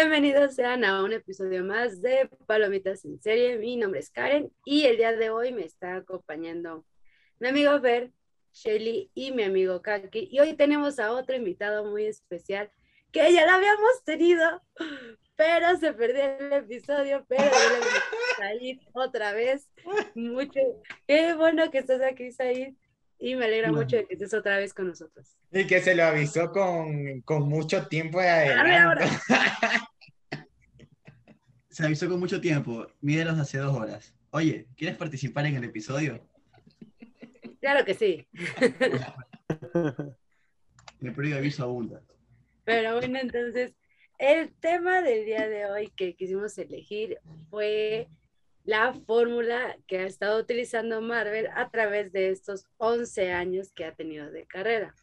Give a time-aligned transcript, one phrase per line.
[0.00, 3.58] Bienvenidos sean a un episodio más de Palomitas en Serie.
[3.58, 6.84] Mi nombre es Karen y el día de hoy me está acompañando
[7.40, 8.12] mi amigo Ver,
[8.52, 10.28] Shelly y mi amigo Kaki.
[10.30, 12.70] Y hoy tenemos a otro invitado muy especial
[13.10, 14.62] que ya lo habíamos tenido,
[15.34, 19.68] pero se perdió el episodio, pero le salir otra vez.
[20.14, 20.60] Mucho.
[21.08, 22.74] Qué bueno que estás aquí, Said.
[23.18, 25.36] Y me alegra mucho de que estés otra vez con nosotros.
[25.50, 29.04] Y que se lo avisó con, con mucho tiempo de adelanto.
[31.78, 32.88] se avisó con mucho tiempo.
[33.00, 34.12] Mídelos hace dos horas.
[34.30, 36.20] Oye, ¿quieres participar en el episodio?
[37.60, 38.26] Claro que sí.
[41.00, 42.02] El previo aviso abunda.
[42.64, 43.76] Pero bueno, entonces,
[44.18, 48.08] el tema del día de hoy que quisimos elegir fue
[48.64, 53.94] la fórmula que ha estado utilizando Marvel a través de estos 11 años que ha
[53.94, 54.96] tenido de carrera.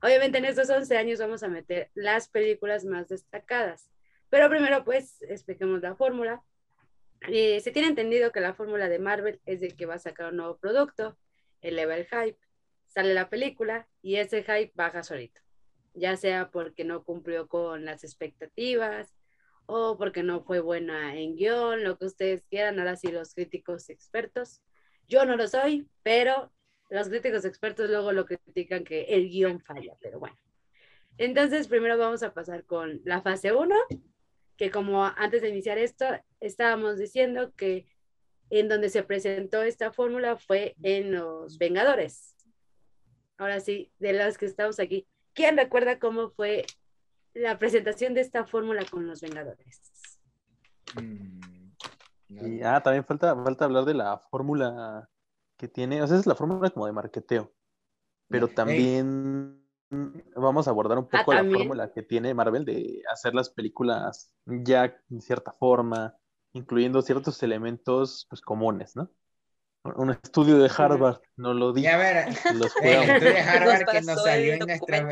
[0.00, 3.90] Obviamente en estos 11 años vamos a meter las películas más destacadas,
[4.30, 6.42] pero primero pues expliquemos la fórmula.
[7.28, 10.30] Eh, se tiene entendido que la fórmula de Marvel es de que va a sacar
[10.30, 11.18] un nuevo producto,
[11.60, 12.38] eleva el hype,
[12.86, 15.40] sale la película y ese hype baja solito,
[15.92, 19.12] ya sea porque no cumplió con las expectativas,
[19.72, 23.88] o porque no fue buena en guion, lo que ustedes quieran, ahora sí los críticos
[23.88, 24.62] expertos.
[25.06, 26.52] Yo no lo soy, pero
[26.90, 30.36] los críticos expertos luego lo critican que el guion falla, pero bueno.
[31.18, 33.76] Entonces, primero vamos a pasar con la fase 1,
[34.60, 36.04] que como antes de iniciar esto,
[36.38, 37.86] estábamos diciendo que
[38.50, 42.36] en donde se presentó esta fórmula fue en Los Vengadores.
[43.38, 45.08] Ahora sí, de las que estamos aquí.
[45.32, 46.66] ¿Quién recuerda cómo fue
[47.32, 49.80] la presentación de esta fórmula con los Vengadores.
[51.00, 51.40] Mm,
[52.28, 55.08] y, ah, también falta, falta hablar de la fórmula
[55.56, 57.50] que tiene, o sea, es la fórmula como de marketeo,
[58.28, 59.59] pero también
[60.36, 64.32] vamos a abordar un ah, poco la fórmula que tiene Marvel de hacer las películas
[64.46, 66.14] ya en cierta forma,
[66.52, 69.10] incluyendo ciertos elementos pues comunes, ¿no?
[69.82, 71.84] Un estudio de Harvard, no lo digo.
[71.84, 75.08] Y a ver, los el estudio de Harvard que nos salió en nuestra,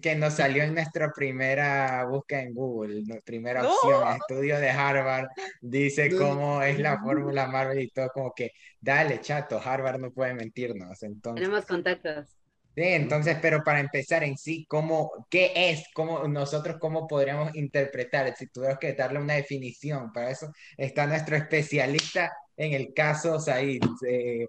[0.00, 5.28] que nos salió en nuestra primera búsqueda en Google, nuestra primera opción, estudio de Harvard,
[5.60, 10.32] dice cómo es la fórmula Marvel y todo, como que, dale, chato, Harvard no puede
[10.34, 11.02] mentirnos.
[11.02, 12.39] Entonces, Tenemos contactos.
[12.74, 15.84] Sí, entonces, pero para empezar en sí, ¿cómo, ¿qué es?
[15.92, 18.34] ¿Cómo, nosotros cómo podríamos interpretar?
[18.36, 23.82] Si tuviéramos que darle una definición, para eso está nuestro especialista en el caso Said.
[24.06, 24.46] Eh,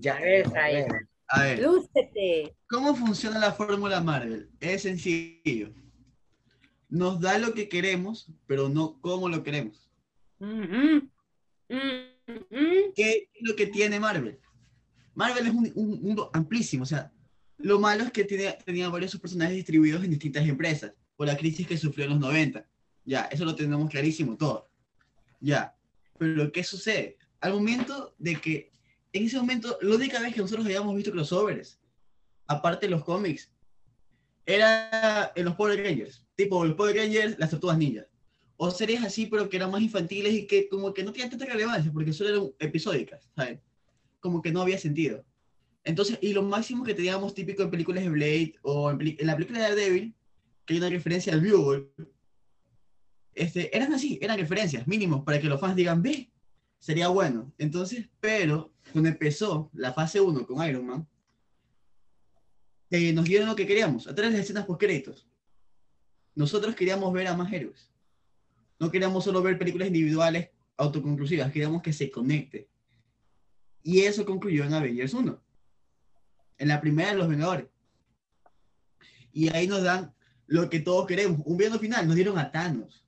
[0.00, 0.86] ya, Said.
[1.28, 1.64] A ver,
[2.68, 4.50] ¿cómo funciona la fórmula Marvel?
[4.60, 5.72] Es sencillo.
[6.90, 9.90] Nos da lo que queremos, pero no cómo lo queremos.
[11.68, 14.38] ¿Qué es lo que tiene Marvel?
[15.14, 17.10] Marvel es un, mundo amplísimo, o sea,
[17.62, 21.66] lo malo es que tiene, tenía varios personajes distribuidos en distintas empresas por la crisis
[21.66, 22.66] que sufrió en los 90.
[23.04, 24.68] Ya, eso lo tenemos clarísimo todo.
[25.40, 25.76] Ya,
[26.18, 27.18] pero ¿qué sucede?
[27.40, 28.72] Al momento de que
[29.12, 31.78] en ese momento, la única vez que nosotros habíamos visto crossovers,
[32.46, 33.52] aparte de los cómics,
[34.46, 38.06] era en los Power Rangers, tipo los Power Rangers, las tortugas ninjas.
[38.56, 41.46] O series así, pero que eran más infantiles y que como que no tenían tanta
[41.46, 43.60] relevancia, porque solo eran episódicas, ¿sabes?
[44.20, 45.24] Como que no había sentido.
[45.84, 49.58] Entonces, y lo máximo que teníamos típico en películas de Blade o en, la película
[49.58, 50.14] de Daredevil,
[50.64, 51.88] que hay una referencia al Bugle,
[53.34, 56.30] este, eran así, eran referencias mínimos para que los fans digan, ve,
[56.78, 57.52] sería bueno.
[57.58, 61.08] Entonces, pero cuando empezó la fase 1 con Iron Man,
[62.90, 65.26] eh, nos dieron lo que queríamos, a través de escenas post créditos.
[66.34, 67.90] Nosotros queríamos ver a más héroes.
[68.78, 72.68] No queríamos solo ver películas individuales autoconclusivas, queríamos que se conecte.
[73.82, 75.42] Y eso concluyó en Avengers 1.
[76.62, 77.66] En la primera de los Vengadores.
[79.32, 80.14] Y ahí nos dan
[80.46, 83.04] lo que todos queremos, un villano final, nos dieron a Thanos.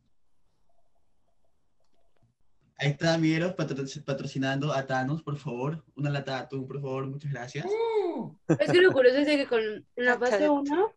[2.77, 5.85] Ahí está Mieros patrocinando a Thanos, por favor.
[5.95, 7.67] Una lata de atún, por favor, muchas gracias.
[7.67, 10.93] Uh, es que lo curioso es que con la fase 1,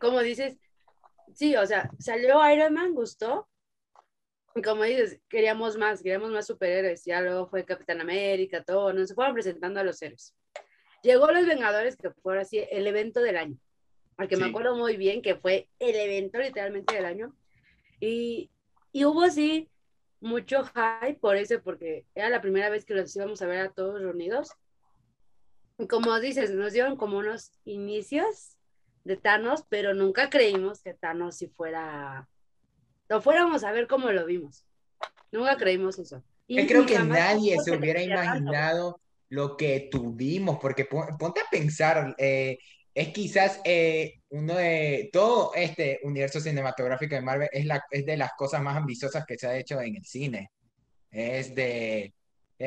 [0.00, 0.56] como dices,
[1.34, 3.46] sí, o sea, salió Iron Man, gustó.
[4.54, 7.04] Y como dices, queríamos más, queríamos más superhéroes.
[7.04, 10.34] Ya luego fue Capitán América, todo, nos fueron presentando a los héroes.
[11.02, 13.56] Llegó Los Vengadores, que fue así el evento del año.
[14.16, 17.36] Al que me acuerdo muy bien que fue el evento literalmente del año.
[18.00, 18.50] Y,
[18.92, 19.70] y hubo así
[20.20, 23.70] mucho hype por eso, porque era la primera vez que los íbamos a ver a
[23.70, 24.50] todos reunidos.
[25.78, 28.56] Y como dices, nos dieron como unos inicios
[29.04, 32.28] de Thanos, pero nunca creímos que Thanos si fuera,
[33.08, 34.64] lo fuéramos a ver como lo vimos.
[35.30, 36.24] Nunca creímos eso.
[36.48, 42.58] Y creo que nadie se hubiera imaginado lo que tuvimos, porque ponte a pensar, eh,
[42.94, 48.16] es quizás eh, uno de todo este universo cinematográfico de Marvel es, la, es de
[48.16, 50.50] las cosas más ambiciosas que se ha hecho en el cine.
[51.10, 52.12] Es de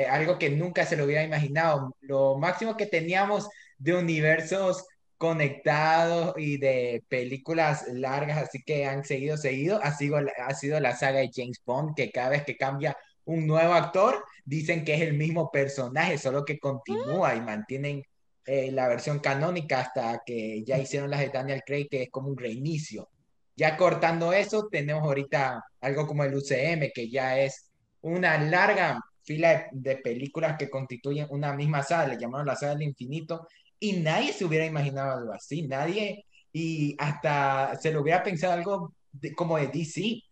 [0.10, 1.96] algo que nunca se lo hubiera imaginado.
[2.02, 4.86] Lo máximo que teníamos de universos
[5.22, 10.96] conectados y de películas largas, así que han seguido, seguido, ha sido, ha sido la
[10.96, 15.02] saga de James Bond, que cada vez que cambia un nuevo actor, dicen que es
[15.02, 18.04] el mismo personaje, solo que continúa y mantienen
[18.46, 22.30] eh, la versión canónica hasta que ya hicieron las de Daniel Craig, que es como
[22.30, 23.10] un reinicio.
[23.56, 27.70] Ya cortando eso, tenemos ahorita algo como el UCM, que ya es
[28.02, 32.84] una larga fila de, películas que constituyen una misma saga, le llamaron la saga del
[32.84, 33.48] infinito,
[33.80, 38.94] y nadie se hubiera imaginado algo así, nadie, y hasta se lo hubiera pensado algo
[39.36, 40.24] como de DC,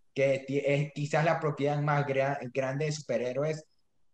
[0.47, 3.65] que es quizás la propiedad más grande de superhéroes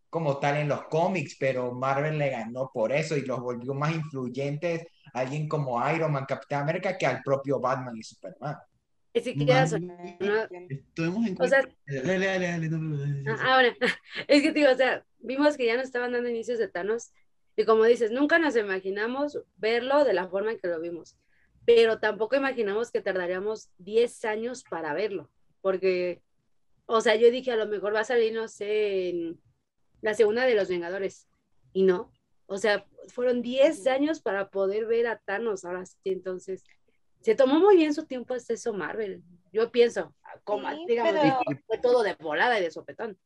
[0.09, 3.93] como tal en los cómics, pero Marvel le ganó por eso y los volvió más
[3.93, 8.55] influyentes alguien como Iron Man, Capitán América, que al propio Batman y Superman.
[9.15, 9.37] Es que o
[11.47, 11.63] sea,
[13.45, 13.73] ahora,
[14.27, 17.13] es que digo, o sea, vimos que ya nos estaban dando inicios de Thanos
[17.55, 21.15] y como dices, nunca nos imaginamos verlo de la forma en que lo vimos,
[21.63, 25.29] pero tampoco imaginamos que tardaríamos 10 años para verlo,
[25.65, 26.21] porque,
[26.85, 29.41] o sea, yo dije, a lo mejor va a salir, no sé, en
[29.99, 31.27] la segunda de los Vengadores,
[31.73, 32.13] y no,
[32.45, 36.63] o sea, fueron 10 años para poder ver a Thanos, ahora sí, entonces
[37.21, 39.23] se tomó muy bien su tiempo hasta eso Marvel.
[39.51, 40.13] Yo pienso,
[40.43, 41.33] como digamos,
[41.65, 43.17] fue todo de volada y de sopetón.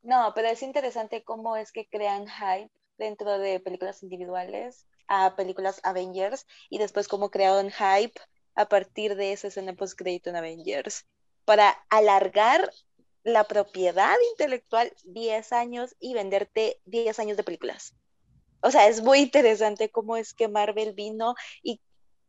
[0.00, 5.82] No, pero es interesante cómo es que crean hype dentro de películas individuales a películas
[5.82, 8.18] Avengers y después cómo crearon hype
[8.54, 11.04] a partir de esa escena post crédito en Avengers
[11.48, 12.70] para alargar
[13.24, 17.94] la propiedad intelectual 10 años y venderte 10 años de películas.
[18.60, 21.80] O sea, es muy interesante cómo es que Marvel vino y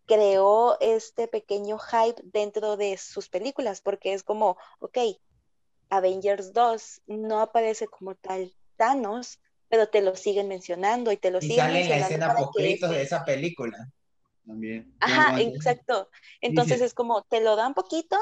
[0.05, 4.99] creó este pequeño hype dentro de sus películas, porque es como, ok,
[5.89, 11.39] Avengers 2 no aparece como tal Thanos, pero te lo siguen mencionando y te lo
[11.39, 13.91] y siguen sale en la escena post de esa película.
[14.47, 14.95] También.
[15.01, 16.09] Ajá, exacto.
[16.39, 18.17] Entonces es como, te lo dan poquito,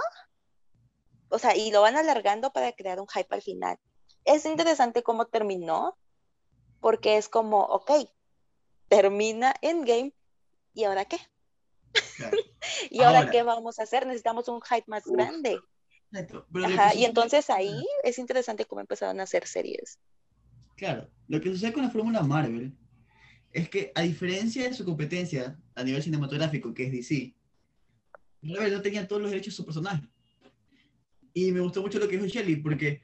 [1.29, 3.77] o sea, y lo van alargando para crear un hype al final.
[4.25, 5.97] Es interesante cómo terminó,
[6.79, 7.91] porque es como, ok,
[8.87, 10.13] termina Endgame,
[10.73, 11.17] ¿y ahora qué?
[12.91, 14.05] ¿Y ahora, qué vamos a hacer?
[14.05, 15.59] Necesitamos un hype más grande.
[16.95, 19.99] y entonces ahí es interesante cómo empezaron a hacer series.
[20.75, 22.77] Claro, lo que sucede con la fórmula Marvel
[23.51, 27.33] es que a diferencia de su competencia a nivel cinematográfico, que es DC,
[28.41, 30.07] Marvel no tenía todos los derechos de su personaje.
[31.37, 33.03] Y me gustó mucho lo que dijo Shelly, porque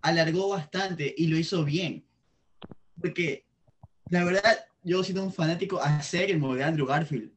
[0.00, 2.02] alargó bastante y lo hizo bien.
[2.98, 3.44] Porque
[4.08, 7.30] la verdad, yo siendo un fanático a ser el de Andrew Garfield,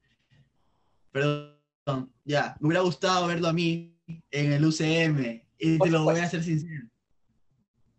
[1.12, 3.94] Perdón, ya, me hubiera gustado verlo a mí
[4.32, 6.88] en el UCM, y te lo voy a hacer sincero.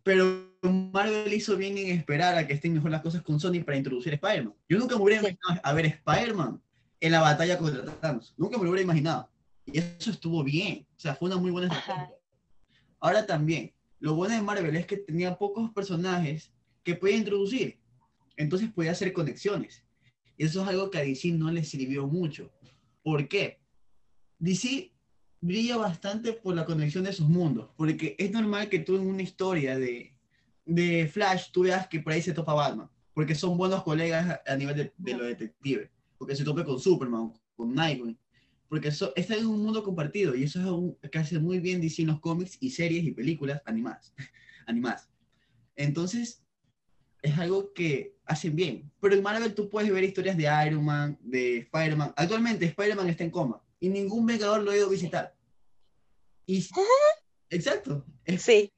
[0.01, 3.77] Pero Marvel hizo bien en esperar a que estén mejor las cosas con Sony para
[3.77, 4.55] introducir a Spider-Man.
[4.67, 6.59] Yo nunca me hubiera imaginado a ver Spider-Man
[6.99, 8.33] en la batalla contra Thanos.
[8.37, 9.29] Nunca me lo hubiera imaginado.
[9.67, 10.87] Y eso estuvo bien.
[10.97, 12.22] O sea, fue una muy buena estrategia.
[13.03, 17.77] Ahora también, lo bueno de Marvel es que tenía pocos personajes que podía introducir.
[18.37, 19.83] Entonces podía hacer conexiones.
[20.37, 22.49] Eso es algo que a DC no le sirvió mucho.
[23.03, 23.59] ¿Por qué?
[24.39, 24.93] DC
[25.41, 29.21] brilla bastante por la conexión de sus mundos, porque es normal que tú en una
[29.21, 30.15] historia de,
[30.63, 34.55] de Flash tú veas que por ahí se topa Batman, porque son buenos colegas a
[34.55, 38.17] nivel de, de los detectives, porque se tope con Superman, con Nightwing,
[38.73, 41.79] porque eso, está en un mundo compartido y eso es algo que hace muy bien
[41.79, 44.15] DC en los cómics y series y películas animadas.
[44.65, 45.11] animadas.
[45.75, 46.43] Entonces,
[47.21, 48.91] es algo que hacen bien.
[48.99, 52.15] Pero en Marvel tú puedes ver historias de Iron Man, de Spider-Man.
[52.17, 55.35] Actualmente Spider-Man está en coma y ningún Vengador lo ha ido a visitar.
[56.47, 56.67] Y...
[57.51, 58.03] Exacto.
[58.39, 58.73] Sí.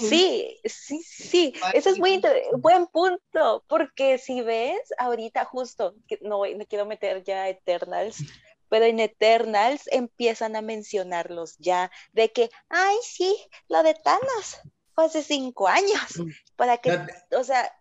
[0.00, 1.54] sí, sí, sí.
[1.74, 2.20] Eso es muy
[2.58, 8.24] buen punto, porque si ves ahorita justo, no, no quiero meter ya Eternals,
[8.68, 13.36] pero en Eternals empiezan a mencionarlos ya, de que, ay, sí,
[13.68, 14.60] lo de Thanos,
[14.96, 16.22] hace cinco años,
[16.56, 16.98] para que,
[17.36, 17.72] o sea,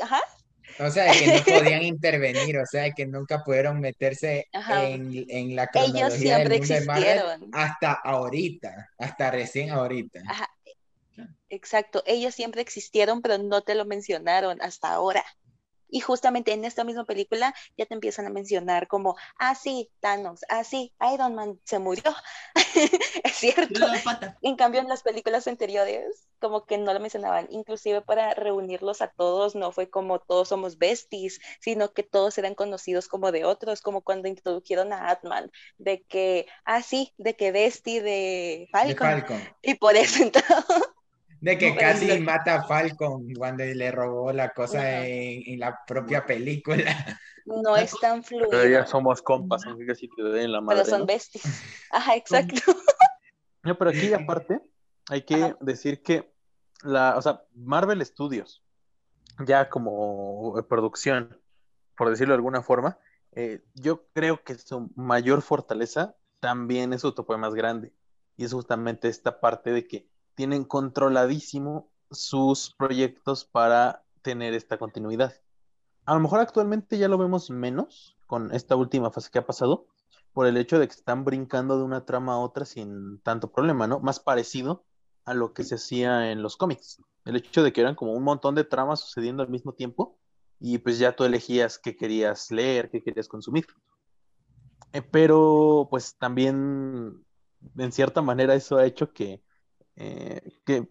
[0.00, 0.20] ajá.
[0.78, 1.44] O sea, que no
[1.74, 6.86] podían intervenir, o sea, que nunca pudieron meterse en, en, la cronología Ellos siempre del
[6.86, 7.50] mundo existieron.
[7.52, 10.20] hasta ahorita, hasta recién ahorita.
[10.26, 10.48] Ajá.
[11.48, 15.24] Exacto, ellos siempre existieron, pero no te lo mencionaron hasta ahora.
[15.90, 20.40] Y justamente en esta misma película ya te empiezan a mencionar como, ah, sí, Thanos,
[20.48, 22.14] ah, sí, Iron Man se murió.
[23.24, 23.86] es cierto.
[24.42, 27.46] En cambio, en las películas anteriores, como que no lo mencionaban.
[27.50, 32.54] Inclusive para reunirlos a todos, no fue como todos somos besties, sino que todos eran
[32.54, 37.52] conocidos como de otros, como cuando introdujeron a Atman, de que, ah, sí, de que
[37.52, 39.24] bestie de Falcon.
[39.62, 40.54] Y por eso entonces...
[41.40, 47.18] De que casi mata a Falcon cuando le robó la cosa en, la propia película.
[47.46, 48.50] No es tan fluido.
[48.50, 50.82] Pero ya somos compas, aunque casi te den la madre.
[50.82, 51.44] Pero son besties.
[51.90, 52.60] Ajá, exacto.
[53.62, 54.58] No, pero aquí aparte
[55.10, 56.32] hay que decir que
[56.82, 58.64] la, o sea, Marvel Studios,
[59.46, 61.38] ya como producción,
[61.94, 62.98] por decirlo de alguna forma,
[63.32, 67.92] eh, yo creo que su mayor fortaleza también es su topo más grande.
[68.38, 70.08] Y es justamente esta parte de que
[70.40, 75.34] tienen controladísimo sus proyectos para tener esta continuidad.
[76.06, 79.86] A lo mejor actualmente ya lo vemos menos con esta última fase que ha pasado,
[80.32, 83.86] por el hecho de que están brincando de una trama a otra sin tanto problema,
[83.86, 84.00] ¿no?
[84.00, 84.86] Más parecido
[85.26, 87.02] a lo que se hacía en los cómics.
[87.26, 90.18] El hecho de que eran como un montón de tramas sucediendo al mismo tiempo
[90.58, 93.66] y pues ya tú elegías qué querías leer, qué querías consumir.
[94.94, 97.26] Eh, pero pues también
[97.76, 99.42] en cierta manera eso ha hecho que
[100.02, 100.88] eh, que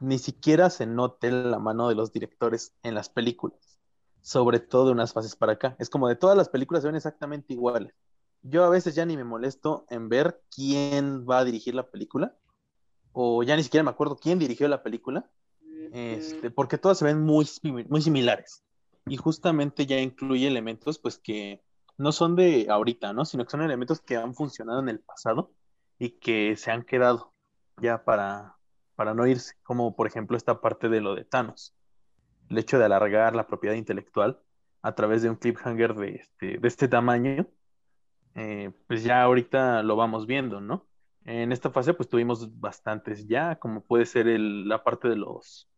[0.00, 3.78] ni siquiera se note la mano de los directores en las películas,
[4.22, 5.76] sobre todo de unas fases para acá.
[5.78, 7.92] Es como de todas las películas se ven exactamente iguales.
[8.40, 12.38] Yo a veces ya ni me molesto en ver quién va a dirigir la película,
[13.12, 15.30] o ya ni siquiera me acuerdo quién dirigió la película,
[15.92, 18.64] este, porque todas se ven muy, muy similares.
[19.06, 21.62] Y justamente ya incluye elementos pues que
[21.98, 23.26] no son de ahorita, ¿no?
[23.26, 25.52] Sino que son elementos que han funcionado en el pasado
[25.98, 27.34] y que se han quedado
[27.80, 28.56] ya para,
[28.94, 31.74] para no irse, como por ejemplo esta parte de lo de Thanos,
[32.48, 34.40] el hecho de alargar la propiedad intelectual
[34.82, 37.46] a través de un cliffhanger de este, de este tamaño,
[38.34, 40.86] eh, pues ya ahorita lo vamos viendo, ¿no?
[41.24, 45.68] En esta fase pues tuvimos bastantes ya, como puede ser el, la parte de los,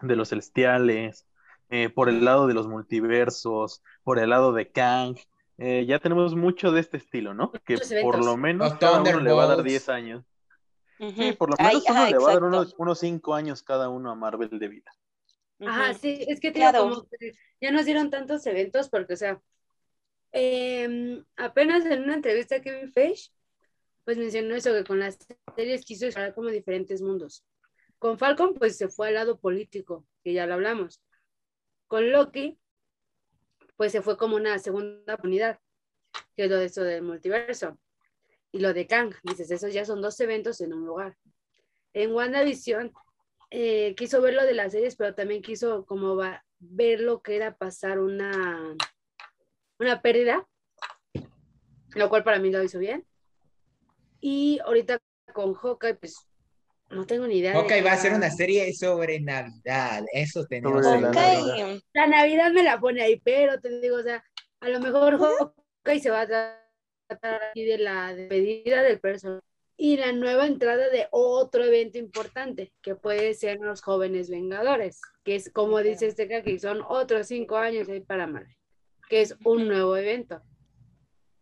[0.00, 1.26] de los celestiales,
[1.68, 5.16] eh, por el lado de los multiversos, por el lado de Kang,
[5.58, 7.52] eh, ya tenemos mucho de este estilo, ¿no?
[7.64, 10.24] Que por lo menos cada uno le va a dar 10 años.
[11.10, 12.44] Sí, por lo menos uno le va a dar
[12.78, 14.92] unos, cinco años cada uno a Marvel de vida.
[15.58, 17.06] Ajá, sí, es que como
[17.60, 19.42] ya nos dieron tantos eventos porque, o sea,
[20.30, 23.30] em, apenas en una entrevista a Kevin Feige,
[24.04, 25.18] pues mencionó eso, que con las
[25.56, 27.44] series quiso explorar como diferentes mundos.
[27.98, 31.02] Con Falcon, pues se fue al lado político, que ya lo hablamos.
[31.88, 32.58] Con Loki,
[33.76, 35.58] pues se fue como una segunda unidad,
[36.36, 37.78] que es lo de eso del multiverso
[38.52, 39.14] y lo de Kang.
[39.22, 41.16] Dices, esos ya son dos eventos en un lugar.
[41.94, 42.92] En WandaVision
[43.50, 47.36] eh, quiso ver lo de las series, pero también quiso como va, ver lo que
[47.36, 48.76] era pasar una,
[49.78, 50.46] una pérdida,
[51.94, 53.04] lo cual para mí lo hizo bien.
[54.20, 55.00] Y ahorita
[55.34, 56.26] con Hawkeye, pues
[56.90, 57.54] no tengo ni idea.
[57.54, 60.84] Hawkeye va a ser una serie sobre Navidad, eso tenemos.
[60.84, 64.24] La, la Navidad me la pone ahí, pero te digo, o sea,
[64.60, 66.61] a lo mejor Hawkeye se va a
[67.54, 69.42] y de la despedida del personal
[69.76, 75.34] y la nueva entrada de otro evento importante, que puede ser los jóvenes vengadores, que
[75.34, 78.56] es como dice este que son otros cinco años ahí para Marvel,
[79.08, 80.40] que es un nuevo evento.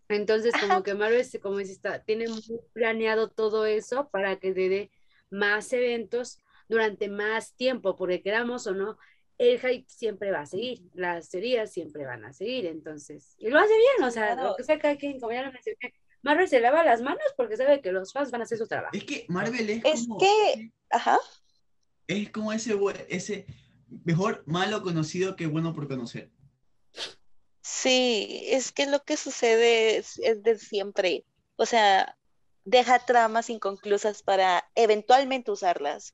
[0.09, 4.69] Entonces, como que Marvel, como dice, está, tiene muy planeado todo eso para que se
[4.69, 4.91] dé
[5.31, 8.97] más eventos durante más tiempo, porque queramos o no,
[9.40, 13.59] el hype siempre va a seguir, las teorías siempre van a seguir, entonces, y lo
[13.59, 16.61] hace bien, o sea, lo que sea cada quien, como ya lo mencioné, Marvel se
[16.61, 18.94] lava las manos porque sabe que los fans van a hacer su trabajo.
[18.94, 21.18] Es que Marvel es, es que, ajá.
[22.06, 22.78] Es como ese,
[23.09, 23.47] ese
[24.04, 26.30] mejor malo conocido que bueno por conocer.
[27.62, 31.25] Sí, es que lo que sucede es, es de siempre,
[31.56, 32.14] o sea,
[32.66, 36.12] deja tramas inconclusas para eventualmente usarlas.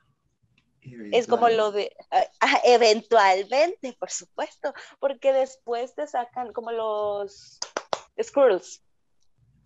[1.12, 7.58] Es como lo de, ah, ah, eventualmente, por supuesto, porque después te sacan como los
[8.22, 8.82] Skrulls,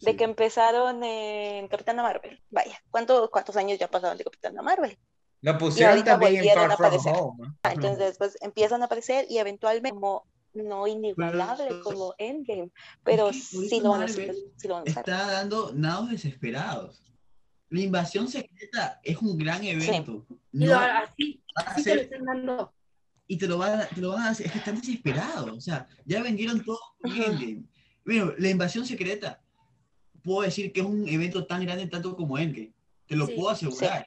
[0.01, 2.43] de que empezaron en Capitana Marvel.
[2.51, 4.99] Vaya, ¿cuántos años ya pasaron de Capitana Marvel?
[5.43, 7.55] Lo pusieron también en Far From Home.
[7.63, 12.71] Ah, entonces, después empiezan a aparecer y eventualmente como no inigualable como Endgame,
[13.05, 14.35] pero sí, lo van a, hacer,
[14.85, 17.03] Está dando nados desesperados.
[17.71, 20.27] La invasión secreta es un gran evento.
[20.53, 22.75] No, así, así te lo están dando.
[23.29, 25.51] Y te lo, van, te lo van a hacer, es que están desesperados.
[25.51, 27.63] O sea, ya vendieron todo Endgame.
[28.05, 29.41] Bueno, la invasión secreta,
[30.23, 32.73] puedo decir que es un evento tan grande tanto como Endgame.
[33.07, 34.07] Te lo puedo asegurar.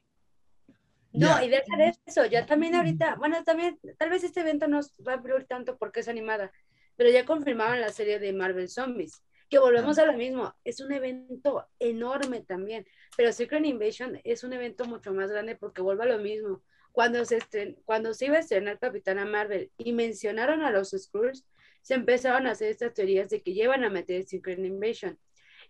[1.14, 4.82] No, y deja de eso, ya también ahorita, bueno, también, tal vez este evento no
[5.08, 6.52] va a abrir tanto porque es animada,
[6.96, 10.92] pero ya confirmaban la serie de Marvel Zombies, que volvemos a lo mismo, es un
[10.92, 12.86] evento enorme también,
[13.18, 16.64] pero Secret Invasion es un evento mucho más grande porque vuelve a lo mismo.
[16.92, 21.46] Cuando se, estren, cuando se iba a estrenar Capitana Marvel y mencionaron a los Skrulls,
[21.82, 25.20] se empezaron a hacer estas teorías de que llevan a meter Secret Invasion.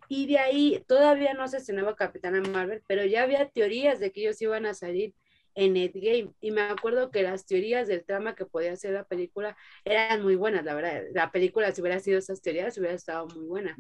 [0.10, 4.22] Y de ahí todavía no se estrenaba Capitana Marvel, pero ya había teorías de que
[4.22, 5.14] ellos iban a salir
[5.56, 6.34] en Endgame.
[6.42, 10.36] Y me acuerdo que las teorías del trama que podía hacer la película eran muy
[10.36, 11.04] buenas, la verdad.
[11.14, 13.78] La película, si hubiera sido esas teorías, hubiera estado muy buena.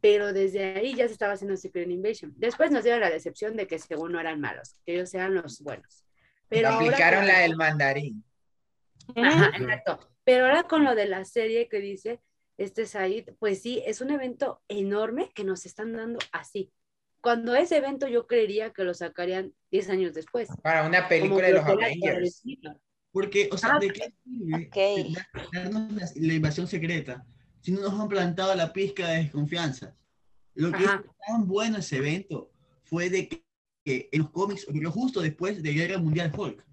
[0.00, 2.32] Pero desde ahí ya se estaba haciendo Secret Invasion.
[2.36, 5.60] Después nos dieron la decepción de que según no eran malos, que ellos eran los
[5.60, 6.04] buenos.
[6.48, 8.24] Pero aplicaron la del mandarín.
[9.14, 9.98] Ajá, exacto.
[10.24, 12.20] Pero ahora con lo de la serie que dice
[12.56, 16.72] este Said, pues sí, es un evento enorme que nos están dando así
[17.20, 20.48] cuando ese evento yo creería que lo sacarían 10 años después.
[20.62, 22.42] Para una película de los Avengers.
[23.12, 24.70] Porque, o sea, ¿de qué sirve
[25.52, 27.26] darnos la, invasión secreta
[27.60, 29.96] si no nos han plantado la pizca de desconfianza?
[30.54, 30.90] Lo que es
[31.26, 32.52] tan bueno ese evento
[32.84, 36.64] fue de que, en los cómics ocurrió justo después de Guerra Mundial Hulk.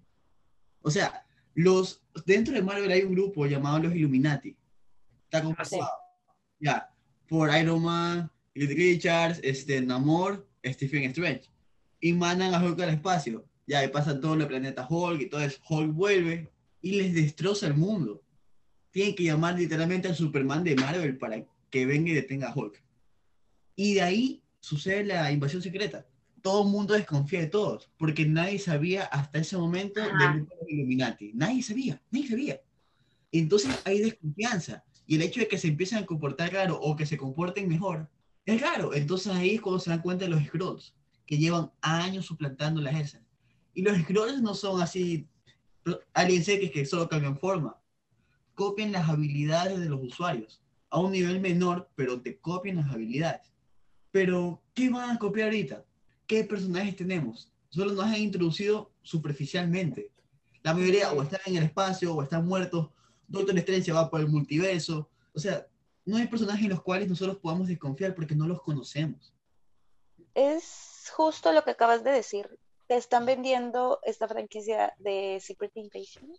[0.81, 1.25] O sea,
[1.55, 4.55] los, dentro de Marvel hay un grupo llamado los Illuminati.
[5.23, 5.91] Está compuesto ah,
[6.59, 6.93] ya,
[7.27, 11.49] por Iron Man, Reed Richards, este, Namor, Stephen Strange.
[11.99, 13.45] Y mandan a Hulk al espacio.
[13.65, 15.59] Ya, y pasa todo el planeta Hulk y todo eso.
[15.67, 16.49] Hulk vuelve
[16.81, 18.23] y les destroza el mundo.
[18.91, 22.81] Tienen que llamar literalmente al Superman de Marvel para que venga y detenga a Hulk.
[23.75, 26.05] Y de ahí sucede la invasión secreta.
[26.41, 31.31] Todo el mundo desconfía de todos, porque nadie sabía hasta ese momento del Illuminati.
[31.33, 32.61] Nadie sabía, nadie sabía.
[33.31, 34.83] Entonces hay desconfianza.
[35.05, 38.09] Y el hecho de que se empiecen a comportar raro o que se comporten mejor
[38.47, 38.93] es raro.
[38.93, 42.95] Entonces ahí es cuando se dan cuenta de los scrolls, que llevan años suplantando las
[42.95, 43.21] ESA.
[43.73, 45.27] Y los scrolls no son así
[46.13, 47.77] alguien que, que solo cambian forma.
[48.55, 53.51] Copian las habilidades de los usuarios a un nivel menor, pero te copian las habilidades.
[54.11, 55.85] Pero, ¿qué van a copiar ahorita?
[56.25, 57.51] ¿Qué personajes tenemos?
[57.69, 60.11] Solo nos han introducido superficialmente.
[60.63, 62.89] La mayoría o están en el espacio o están muertos.
[63.27, 65.09] Doctor Strange va por el multiverso.
[65.33, 65.67] O sea,
[66.07, 69.33] no hay personajes en los cuales nosotros podamos desconfiar porque no los conocemos.
[70.33, 72.57] Es justo lo que acabas de decir.
[72.87, 76.31] Te están vendiendo esta franquicia de Secret Invasion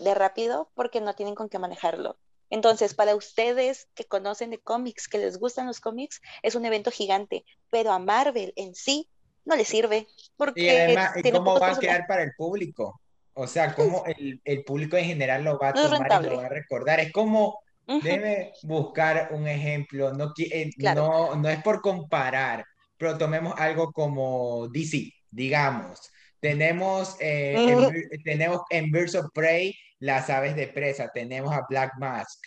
[0.00, 2.18] de rápido porque no tienen con qué manejarlo.
[2.50, 6.90] Entonces, para ustedes que conocen de cómics, que les gustan los cómics, es un evento
[6.90, 9.08] gigante, pero a Marvel en sí
[9.44, 10.08] no le sirve.
[10.36, 13.00] Porque y además, ¿cómo va a quedar para el público?
[13.34, 16.46] O sea, ¿cómo el, el, público en general lo va a tomar y lo va
[16.46, 16.98] a recordar?
[16.98, 17.60] Es como
[18.00, 22.64] Debe buscar un ejemplo, no, eh, no, no es por comparar,
[22.96, 26.10] pero tomemos algo como DC, digamos.
[26.40, 31.92] Tenemos, eh, en, tenemos en Birds of Prey las aves de presa, tenemos a Black
[31.98, 32.40] Mask.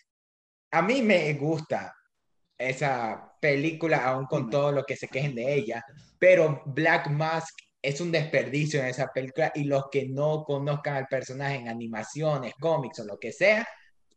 [0.72, 1.94] A mí me gusta
[2.58, 5.84] esa película, aún con todo lo que se quejen de ella,
[6.20, 11.08] pero Black Mask es un desperdicio en esa película y los que no conozcan al
[11.08, 13.68] personaje en animaciones, cómics o lo que sea,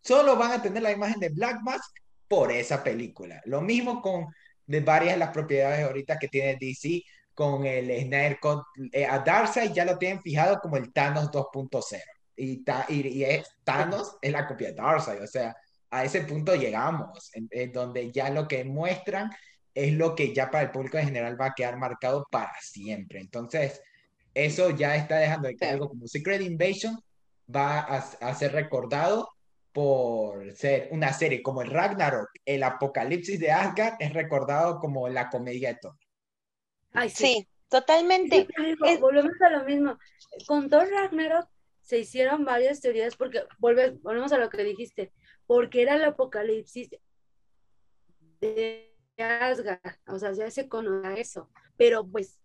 [0.09, 1.95] solo van a tener la imagen de Black Mask
[2.27, 3.43] por esa película.
[3.45, 4.27] Lo mismo con
[4.67, 7.03] de varias de las propiedades ahorita que tiene DC
[7.35, 8.63] con el Snyder Cut.
[8.91, 12.01] Eh, a Darkseid ya lo tienen fijado como el Thanos 2.0.
[12.37, 15.23] Y, y, es, Thanos es la copia de Darkseid.
[15.23, 15.55] O sea,
[15.91, 19.31] a ese punto llegamos, en, donde ya lo que muestran
[19.75, 23.21] es lo que ya para el público en general va a quedar marcado para siempre.
[23.21, 23.83] Entonces,
[24.33, 26.99] eso ya está dejando de que algo como Secret Invasion
[27.55, 29.29] va a, a ser recordado
[29.73, 35.29] por ser una serie como el Ragnarok, el apocalipsis de Asgard es recordado como la
[35.29, 35.97] comedia de Thor.
[36.93, 37.47] Ay, sí.
[37.69, 38.49] totalmente.
[39.01, 39.99] Volvemos a lo mismo.
[40.47, 41.49] Con Thor Ragnarok
[41.83, 45.13] se hicieron varias teorías porque volvemos a lo que dijiste,
[45.47, 46.91] porque era el apocalipsis
[48.41, 52.41] de Asgard, o sea, ya se conoce eso, pero pues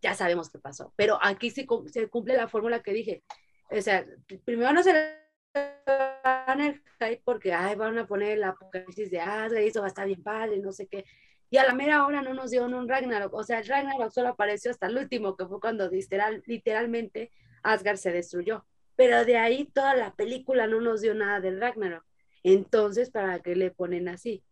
[0.00, 0.92] ya sabemos qué pasó.
[0.96, 3.24] Pero aquí se, se cumple la fórmula que dije.
[3.70, 4.06] O sea,
[4.44, 5.23] primero no se
[5.54, 9.86] van el hype porque ay, van a poner la apocalipsis de Asgard y eso va
[9.86, 11.04] a estar bien padre, no sé qué.
[11.50, 13.32] Y a la mera hora no nos dio un Ragnarok.
[13.34, 17.30] O sea, el Ragnarok solo apareció hasta el último, que fue cuando literal, literalmente
[17.62, 18.64] Asgard se destruyó.
[18.96, 22.04] Pero de ahí toda la película no nos dio nada del Ragnarok.
[22.42, 24.42] Entonces, ¿para qué le ponen así?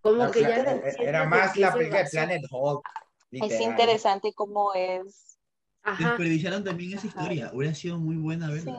[0.00, 2.88] Como que ya era más la película de Planet Hulk.
[3.32, 5.38] Es interesante cómo es.
[5.98, 7.50] Desperdiciaron también esa historia.
[7.52, 8.76] Hubiera sido muy buena verla.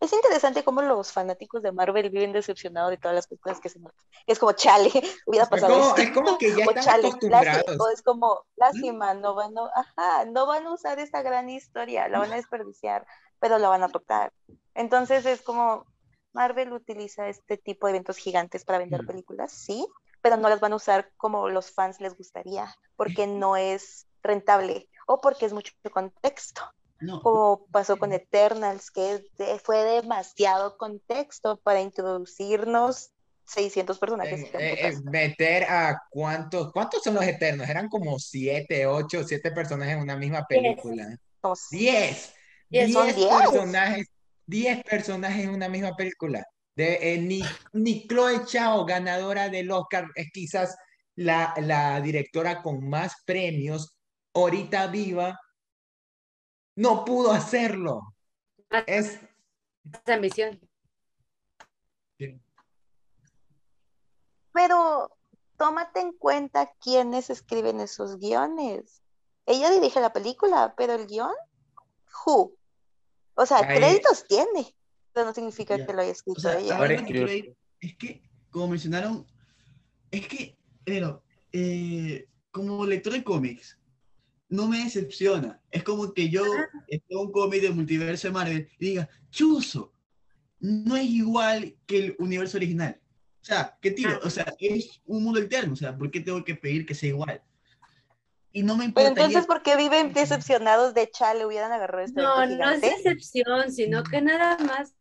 [0.00, 3.78] Es interesante cómo los fanáticos de Marvel viven decepcionados de todas las películas que se
[3.78, 4.06] muestran.
[4.26, 4.90] Es como, chale,
[5.26, 7.80] hubiera pasado es como, Es como que ya están acostumbrados.
[7.80, 12.08] o es como, lástima, no van, a, ajá, no van a usar esta gran historia,
[12.08, 13.06] la van a desperdiciar,
[13.40, 14.32] pero la van a tocar.
[14.74, 15.86] Entonces es como,
[16.32, 19.06] Marvel utiliza este tipo de eventos gigantes para vender mm.
[19.06, 19.86] películas, sí,
[20.20, 24.88] pero no las van a usar como los fans les gustaría, porque no es rentable
[25.06, 26.62] o porque es mucho contexto.
[27.22, 29.22] Como pasó con Eternals, que
[29.62, 33.10] fue demasiado contexto para introducirnos
[33.44, 34.42] 600 personajes.
[34.54, 37.68] Eh, eh, meter a cuántos, ¿cuántos son los Eternos?
[37.68, 41.16] Eran como 7, 8, 7 personajes en una misma película.
[41.70, 42.34] 10.
[42.68, 44.06] 10 personajes,
[44.46, 46.44] 10 personajes en una misma película.
[46.74, 50.76] De, eh, ni, ni Chloe Chao, ganadora del Oscar, es quizás
[51.14, 53.96] la, la directora con más premios
[54.34, 55.38] ahorita viva
[56.76, 58.14] no pudo hacerlo.
[58.86, 59.18] Es
[60.06, 60.60] ambición.
[64.52, 65.10] Pero
[65.56, 69.02] tómate en cuenta quiénes escriben esos guiones.
[69.44, 71.34] Ella dirige la película, pero el guion,
[72.24, 72.56] who?
[73.34, 74.74] O sea, créditos tiene,
[75.12, 76.78] pero no significa que lo haya escrito ella.
[77.80, 79.26] es que, como mencionaron,
[80.10, 83.78] es que, pero, eh, como lector de cómics,
[84.48, 85.60] no me decepciona.
[85.70, 86.44] Es como que yo
[86.88, 89.92] en un cómic de multiverso de Marvel y diga, chuzo,
[90.60, 93.00] no es igual que el universo original.
[93.42, 94.18] O sea, ¿qué tiro?
[94.24, 95.74] O sea, es un mundo eterno.
[95.74, 97.42] O sea, ¿por qué tengo que pedir que sea igual?
[98.52, 99.14] Y no me importa.
[99.14, 101.46] Pero entonces, ¿por qué viven decepcionados de Chale?
[101.46, 104.94] Hubieran agarrado este No, no es decepción, sino que nada más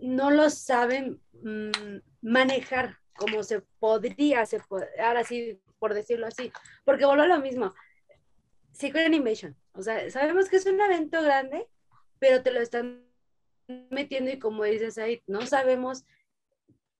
[0.00, 4.60] no lo saben mm, manejar como se podría, se
[5.02, 6.52] ahora sí, por decirlo así.
[6.84, 7.74] Porque vuelvo a lo mismo
[8.82, 9.56] Secret Animation.
[9.74, 11.68] O sea, sabemos que es un evento grande,
[12.18, 13.06] pero te lo están
[13.90, 16.04] metiendo y como dices ahí, no sabemos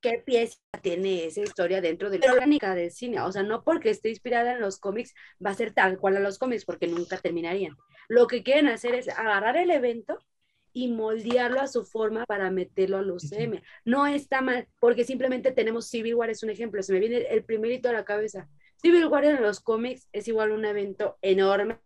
[0.01, 3.21] qué pieza tiene esa historia dentro de la orgánica del cine.
[3.21, 5.12] O sea, no porque esté inspirada en los cómics
[5.45, 7.77] va a ser tal cual a los cómics, porque nunca terminarían.
[8.09, 10.18] Lo que quieren hacer es agarrar el evento
[10.73, 13.61] y moldearlo a su forma para meterlo a los UCM.
[13.85, 16.83] No está mal, porque simplemente tenemos Civil War, es un ejemplo.
[16.83, 18.49] Se me viene el primerito a la cabeza.
[18.83, 21.79] Civil War en los cómics es igual un evento enorme,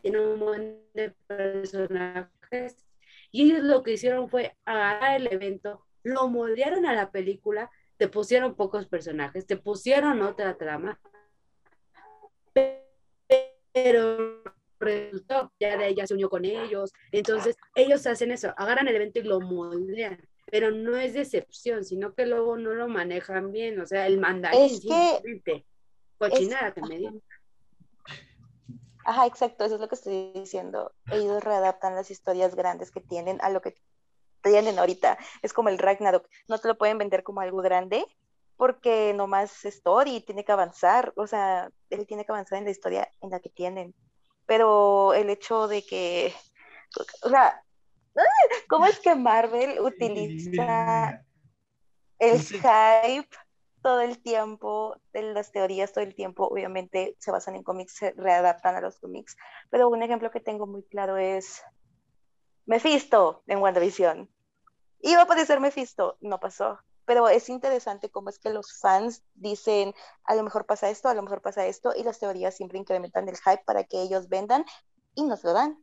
[0.00, 2.86] tiene un montón de personajes,
[3.30, 8.08] y ellos lo que hicieron fue agarrar el evento, lo moldearon a la película, te
[8.08, 10.98] pusieron pocos personajes, te pusieron otra trama,
[13.72, 14.42] pero
[14.80, 19.18] resultó, ya de ella se unió con ellos, entonces ellos hacen eso, agarran el evento
[19.18, 23.86] y lo moldean, pero no es decepción, sino que luego no lo manejan bien, o
[23.86, 25.66] sea, el mandarín es que
[26.18, 27.12] Cochinada que me dio.
[29.04, 30.92] Ajá, exacto, eso es lo que estoy diciendo.
[31.10, 33.74] Ellos readaptan las historias grandes que tienen a lo que
[34.42, 35.18] tienen ahorita.
[35.42, 36.28] Es como el Ragnarok.
[36.46, 38.04] No te lo pueden vender como algo grande
[38.58, 41.12] porque nomás es story, tiene que avanzar.
[41.16, 43.94] O sea, él tiene que avanzar en la historia en la que tienen.
[44.46, 46.34] Pero el hecho de que,
[47.22, 47.62] o sea,
[48.68, 51.24] ¿cómo es que Marvel utiliza
[52.18, 53.36] el hype
[53.82, 58.76] todo el tiempo, las teorías todo el tiempo, obviamente se basan en cómics, se readaptan
[58.76, 59.36] a los cómics,
[59.70, 61.62] pero un ejemplo que tengo muy claro es
[62.66, 64.28] Mephisto en WandaVision.
[65.00, 69.94] Iba a aparecer Mephisto, no pasó, pero es interesante cómo es que los fans dicen,
[70.24, 73.28] a lo mejor pasa esto, a lo mejor pasa esto, y las teorías siempre incrementan
[73.28, 74.64] el hype para que ellos vendan
[75.14, 75.82] y nos lo dan.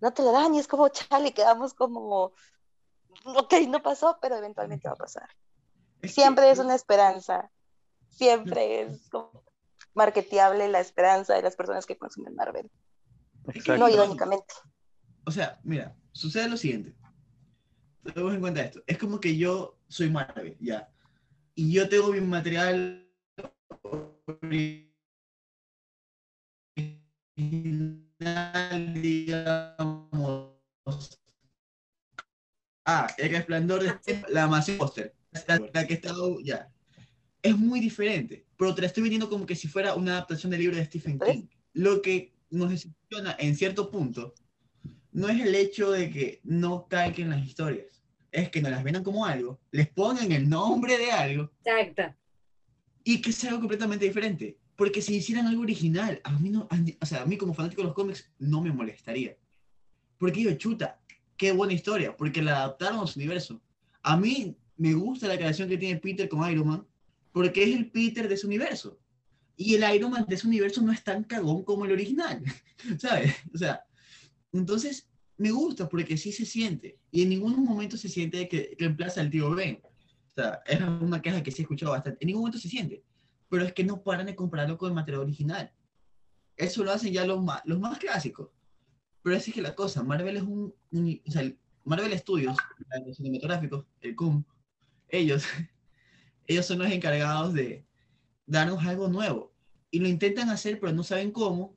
[0.00, 2.32] No te lo dan y es como, chale, quedamos como,
[3.24, 5.28] ok, no pasó, pero eventualmente va a pasar.
[6.08, 7.50] Siempre es una esperanza.
[8.08, 9.44] Siempre es como
[9.94, 12.70] marketeable la esperanza de las personas que consumen Marvel.
[13.78, 14.54] No irónicamente.
[15.24, 16.94] O sea, mira, sucede lo siguiente.
[18.04, 18.82] Tenemos en cuenta esto.
[18.86, 20.88] Es como que yo soy Marvel, ya.
[21.54, 23.02] Y yo tengo mi material
[28.94, 30.52] digamos.
[32.84, 35.15] Ah, el resplandor de la masión póster
[35.46, 36.70] la, que he estado ya.
[37.42, 40.60] Es muy diferente, pero te la estoy vendiendo como que si fuera una adaptación del
[40.60, 41.46] libro de Stephen King.
[41.72, 44.34] Lo que nos decepciona en cierto punto
[45.12, 49.04] no es el hecho de que no calquen las historias, es que nos las vendan
[49.04, 51.50] como algo, les pongan el nombre de algo.
[51.64, 52.14] Exacto.
[53.04, 54.58] Y que sea algo completamente diferente.
[54.76, 56.68] Porque si hicieran algo original, a mí, no,
[57.00, 59.36] o sea, a mí como fanático de los cómics no me molestaría.
[60.18, 61.00] Porque yo, chuta,
[61.36, 63.60] qué buena historia, porque la adaptaron a su universo.
[64.02, 66.86] A mí me gusta la creación que tiene Peter con Iron Man,
[67.32, 68.98] porque es el Peter de ese universo.
[69.56, 72.42] Y el Iron Man de ese universo no es tan cagón como el original,
[72.98, 73.34] ¿sabes?
[73.54, 73.84] O sea,
[74.52, 75.08] entonces,
[75.38, 76.98] me gusta porque sí se siente.
[77.10, 79.80] Y en ningún momento se siente que reemplaza al tío Ben.
[79.82, 82.18] O sea, es una queja que sí he escuchado bastante.
[82.20, 83.02] En ningún momento se siente.
[83.48, 85.72] Pero es que no paran de compararlo con el material original.
[86.56, 88.48] Eso lo hacen ya los más, los más clásicos.
[89.22, 90.74] Pero así es que la cosa, Marvel es un,
[91.26, 91.52] o sea,
[91.84, 92.56] Marvel Studios,
[93.06, 94.44] los cinematográficos, el CUM,
[95.08, 95.44] ellos,
[96.46, 97.84] ellos son los encargados de
[98.46, 99.52] darnos algo nuevo.
[99.90, 101.76] Y lo intentan hacer, pero no saben cómo.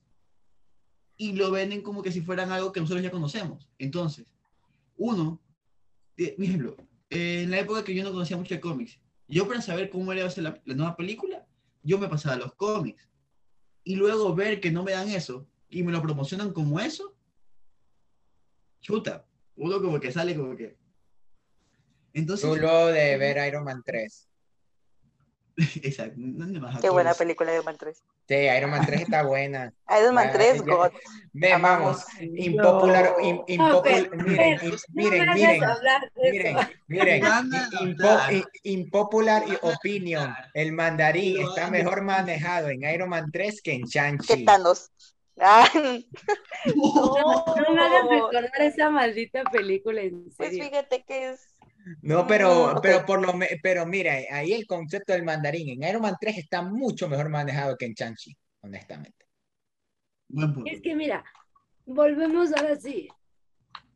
[1.18, 3.70] Y lo venden como que si fueran algo que nosotros ya conocemos.
[3.78, 4.34] Entonces,
[4.96, 5.42] uno,
[6.15, 6.78] por ejemplo,
[7.10, 10.28] en la época que yo no conocía mucho de cómics, yo para saber cómo era
[10.38, 11.46] la, la nueva película,
[11.84, 13.08] yo me pasaba los cómics.
[13.84, 17.15] Y luego ver que no me dan eso y me lo promocionan como eso,
[18.82, 20.78] chuta, uno como que sale como que...
[22.13, 22.50] Entonces...
[22.50, 24.30] Tú luego de ver Iron Man 3.
[25.84, 26.15] Exacto.
[26.82, 28.04] Qué buena película Iron Man 3.
[28.28, 29.74] Sí, Iron Man 3 está buena.
[30.00, 30.91] Iron Man 3, God.
[31.62, 33.15] vamos, impopular,
[33.48, 34.60] impopular, miren,
[34.93, 35.28] miren, miren,
[36.88, 37.24] miren, miren,
[38.63, 40.34] impopular y opinion.
[40.54, 44.45] El mandarín está mejor manejado en Iron Man 3 que en Shang-Chi.
[44.45, 44.91] Thanos.
[45.38, 50.60] no, no me hagas recordar esa maldita película, en pues serio.
[50.60, 51.59] Pues fíjate que es
[52.02, 56.18] no, pero, pero por lo pero mira, ahí el concepto del mandarín en Iron Man
[56.20, 59.26] 3 está mucho mejor manejado que en Chanchi, honestamente.
[60.65, 61.24] Es que mira,
[61.86, 63.10] volvemos ahora sí.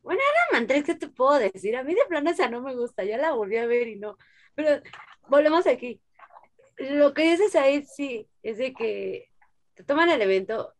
[0.02, 1.76] Bueno, Iron Man 3, ¿qué te puedo decir?
[1.76, 4.16] A mí de plano esa no me gusta, ya la volví a ver y no.
[4.54, 4.82] Pero
[5.28, 6.00] volvemos aquí.
[6.76, 9.30] Lo que dices ahí sí, es de que
[9.74, 10.74] te toman el evento.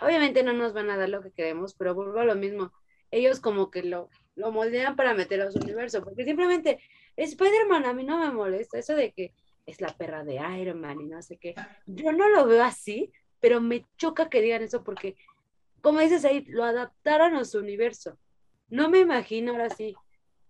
[0.00, 2.72] Obviamente no nos van a dar lo que queremos, pero vuelvo a lo mismo.
[3.10, 6.80] Ellos como que lo lo moldean para meterlo a su universo, porque simplemente
[7.16, 9.34] Spider-Man a mí no me molesta, eso de que
[9.66, 11.54] es la perra de Iron Man y no sé qué.
[11.86, 15.16] Yo no lo veo así, pero me choca que digan eso porque,
[15.80, 18.18] como dices ahí, lo adaptaron a su universo.
[18.68, 19.94] No me imagino ahora sí,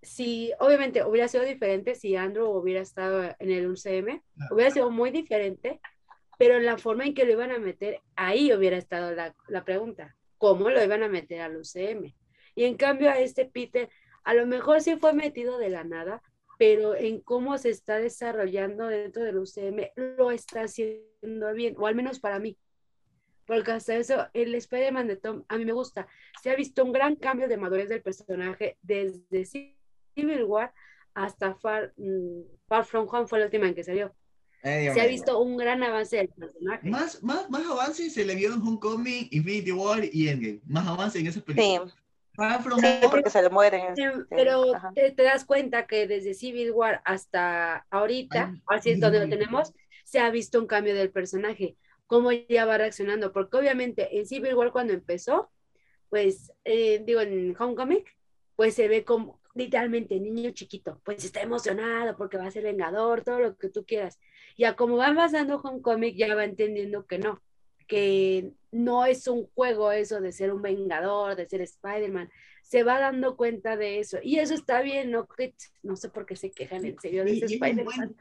[0.03, 5.11] si obviamente hubiera sido diferente si Andrew hubiera estado en el UCM, hubiera sido muy
[5.11, 5.81] diferente,
[6.39, 9.65] pero en la forma en que lo iban a meter, ahí hubiera estado la, la
[9.65, 12.13] pregunta, ¿cómo lo iban a meter al UCM?
[12.55, 13.89] Y en cambio a este Peter,
[14.25, 16.23] a lo mejor sí fue metido de la nada,
[16.59, 21.95] pero en cómo se está desarrollando dentro del UCM lo está haciendo bien, o al
[21.95, 22.57] menos para mí.
[23.47, 26.07] Porque hasta eso, el Spider-Man de Tom, a mí me gusta.
[26.41, 30.73] Se ha visto un gran cambio de madurez del personaje desde Civil War
[31.15, 34.15] hasta Far, mm, Far From Home, fue la última en que salió.
[34.63, 36.89] se ha visto un gran avance del personaje.
[36.89, 40.61] Más, más, más avance se le vio en Homecoming, Infinity War y Endgame.
[40.67, 41.93] Más avance en esas películas.
[41.93, 42.02] Sí,
[42.35, 43.95] porque se le mueren.
[44.31, 49.73] pero te, das cuenta que desde Civil War hasta ahorita, así es donde lo tenemos,
[50.05, 54.55] se ha visto un cambio del personaje, cómo ya va reaccionando, porque obviamente en Civil
[54.55, 55.51] War cuando empezó,
[56.09, 58.05] pues, eh, digo, en Homecoming,
[58.57, 63.23] pues se ve como literalmente niño chiquito, pues está emocionado porque va a ser vengador,
[63.23, 64.19] todo lo que tú quieras.
[64.57, 67.43] Ya como van pasando Homecoming, ya va entendiendo que no,
[67.87, 72.31] que no es un juego eso de ser un vengador, de ser Spider-Man.
[72.63, 74.19] Se va dando cuenta de eso.
[74.23, 75.27] Y eso está bien, no,
[75.83, 78.17] no sé por qué se quejan en serio de Spider-Man.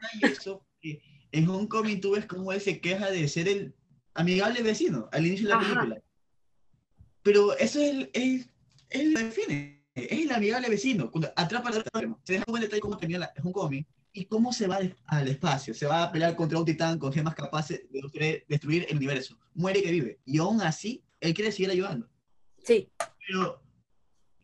[1.32, 3.74] En Homecoming tú ves cómo él se queja de ser el
[4.14, 6.02] amigable vecino al inicio de la película.
[7.22, 8.50] Pero eso es, el,
[8.90, 9.86] él lo define.
[9.94, 11.10] Es el amigable vecino.
[11.10, 14.66] Cuando atrapa a se deja un buen detalle como tenía la, Homecoming y cómo se
[14.66, 15.74] va al espacio.
[15.74, 19.38] Se va a pelear contra un titán con gemas capaces de destruir el universo.
[19.54, 20.20] Muere que vive.
[20.24, 22.08] Y aún así, él quiere seguir ayudando.
[22.62, 22.90] Sí.
[23.26, 23.62] Pero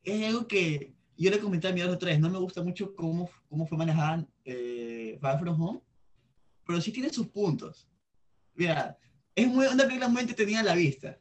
[0.02, 2.20] es algo que yo le comenté a mi otra vez.
[2.20, 5.80] No me gusta mucho cómo, cómo fue manejada eh, Far From Home,
[6.66, 7.88] pero sí tiene sus puntos.
[8.54, 8.96] Mira,
[9.34, 11.18] es muy, una película muy entretenida a la vista.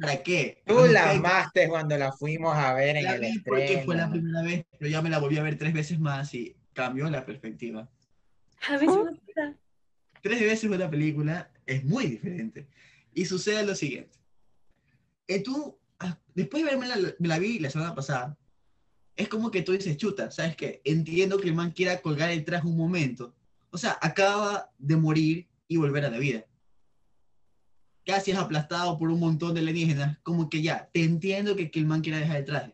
[0.00, 0.62] ¿Para qué?
[0.64, 3.42] Tú la amaste cuando la fuimos a ver en el estreno.
[3.44, 6.32] Porque fue la primera vez, pero ya me la volví a ver tres veces más
[6.34, 7.90] y cambió la perspectiva.
[8.68, 8.78] A
[10.22, 12.68] Tres veces una película es muy diferente.
[13.12, 14.16] Y sucede lo siguiente.
[15.26, 18.38] Eh, tú, ah, después de verme la, la vi la semana pasada,
[19.16, 20.80] es como que tú dices, chuta, ¿sabes qué?
[20.84, 23.34] Entiendo que el man quiera colgar el traje un momento.
[23.70, 26.44] O sea, acaba de morir y volver a la vida.
[28.06, 30.16] Casi es aplastado por un montón de alienígenas.
[30.22, 32.72] Como que ya, te entiendo que, que el man quiera dejar el traje.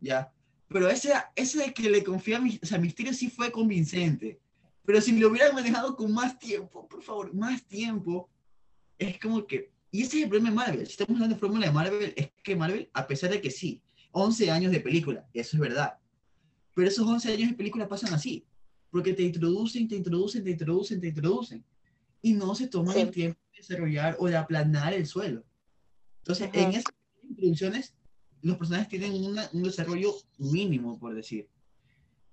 [0.00, 0.33] Ya.
[0.68, 4.40] Pero ese, ese de que le confía a o sea, Misterio sí fue convincente.
[4.84, 8.28] Pero si lo hubieran manejado con más tiempo, por favor, más tiempo,
[8.98, 9.72] es como que...
[9.90, 10.86] Y ese es el problema de Marvel.
[10.86, 13.80] Si estamos hablando de fórmula de Marvel, es que Marvel, a pesar de que sí,
[14.12, 15.98] 11 años de película, eso es verdad.
[16.74, 18.44] Pero esos 11 años de película pasan así.
[18.90, 21.64] Porque te introducen, te introducen, te introducen, te introducen.
[22.22, 25.44] Y no se toman el tiempo de desarrollar o de aplanar el suelo.
[26.18, 27.94] Entonces, en esas introducciones
[28.44, 31.48] los personajes tienen un desarrollo mínimo, por decir.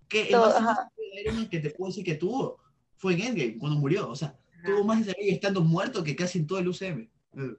[0.10, 2.60] Que el más que te puedo decir que tuvo
[2.98, 4.10] fue en Endgame, cuando murió.
[4.10, 7.10] O sea, tuvo más desarrollo estando muerto que casi en todo el UCM.
[7.32, 7.54] ¿Mm?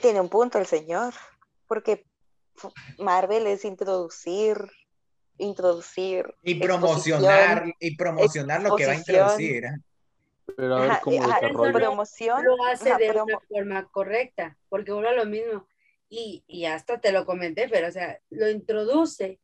[0.00, 1.12] Tiene un punto el señor,
[1.66, 2.06] porque
[2.98, 4.58] Marvel es introducir,
[5.38, 6.32] introducir.
[6.44, 9.64] Y promocionar, y promocionar lo que va a introducir.
[10.56, 15.66] Pero a ver cómo promoción, lo hace de una forma correcta, porque uno lo mismo.
[16.08, 19.40] Y, y hasta te lo comenté, pero o sea, lo introduce,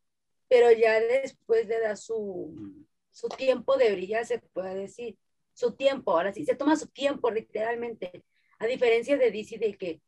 [0.49, 5.17] pero ya después le da su, su tiempo de brillar, se puede decir.
[5.55, 8.25] Su tiempo, ahora sí, se toma su tiempo literalmente.
[8.61, 10.01] A diferencia de DC, de que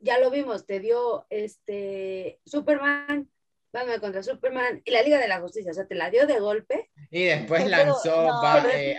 [0.00, 3.30] ya lo vimos, te dio este Superman,
[3.76, 6.40] Batman contra Superman y la Liga de la Justicia, o sea, te la dio de
[6.40, 6.90] golpe.
[7.10, 8.96] Y después lanzó no, eh,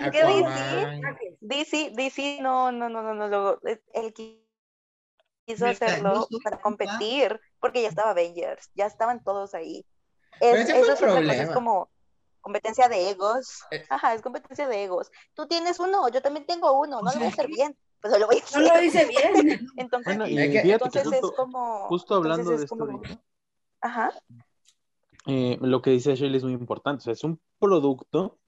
[1.42, 4.14] DC, DC, no, no, no, no, no, no, él
[5.46, 9.86] quiso hacerlo para competir, porque ya estaba Avengers, ya estaban todos ahí.
[10.40, 11.34] Es, eso es, problema.
[11.34, 11.90] es como
[12.42, 13.64] competencia de egos.
[13.72, 13.84] Eh.
[13.90, 15.12] Ajá, es competencia de egos.
[15.34, 17.76] Tú tienes uno, yo también tengo uno, no lo voy a hacer bien.
[18.00, 18.62] Pues lo voy a hacer.
[18.62, 19.68] No lo dice bien.
[19.78, 21.88] entonces, entonces justo, es como.
[21.88, 23.02] Justo hablando de esto.
[23.82, 24.12] Ajá.
[25.28, 27.02] Eh, lo que dice Shelley es muy importante.
[27.02, 28.40] O sea, es un producto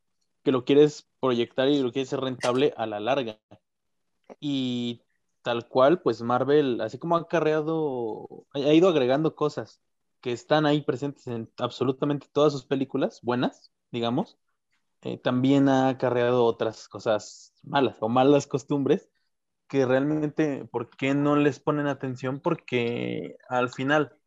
[0.43, 3.39] que lo quieres proyectar y lo quieres hacer rentable a la larga.
[4.39, 5.03] Y
[5.41, 9.81] tal cual, pues Marvel, así como ha carreado, ha ido agregando cosas
[10.21, 14.37] que están ahí presentes en absolutamente todas sus películas, buenas, digamos,
[15.01, 19.09] eh, también ha carreado otras cosas malas o malas costumbres
[19.67, 22.39] que realmente, ¿por qué no les ponen atención?
[22.41, 24.18] Porque al final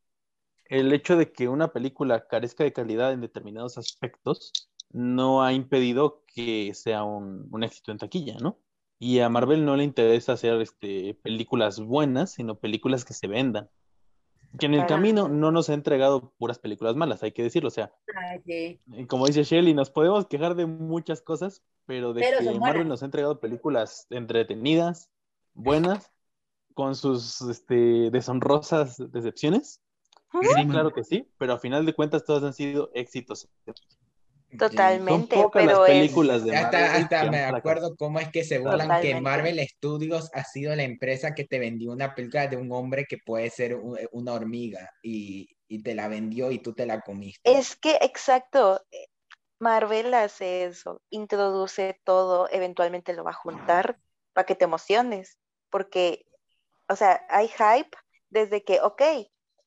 [0.72, 6.24] el hecho de que una película carezca de calidad en determinados aspectos no ha impedido
[6.26, 8.58] que sea un, éxito en taquilla, ¿no?
[8.98, 13.68] Y a Marvel no le interesa hacer este, películas buenas, sino películas que se vendan.
[14.58, 17.68] Que en el camino no nos ha entregado puras películas malas, hay que decirlo.
[17.68, 17.92] O sea,
[19.08, 23.06] como dice Shelly, nos podemos quejar de muchas cosas, pero de que Marvel nos ha
[23.06, 25.10] entregado películas entretenidas,
[25.52, 26.10] buenas,
[26.72, 29.82] con sus este, deshonrosas decepciones
[30.40, 33.48] Sí, claro que sí, pero a final de cuentas todas han sido éxitos.
[34.58, 40.30] Totalmente, pero películas de hasta, me acuerdo cómo es que se burlan que Marvel Studios
[40.34, 43.76] ha sido la empresa que te vendió una película de un hombre que puede ser
[44.12, 47.40] una hormiga y, y te la vendió y tú te la comiste.
[47.50, 48.82] Es que, exacto,
[49.58, 53.98] Marvel hace eso, introduce todo, eventualmente lo va a juntar
[54.34, 55.38] para que te emociones,
[55.70, 56.26] porque,
[56.88, 57.96] o sea, hay hype
[58.28, 59.02] desde que, ok,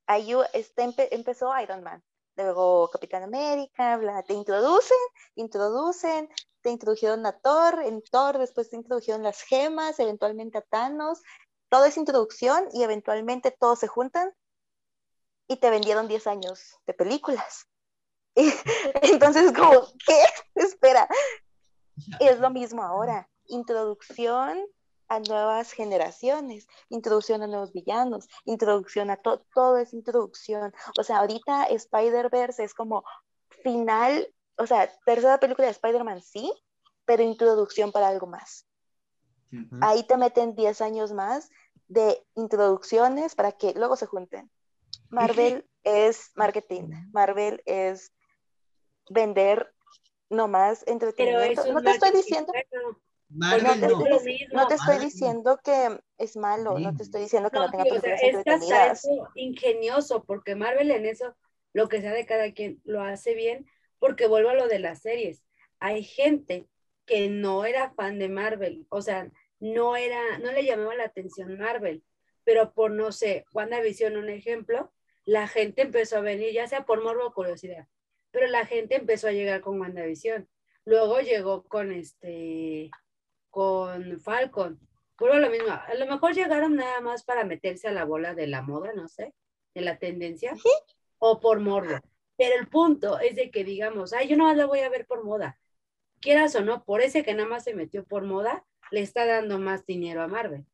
[0.08, 2.04] ahí este, empezó Iron Man,
[2.36, 4.98] luego Capitán América, bla, te introducen,
[5.36, 6.30] introducen,
[6.62, 11.22] te introdujeron a Thor, en Thor después te introdujeron las gemas, eventualmente a Thanos,
[11.70, 14.34] todo es introducción y eventualmente todos se juntan
[15.48, 17.68] y te vendieron 10 años de películas.
[18.36, 20.24] entonces, como, ¿qué?
[20.56, 21.08] Espera.
[22.20, 23.30] Es lo mismo ahora.
[23.48, 24.66] Introducción,
[25.08, 30.74] a nuevas generaciones, introducción a nuevos villanos, introducción a todo, todo es introducción.
[31.00, 33.04] O sea, ahorita Spider-Verse es como
[33.64, 36.52] final, o sea, tercera película de Spider-Man sí,
[37.06, 38.68] pero introducción para algo más.
[39.80, 41.50] Ahí te meten 10 años más
[41.88, 44.52] de introducciones para que luego se junten.
[45.10, 48.12] Marvel es marketing, Marvel es
[49.10, 49.74] vender
[50.30, 51.72] nomás entretenimiento.
[51.72, 52.52] No te estoy diciendo,
[53.28, 57.84] pues no, te, estoy diciendo que es malo, no te estoy diciendo que no, tenga
[57.84, 61.36] películas es ingenioso, porque Marvel en eso,
[61.74, 63.66] lo que sea de cada quien, lo hace bien,
[64.00, 65.44] porque vuelvo a lo de las series.
[65.80, 66.68] Hay gente
[67.06, 71.58] que no era fan de Marvel, o sea, no era, no le llamaba la atención
[71.58, 72.04] Marvel,
[72.44, 74.94] pero por, no sé, WandaVision, un ejemplo,
[75.26, 77.88] la gente empezó a venir, ya sea por morbo o curiosidad,
[78.32, 80.48] pero la gente empezó a llegar con WandaVision.
[80.86, 82.92] Luego llegó con este,
[83.56, 84.78] con Falcon.
[85.18, 88.48] Pero lo mismo, a lo mejor llegaron nada más para meterse a la bola de
[88.48, 89.34] la moda, no sé,
[89.74, 90.54] de la tendencia,
[91.20, 91.98] o por morbo.
[92.36, 95.24] Pero el punto es de que digamos, ay, yo no la voy a ver por
[95.24, 95.58] moda.
[96.20, 99.58] Quieras o no, por ese que nada más se metió por moda, le está dando
[99.58, 100.66] más dinero a Marvel,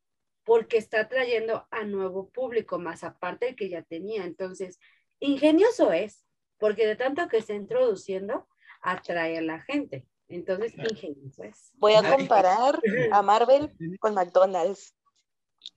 [0.43, 4.25] porque está trayendo a nuevo público, más aparte del que ya tenía.
[4.25, 4.79] Entonces,
[5.19, 6.25] ingenioso es,
[6.57, 8.47] porque de tanto que está introduciendo,
[8.81, 10.07] atrae a la gente.
[10.31, 11.71] Entonces, ingenioso es.
[11.75, 12.79] Voy a comparar
[13.11, 14.95] a Marvel con McDonald's.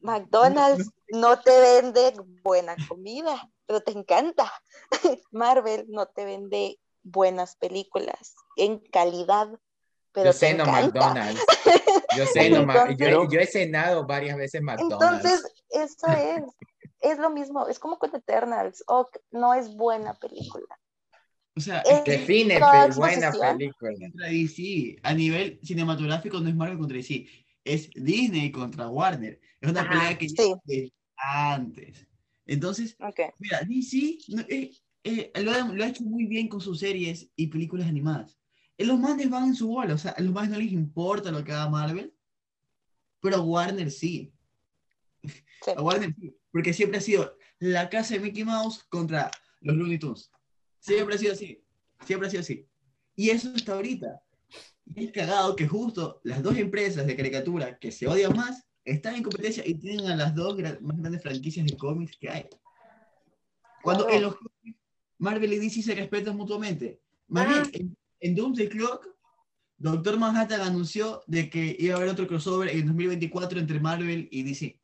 [0.01, 4.51] McDonald's no te vende buena comida, pero te encanta.
[5.33, 9.49] Marvel no te vende buenas películas en calidad.
[10.13, 11.45] Pero yo ceno McDonald's.
[12.17, 12.65] Yo, ceno,
[12.97, 15.25] yo, yo, he cenado varias veces McDonald's.
[15.25, 16.45] Entonces, eso es.
[17.01, 20.79] es lo mismo, es como con Eternals, o no es buena película.
[21.57, 22.59] O sea, es define
[22.97, 23.93] buena película.
[24.01, 27.27] Contra DC, a nivel cinematográfico no es Marvel contra DC,
[27.65, 29.41] es Disney contra Warner.
[29.61, 30.93] Es una pelea que sí.
[31.17, 32.07] antes.
[32.47, 32.97] Entonces,
[33.39, 34.71] mira, DC eh,
[35.05, 38.39] eh, lo, ha, hecho muy bien con sus series y películas animadas.
[38.77, 41.31] Eh, los manes van en su bola, o sea, a los manes no les importa
[41.31, 42.13] lo que haga Marvel,
[43.21, 44.35] pero a Warner sí.
[45.77, 49.31] A Warner sí, porque siempre ha sido la casa de Mickey Mouse contra
[49.61, 50.31] los Looney Tunes.
[50.85, 51.65] Siempre ha sido así,
[52.05, 52.69] siempre ha sido así.
[53.17, 54.21] Y eso está ahorita.
[54.95, 59.15] Y es cagado que justo las dos empresas de caricatura que se odian más están
[59.15, 62.47] en competencia y tienen a las dos más grandes franquicias de cómics que hay.
[63.83, 64.37] Cuando en los
[65.17, 67.01] Marvel y DC se respetan mutuamente.
[67.29, 69.09] Más bien, en, en Doomsday Clock,
[69.79, 74.43] Doctor Manhattan anunció de que iba a haber otro crossover en 2024 entre Marvel y
[74.43, 74.79] DC.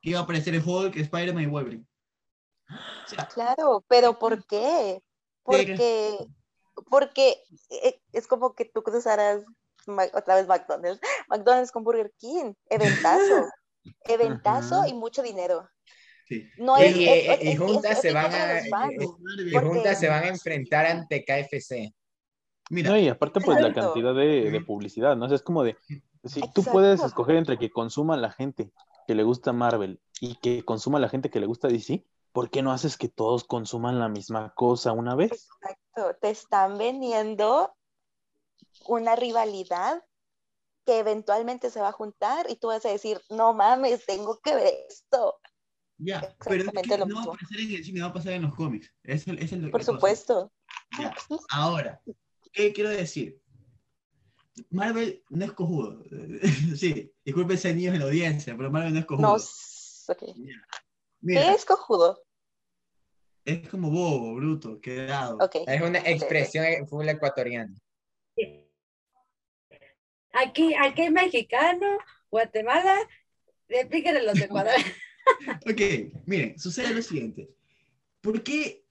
[0.00, 1.84] Que iba a aparecer Hulk, Spider-Man y Wolverine.
[3.34, 5.02] Claro, pero ¿por qué?
[5.42, 6.16] Porque,
[6.90, 9.44] porque eh, es como que tú cruzaras
[10.14, 13.48] otra vez McDonald's, McDonald's con Burger King, eventazo,
[14.04, 15.68] eventazo y mucho dinero.
[16.56, 21.92] No y, juntas se van a juntas se van a enfrentar ante KFC.
[22.70, 25.26] Mira, no, y aparte pues la cantidad de, publicidad, ¿no?
[25.26, 25.76] es como de,
[26.24, 28.70] si tú puedes escoger entre que consuma la gente
[29.06, 32.02] que le gusta Marvel y que consuma la gente que le gusta DC,
[32.34, 35.30] ¿por qué no haces que todos consuman la misma cosa una vez?
[35.30, 37.72] Exacto, te están vendiendo
[38.88, 40.04] una rivalidad
[40.84, 44.56] que eventualmente se va a juntar y tú vas a decir, no mames, tengo que
[44.56, 45.38] ver esto.
[45.96, 48.92] Ya, pero no va a pasar en el cine, va a pasar en los cómics.
[49.04, 50.52] Es el, es el, Por supuesto.
[51.50, 52.02] Ahora,
[52.52, 53.40] ¿qué quiero decir?
[54.70, 56.02] Marvel no es cojudo.
[56.76, 59.36] sí, disculpen niños en la audiencia, pero Marvel no es cojudo.
[59.36, 59.36] No,
[61.26, 62.23] ¿Qué es cojudo?
[63.44, 65.38] Es como bobo, bruto, quedado.
[65.66, 67.74] Es una expresión full ecuatoriana.
[70.32, 71.86] Aquí, aquí es mexicano,
[72.30, 72.96] Guatemala,
[73.68, 74.72] explíquenle los de Ecuador.
[75.66, 77.48] ok, miren, sucede lo siguiente.
[78.20, 78.84] ¿Por qué?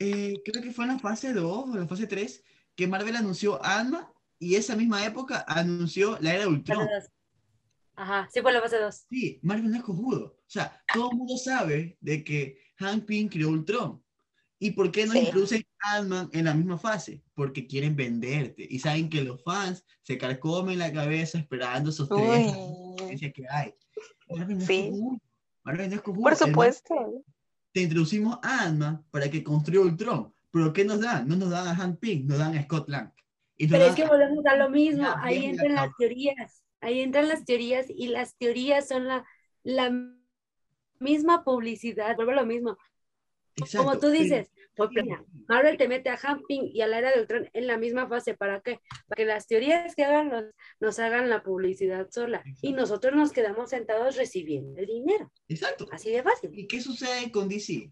[0.00, 2.42] Eh, creo que fue en la fase 2 o la fase 3
[2.74, 6.88] que Marvel anunció Alma y esa misma época anunció la era de Ultron.
[7.96, 9.06] Ajá, sí fue la fase 2.
[9.10, 10.38] Sí, Marvel no es cojudo.
[10.38, 14.02] O sea, todo el mundo sabe de que Hank Pym creó Ultron.
[14.60, 17.22] ¿Y por qué no introducen Ant-Man en la misma fase?
[17.34, 18.66] Porque quieren venderte.
[18.68, 23.74] Y saben que los fans se carcomen la cabeza esperando esos tres que hay.
[24.60, 24.92] sí.
[25.62, 27.24] Por supuesto.
[27.72, 30.34] Te introducimos a Ant-Man para que construya Ultron.
[30.50, 31.28] ¿Pero qué nos dan?
[31.28, 33.12] No nos dan a Hank Pym, nos dan a Scott Lang.
[33.56, 35.06] Pero es que volvemos a lo mismo.
[35.18, 36.64] Ahí entran las teorías.
[36.80, 39.24] Ahí entran las teorías y las teorías son la,
[39.62, 39.90] la
[41.00, 42.16] misma publicidad.
[42.16, 42.78] Vuelvo a lo mismo
[43.76, 44.90] como tú dices, pues,
[45.48, 48.34] Marvel te mete a Hamping y a la era del tren en la misma fase.
[48.34, 48.80] ¿Para qué?
[49.06, 50.44] Para que las teorías que hagan nos,
[50.80, 55.32] nos hagan la publicidad sola y nosotros nos quedamos sentados recibiendo el dinero.
[55.48, 55.86] Exacto.
[55.90, 56.50] Así de fácil.
[56.54, 57.90] ¿Y qué sucede con DC?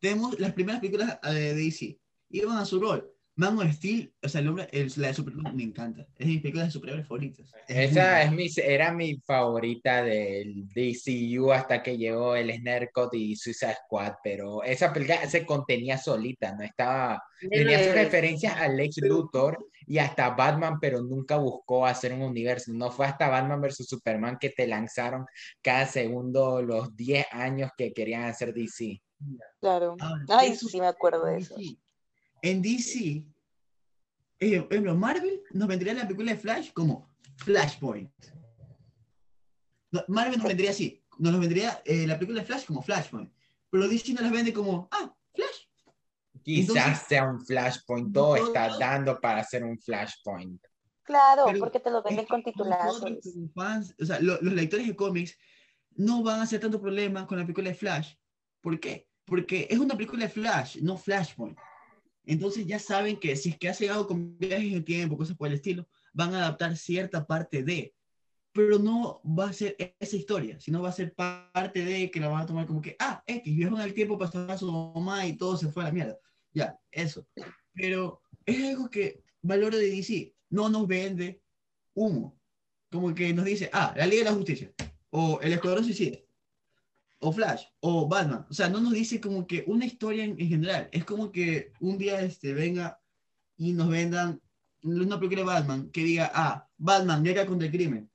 [0.00, 1.98] Tenemos las primeras películas eh, de DC.
[2.30, 3.10] Iban a su rol.
[3.38, 6.06] Man of Steel, o sea, el hombre, la de Superman me encanta.
[6.16, 7.52] Es mi película de superhéroes favoritas.
[7.68, 13.76] Esa es mi, era mi favorita del DCU hasta que llegó el Snyder y Suicide
[13.84, 17.22] Squad, pero esa película se contenía solita, no estaba...
[17.50, 22.72] Tenía sus referencias a Lex Luthor y hasta Batman, pero nunca buscó hacer un universo.
[22.72, 23.86] No fue hasta Batman vs.
[23.86, 25.26] Superman que te lanzaron
[25.60, 29.02] cada segundo los 10 años que querían hacer DC.
[29.60, 29.96] Claro.
[30.28, 31.54] Ay, sí me acuerdo de eso.
[32.46, 33.26] En DC,
[34.38, 38.12] eh, ejemplo, Marvel nos vendría la película de Flash como Flashpoint.
[40.06, 43.32] Marvel nos vendría así, nos vendría eh, la película de Flash como Flashpoint.
[43.68, 45.66] Pero DC nos las vende como, ah, Flash.
[46.44, 50.62] Quizás sea un Flashpoint, todo está dando para hacer un Flashpoint.
[51.02, 52.94] Claro, porque te lo venden con titulares.
[53.98, 55.36] o sea, los lectores de cómics
[55.96, 58.14] no van a hacer tanto problema con la película de Flash.
[58.60, 59.08] ¿Por qué?
[59.24, 61.58] Porque es una película de Flash, no Flashpoint.
[62.26, 65.48] Entonces ya saben que si es que ha llegado con viajes en tiempo, cosas por
[65.48, 67.94] el estilo, van a adaptar cierta parte de,
[68.52, 72.28] pero no va a ser esa historia, sino va a ser parte de que la
[72.28, 75.26] van a tomar como que, ah, X, viajó en el tiempo para a su mamá
[75.26, 76.18] y todo se fue a la mierda.
[76.52, 77.26] Ya, eso.
[77.72, 81.42] Pero es algo que valoro de DC, no nos vende
[81.94, 82.36] humo.
[82.90, 84.72] Como que nos dice, ah, la Liga de la Justicia,
[85.10, 86.18] o el Escuadrón Suicida,
[87.18, 88.46] o Flash, o Batman.
[88.50, 90.88] O sea, no nos dice como que una historia en, general.
[90.92, 93.00] Es como que un día este, venga
[93.56, 94.40] y nos vendan
[94.82, 98.10] una película de Batman que diga, ah, Batman llega contra el crimen.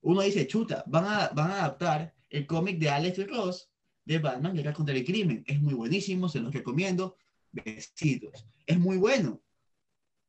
[0.00, 3.68] Uno dice, chuta, van a, van a adaptar el cómic de Alex Ross
[4.08, 5.44] de Batman, Liga contra el Crimen.
[5.46, 7.16] Es muy buenísimo, se los recomiendo.
[7.52, 8.46] Besitos.
[8.66, 9.42] Es muy bueno.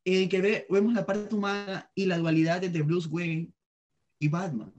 [0.03, 3.53] En que ve, vemos la parte humana y la dualidad entre Bruce Wayne
[4.19, 4.73] y Batman.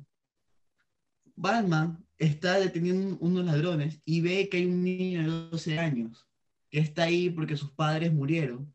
[1.34, 6.28] Batman está deteniendo unos ladrones y ve que hay un niño de 12 años
[6.68, 8.72] que está ahí porque sus padres murieron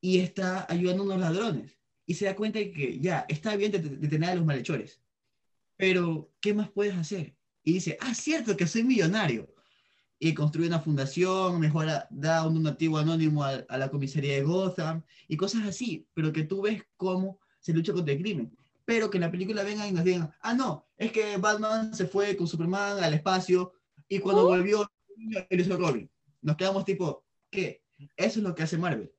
[0.00, 1.78] y está ayudando a unos ladrones.
[2.04, 5.00] Y se da cuenta de que ya, está bien detener a los malhechores,
[5.76, 7.36] pero ¿qué más puedes hacer?
[7.62, 9.54] Y dice, ah, cierto que soy millonario.
[10.18, 15.02] Y construye una fundación, mejora, da un donativo anónimo a, a la comisaría de Gotham
[15.28, 18.56] y cosas así, pero que tú ves cómo se lucha contra el crimen.
[18.84, 22.06] Pero que en la película vengan y nos digan, ah, no, es que Batman se
[22.06, 23.72] fue con Superman al espacio
[24.08, 24.90] y cuando volvió,
[25.48, 26.10] él hizo Robin.
[26.42, 27.82] Nos quedamos tipo, ¿qué?
[28.16, 29.10] Eso es lo que hace Marvel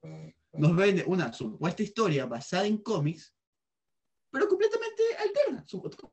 [0.57, 3.33] nos vende una supuesta historia basada en cómics,
[4.31, 5.65] pero completamente alterna,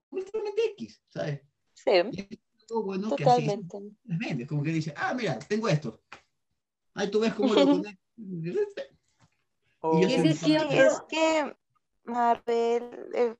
[0.08, 1.40] completamente X, ¿sabes?
[1.72, 1.90] Sí.
[2.12, 2.40] Y
[2.74, 3.68] bueno Totalmente.
[3.68, 6.02] que así vende, como que dice, ah, mira, tengo esto.
[6.94, 7.96] Ahí tú ves cómo lo pones.
[9.80, 10.00] oh.
[10.00, 11.56] y es, que
[12.04, 13.36] Marvel, eh,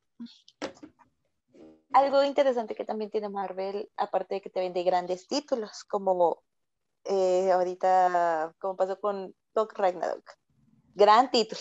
[1.93, 6.43] algo interesante que también tiene Marvel, aparte de que te vende grandes títulos, como
[7.05, 10.43] eh, ahorita, como pasó con Doc Ragnarok
[10.95, 11.61] gran título.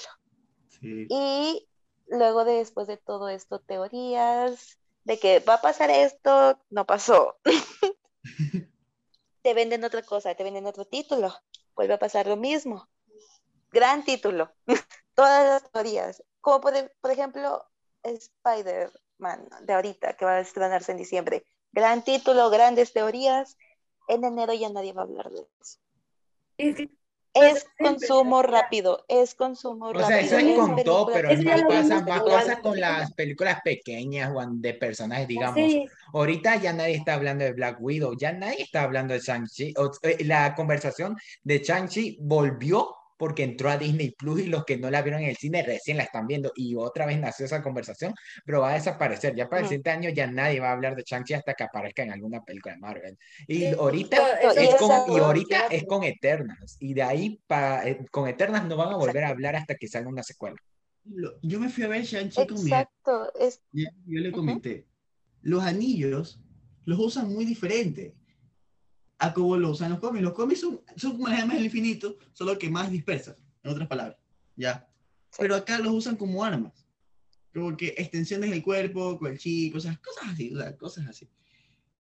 [0.82, 1.68] Y
[2.08, 7.38] luego de, después de todo esto, teorías de que va a pasar esto, no pasó.
[9.42, 11.34] te venden otra cosa, te venden otro título,
[11.76, 12.88] vuelve a pasar lo mismo.
[13.72, 14.52] Gran título.
[15.14, 16.24] Todas las teorías.
[16.42, 17.64] Como por, por ejemplo,
[18.04, 21.46] Spider-Man de ahorita, que va a estrenarse en diciembre.
[21.72, 23.58] Gran título, grandes teorías.
[24.08, 25.80] En enero ya nadie va a hablar de eso.
[27.34, 30.06] Es consumo rápido, es consumo rápido.
[30.06, 34.34] O sea, eso es con todo, pero no pasa, más cosas con las películas pequeñas
[34.36, 35.62] o de personajes, digamos.
[36.14, 39.74] Ahorita ya nadie está hablando de Black Widow, ya nadie está hablando de Shang-Chi.
[40.04, 44.90] Eh, la conversación de Shang-Chi volvió porque entró a Disney Plus y los que no
[44.90, 48.16] la vieron en el cine recién la están viendo y otra vez nació esa conversación,
[48.44, 49.36] pero va a desaparecer.
[49.36, 52.02] Ya para el siguiente año ya nadie va a hablar de Shang-Chi hasta que aparezca
[52.02, 53.20] en alguna película de Marvel.
[53.48, 58.28] Y ahorita, es con, y ahorita es con Eternals y de ahí para, eh, con
[58.28, 60.56] Eternals no van a volver a hablar hasta que salga una secuela.
[61.44, 62.72] Yo me fui a ver Shang-Chi con mi...
[62.72, 63.32] Exacto.
[63.72, 63.86] Yo
[64.20, 64.88] le comenté,
[65.44, 66.42] los anillos
[66.86, 68.16] los usan muy diferente
[69.22, 70.24] a como lo usan los cómics.
[70.24, 74.18] Los cómics son, son gemas del infinito, solo que más dispersas, en otras palabras.
[74.56, 74.90] ¿Ya?
[75.38, 76.88] Pero acá los usan como armas.
[77.54, 81.30] Como que extensiones del cuerpo, con el chi, cosas, cosas así, cosas así.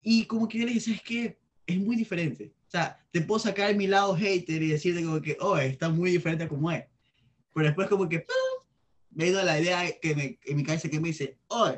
[0.02, 2.54] Y como que yo les dije, es que es muy diferente.
[2.68, 6.12] O sea, te puedo sacar mi lado hater y decirte como que, oh, está muy
[6.12, 6.86] diferente a como es.
[7.52, 8.24] Pero después como que,
[9.10, 11.70] me he ido a la idea que me, en mi cabeza que me dice, oh,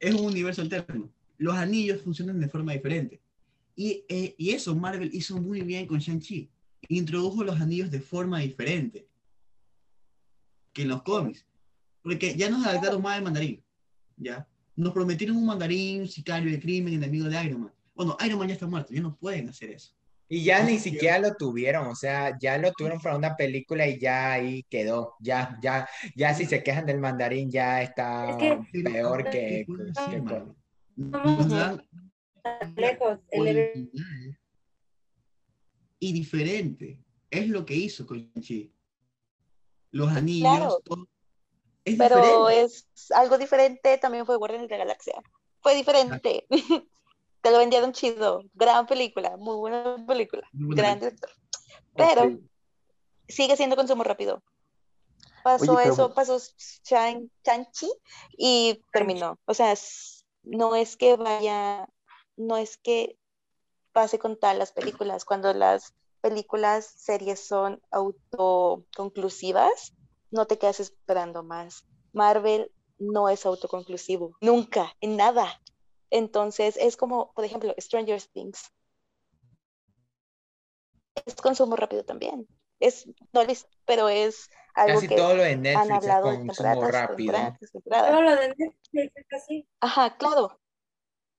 [0.00, 1.12] es un universo alterno.
[1.36, 3.20] Los anillos funcionan de forma diferente.
[3.74, 6.50] Y, eh, y eso Marvel hizo muy bien con Shang-Chi.
[6.88, 9.06] Introdujo los anillos de forma diferente
[10.72, 11.46] que en los cómics.
[12.02, 13.62] Porque ya nos adaptaron más al mandarín.
[14.16, 14.46] ¿ya?
[14.76, 17.72] Nos prometieron un mandarín, sicario de crimen, enemigo de Iron Man.
[17.94, 19.92] Bueno, Iron Man ya está muerto, ya no pueden hacer eso.
[20.28, 23.98] Y ya ni siquiera lo tuvieron, o sea, ya lo tuvieron para una película y
[23.98, 25.14] ya ahí quedó.
[25.20, 28.38] Ya, ya, ya si se quejan del mandarín, ya está
[28.82, 29.66] peor que,
[32.76, 33.18] lejos.
[35.98, 36.98] Y diferente.
[37.30, 38.72] Es lo que hizo con Chi.
[39.90, 40.78] Los anillos.
[41.98, 43.98] pero es algo diferente.
[43.98, 45.14] También fue Guardianes de la Galaxia.
[45.60, 46.46] Fue diferente.
[47.42, 48.44] Te lo vendieron chido.
[48.54, 49.36] Gran película.
[49.36, 50.48] Muy buena película.
[50.52, 51.30] gran director.
[51.94, 52.38] Pero
[53.28, 54.42] sigue siendo consumo rápido.
[55.42, 56.38] Pasó eso, pasó
[56.84, 57.90] Shang-Chi
[58.36, 59.38] y terminó.
[59.44, 59.74] O sea,
[60.44, 61.88] no es que vaya
[62.36, 63.18] no es que
[63.92, 69.94] pase con tal las películas, cuando las películas, series son autoconclusivas,
[70.30, 71.84] no te quedas esperando más.
[72.12, 75.60] Marvel no es autoconclusivo, nunca, en nada.
[76.10, 78.70] Entonces es como, por ejemplo, Stranger Things.
[81.26, 82.46] Es consumo rápido también.
[82.80, 83.42] Es, no
[83.84, 87.58] pero es algo Casi todo lo de Netflix es consumo rápido.
[87.84, 89.68] Todo lo de Netflix es así.
[89.80, 90.61] Ajá, claro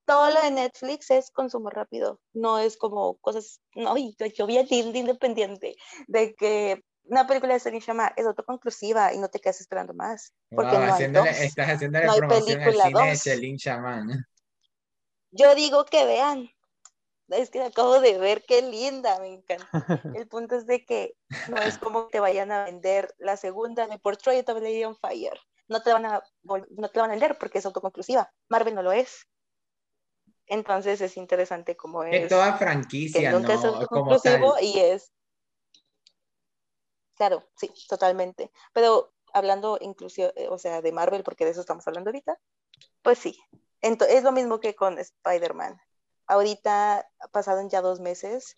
[0.04, 4.66] todo lo de Netflix es consumo rápido, no es como cosas, no, yo vi a
[4.66, 5.76] Tilde independiente
[6.06, 10.32] de que una película de Sony llama es autoconclusiva y no te quedas esperando más.
[10.50, 11.26] Porque no hay dos.
[11.26, 13.16] Estás haciendo la promoción al cine de.
[15.30, 16.50] Yo digo que vean.
[17.28, 19.68] Es que acabo de ver qué linda, me encanta.
[20.14, 21.16] El punto es de que
[21.48, 25.38] no es como te vayan a vender la segunda de Portrait of Lady on Fire.
[25.68, 28.30] No te van a no te van a vender porque es autoconclusiva.
[28.48, 29.26] Marvel no lo es
[30.46, 32.10] Entonces es interesante cómo es.
[32.10, 34.56] Que toda franquicia, que nunca ¿no?
[34.56, 35.12] es y es.
[37.14, 38.50] Claro, sí, totalmente.
[38.72, 42.38] Pero hablando incluso, eh, o sea, de Marvel, porque de eso estamos hablando ahorita,
[43.02, 43.38] pues sí.
[43.80, 45.80] es lo mismo que con Spider-Man.
[46.26, 48.56] Ahorita pasaron ya dos meses.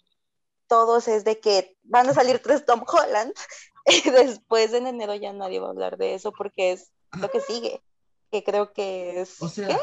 [0.69, 3.35] Todos es de que van a salir tres Tom Holland.
[3.89, 7.41] Y después en enero ya nadie va a hablar de eso porque es lo que
[7.41, 7.81] sigue.
[8.33, 9.41] Que creo que es.
[9.41, 9.79] O sea,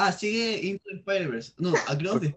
[0.00, 1.54] Ah, sigue Into Spider-Verse.
[1.58, 2.36] No, Across the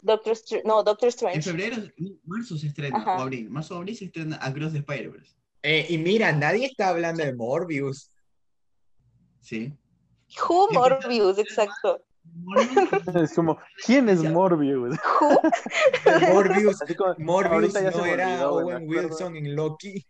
[0.00, 1.36] Doctor no, Doctor Strange.
[1.36, 1.76] En febrero,
[2.24, 3.50] marzo se estrena, o abril.
[3.50, 5.34] Marzo o abril se estrena Across the Spider-Verse.
[5.64, 8.12] Eh, y mira, nadie está hablando de Morbius.
[9.40, 9.72] Sí.
[10.48, 12.00] Who Morbius, exacto.
[13.20, 14.96] Es como, ¿quién es Morbius?
[16.30, 16.78] Morbius,
[17.18, 20.06] Morbius no era Owen Wilson en Loki.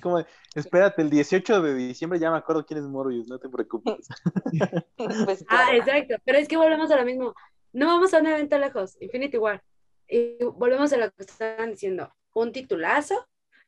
[0.00, 4.08] Como, espérate, el 18 de diciembre ya me acuerdo quién es Morbius, no te preocupes.
[4.96, 7.34] Pues, ah, exacto, pero es que volvemos a lo mismo.
[7.72, 9.62] No vamos a un evento lejos, Infinity War.
[10.08, 13.26] Y volvemos a lo que estaban diciendo, un titulazo,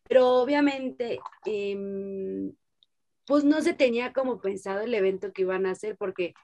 [0.08, 2.54] pero obviamente, em,
[3.26, 6.34] pues no se tenía como pensado el evento que iban a hacer, porque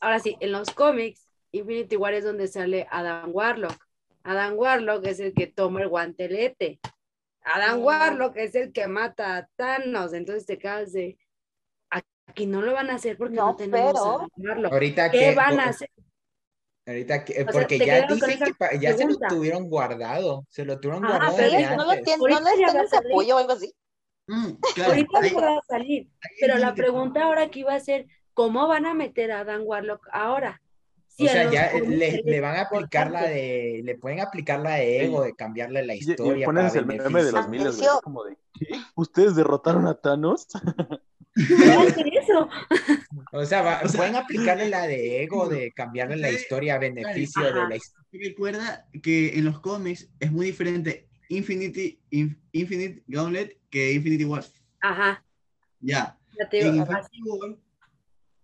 [0.00, 3.86] ahora sí, en los cómics, Infinity War es donde sale Adam Warlock.
[4.24, 6.80] Adam Warlock es el que toma el guantelete.
[7.54, 11.18] Adam Warlock es el que mata a Thanos, entonces te quedas de
[12.30, 14.72] aquí no lo van a hacer porque no, tenemos a Warlock.
[14.72, 15.90] Ahorita ¿Qué van a hacer?
[16.86, 21.08] Ahorita que, porque ya dicen que ya se lo tuvieron guardado, se lo tuvieron ah,
[21.08, 21.36] guardado.
[21.36, 23.74] Pero no lo tienen, no necesitan apoyo o algo así.
[24.26, 24.52] Mm,
[24.86, 26.08] Ahorita no va a salir,
[26.40, 30.06] pero la pregunta ahora aquí va a ser, ¿cómo van a meter a Dan Warlock
[30.12, 30.62] ahora?
[31.20, 35.04] O sea, ya le, le, van a aplicar la de, le pueden aplicar la de
[35.04, 36.42] ego, de cambiarle la historia.
[36.42, 38.36] Y, pones el meme de los miles, como de,
[38.94, 40.46] ¿ustedes derrotaron a Thanos?
[41.36, 42.48] eso?
[43.32, 47.76] O sea, pueden aplicarle la de ego, de cambiarle la historia a beneficio de la
[47.76, 48.28] historia.
[48.28, 54.44] Recuerda que en los cómics es muy diferente Infinity, Infinite Gauntlet que Infinity War.
[54.80, 55.24] Ajá.
[55.80, 56.18] Ya.
[56.50, 57.56] en Infinity War,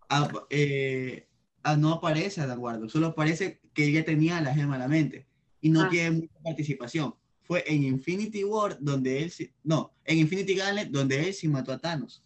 [0.08, 1.25] ah, eh,
[1.74, 5.26] no aparece Adam Warlock, solo aparece que ella tenía la gema en la mente
[5.60, 5.88] y no ah.
[5.88, 7.14] tiene mucha participación.
[7.42, 9.32] Fue en Infinity War donde él,
[9.64, 12.22] no, en Infinity Gauntlet donde él sí mató a Thanos.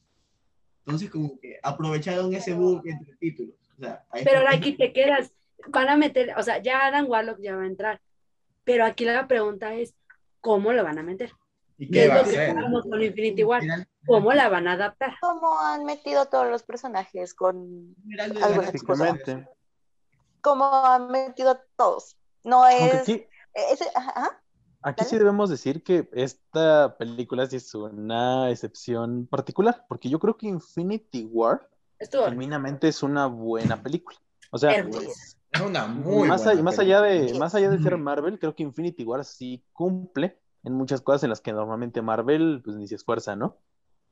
[0.84, 3.54] Entonces como que aprovecharon ese bug entre títulos.
[4.24, 5.32] pero aquí te quedas,
[5.68, 8.00] van a meter, o sea, ya Adam Warlock ya va a entrar,
[8.64, 9.94] pero aquí la pregunta es,
[10.40, 11.32] ¿cómo lo van a meter?
[11.78, 12.54] ¿Y qué va a hacer?
[12.54, 13.62] Con Infinity War.
[14.06, 15.14] ¿Cómo la van a adaptar?
[15.20, 19.14] ¿Cómo han metido todos los personajes con algunas cosas?
[20.40, 22.16] ¿Cómo han metido todos?
[22.44, 23.02] No es...
[23.02, 23.26] Aquí,
[24.82, 30.36] aquí sí debemos decir que esta película sí es una excepción particular, porque yo creo
[30.36, 34.18] que Infinity War genuinamente es una buena película.
[34.50, 38.38] O sea, es una muy más, allá, más allá de más allá de ser Marvel,
[38.38, 42.76] creo que Infinity War sí cumple en muchas cosas en las que normalmente Marvel pues
[42.76, 43.58] ni se esfuerza, ¿no?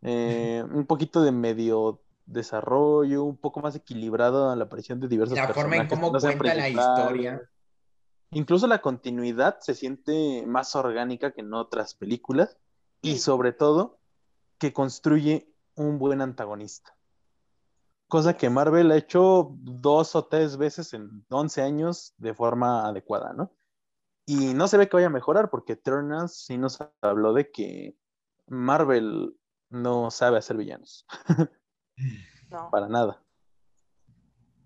[0.02, 5.36] Eh, un poquito de medio desarrollo, un poco más equilibrado a la aparición de diversos
[5.36, 7.50] la forma en cómo cuenta la historia.
[8.30, 12.58] Incluso la continuidad se siente más orgánica que en otras películas
[13.00, 13.98] y sobre todo
[14.58, 16.94] que construye un buen antagonista.
[18.06, 23.32] Cosa que Marvel ha hecho dos o tres veces en 11 años de forma adecuada,
[23.32, 23.52] ¿no?
[24.26, 27.96] Y no se ve que vaya a mejorar porque Eternals sí nos habló de que
[28.46, 29.34] Marvel
[29.70, 31.06] no sabe hacer villanos.
[32.50, 32.70] no.
[32.70, 33.22] Para nada.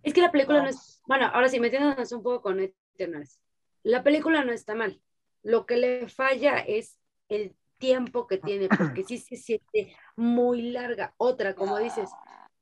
[0.03, 0.69] Es que la película no.
[0.69, 1.01] es.
[1.07, 3.41] Bueno, ahora sí, metiéndonos un poco con Eternals.
[3.83, 5.01] La película no está mal.
[5.43, 6.99] Lo que le falla es
[7.29, 11.15] el tiempo que tiene, porque sí se siente muy larga.
[11.17, 12.11] Otra, como dices,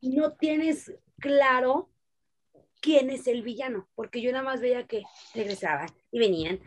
[0.01, 1.91] no tienes claro
[2.81, 5.03] quién es el villano, porque yo nada más veía que
[5.35, 6.61] regresaban y venían,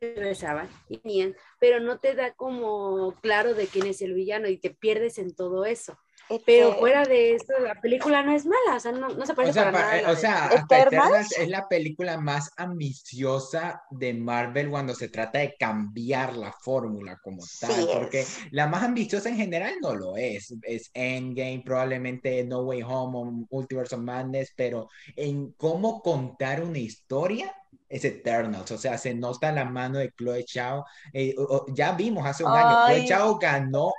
[0.00, 4.58] regresaban y venían, pero no te da como claro de quién es el villano y
[4.58, 5.98] te pierdes en todo eso.
[6.46, 9.34] Pero este fuera de esto, la película no es mala, o sea, no, no se
[9.34, 10.12] parece o sea, para nada.
[10.12, 16.36] O sea, Eternals es la película más ambiciosa de Marvel cuando se trata de cambiar
[16.36, 20.54] la fórmula como tal, porque la más ambiciosa en general no lo es.
[20.62, 26.78] Es Endgame, probablemente No Way Home o Multiverse of Madness, pero en cómo contar una
[26.78, 27.52] historia
[27.90, 30.86] es Eternals, o sea, se nota la mano de Chloe Chao.
[31.12, 31.34] Eh,
[31.74, 33.92] ya vimos hace un año, Chloe Chao ganó,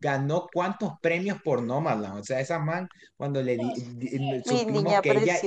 [0.00, 5.38] ganó cuántos premios por Nomadland, o sea, esa man, cuando le di, supimos que ella,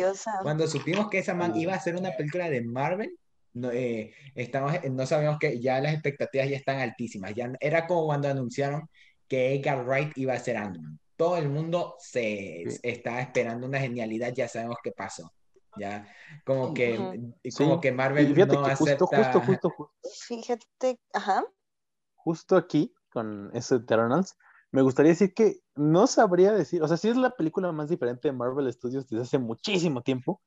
[0.41, 3.11] cuando supimos que esa man iba a hacer una película de Marvel,
[3.53, 8.05] no, eh, estamos, no sabemos que ya las expectativas ya están altísimas, ya era como
[8.05, 8.89] cuando anunciaron
[9.27, 10.97] que Edgar Wright iba a ser Ant-Man.
[11.17, 15.29] Todo el mundo se está esperando una genialidad, ya sabemos qué pasó.
[15.77, 16.07] Ya
[16.45, 16.97] como que
[17.57, 19.93] como que Marvel no justo, acepta justo, justo, justo,
[20.27, 21.45] Fíjate, ajá.
[22.15, 24.37] Justo aquí con ese Eternals,
[24.71, 28.27] me gustaría decir que no sabría decir, o sea, sí es la película más diferente
[28.27, 30.41] de Marvel Studios desde hace muchísimo tiempo,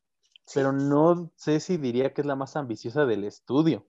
[0.55, 3.87] pero no sé si diría que es la más ambiciosa del estudio.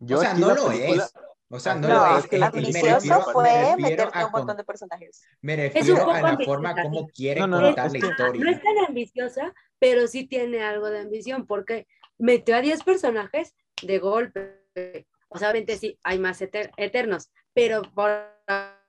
[0.00, 1.12] Yo o sea, no lo es.
[1.50, 2.26] O sea, no, lo es.
[2.26, 5.22] Que ambicioso fue meterte un montón de personajes.
[5.40, 8.44] Me refiero a la forma como quiere contar la historia.
[8.44, 11.86] No es tan ambiciosa, pero sí tiene algo de ambición, porque
[12.18, 15.06] metió a 10 personajes de golpe.
[15.28, 18.10] O sea, obviamente sí, hay más eternos, pero por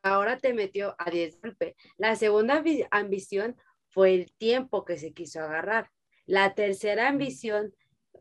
[0.04, 1.76] ahora te metió a 10 golpe.
[1.98, 3.56] La segunda ambición
[3.90, 5.90] fue el tiempo que se quiso agarrar.
[6.26, 7.74] La tercera ambición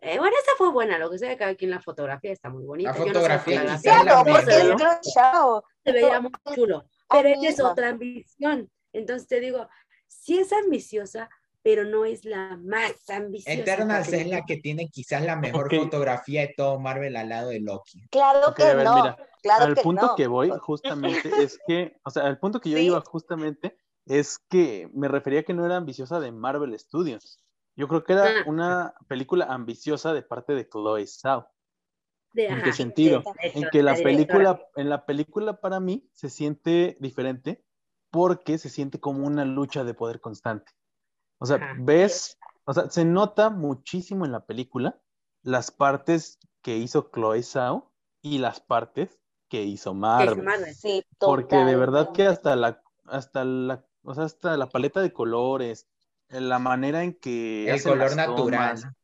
[0.03, 2.65] eh, bueno, esa fue buena, lo que sé que aquí en la fotografía está muy
[2.65, 2.91] bonita.
[2.91, 8.71] La fotografía, no claro, se veía muy chulo, pero esa es otra ambición.
[8.93, 9.69] Entonces te digo,
[10.07, 11.29] sí es ambiciosa,
[11.63, 13.61] pero no es la más ambiciosa.
[13.61, 17.61] Eternals es la que tiene quizás la mejor fotografía de todo Marvel al lado de
[17.61, 18.09] Loki.
[18.11, 18.97] Claro que no.
[18.97, 22.79] Mira, claro al punto que voy justamente es que, o sea, el punto que yo
[22.79, 23.77] iba justamente
[24.07, 27.39] es que me refería que no era ambiciosa de Marvel Studios.
[27.79, 28.43] Yo creo que era ah.
[28.47, 31.49] una película ambiciosa de parte de Chloe Zhao.
[32.35, 33.23] ¿En qué sentido?
[33.41, 37.65] en que la película, en la película para mí se siente diferente
[38.11, 40.73] porque se siente como una lucha de poder constante.
[41.39, 45.01] O sea, ves, o sea, se nota muchísimo en la película
[45.43, 50.45] las partes que hizo Chloe Zhao y las partes que hizo Marvel.
[51.21, 55.89] porque de verdad que hasta la, hasta la, o sea, hasta la paleta de colores,
[56.29, 57.71] la manera en que...
[57.71, 58.95] El color natural.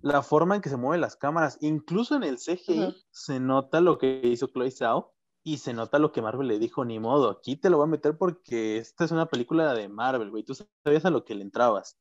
[0.00, 3.98] la forma en que se mueven las cámaras, incluso en el CGI se nota lo
[3.98, 7.56] que hizo Chloe Zhao y se nota lo que Marvel le dijo, ni modo, aquí
[7.56, 11.04] te lo voy a meter porque esta es una película de Marvel, güey, tú sabías
[11.04, 11.98] a lo que le entrabas.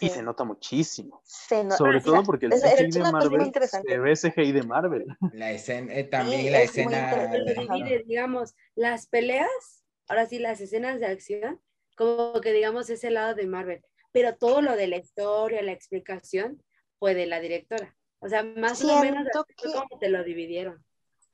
[0.00, 1.22] Y se nota muchísimo.
[1.24, 5.06] Sobre todo porque el CGI de Marvel se ve CGI de Marvel.
[5.32, 7.30] La escena, eh, también la escena.
[8.06, 11.60] digamos, las peleas, ahora sí, las escenas de acción,
[11.96, 16.62] como que digamos ese lado de Marvel, pero todo lo de la historia, la explicación
[16.98, 17.96] fue de la directora.
[18.20, 20.84] O sea, más o menos como te lo dividieron.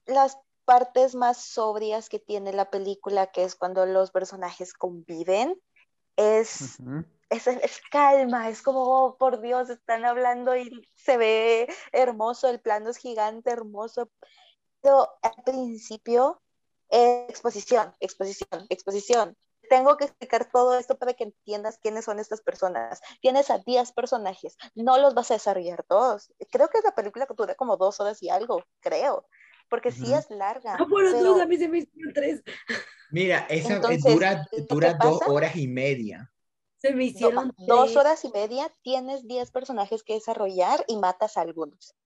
[0.06, 5.60] Las partes más sobrias que tiene la película, que es cuando los personajes conviven,
[6.16, 6.78] es,
[7.30, 12.90] es, calma, es como, oh, por Dios, están hablando y se ve hermoso, el plano
[12.90, 14.10] es gigante, hermoso.
[14.80, 16.40] Pero al principio,
[16.90, 19.36] exposición, exposición, exposición
[19.68, 23.00] tengo que explicar todo esto para que entiendas quiénes son estas personas.
[23.20, 26.32] Tienes a 10 personajes, no los vas a desarrollar todos.
[26.50, 29.26] Creo que es la película que dura como dos horas y algo, creo,
[29.68, 30.76] porque sí es larga.
[30.78, 31.40] Ah, bueno, pero...
[31.40, 32.42] a mí se me hicieron tres.
[33.10, 36.30] Mira, esa dura, dura dos horas y media.
[36.76, 41.40] Se me hicieron dos horas y media, tienes 10 personajes que desarrollar y matas a
[41.40, 41.96] algunos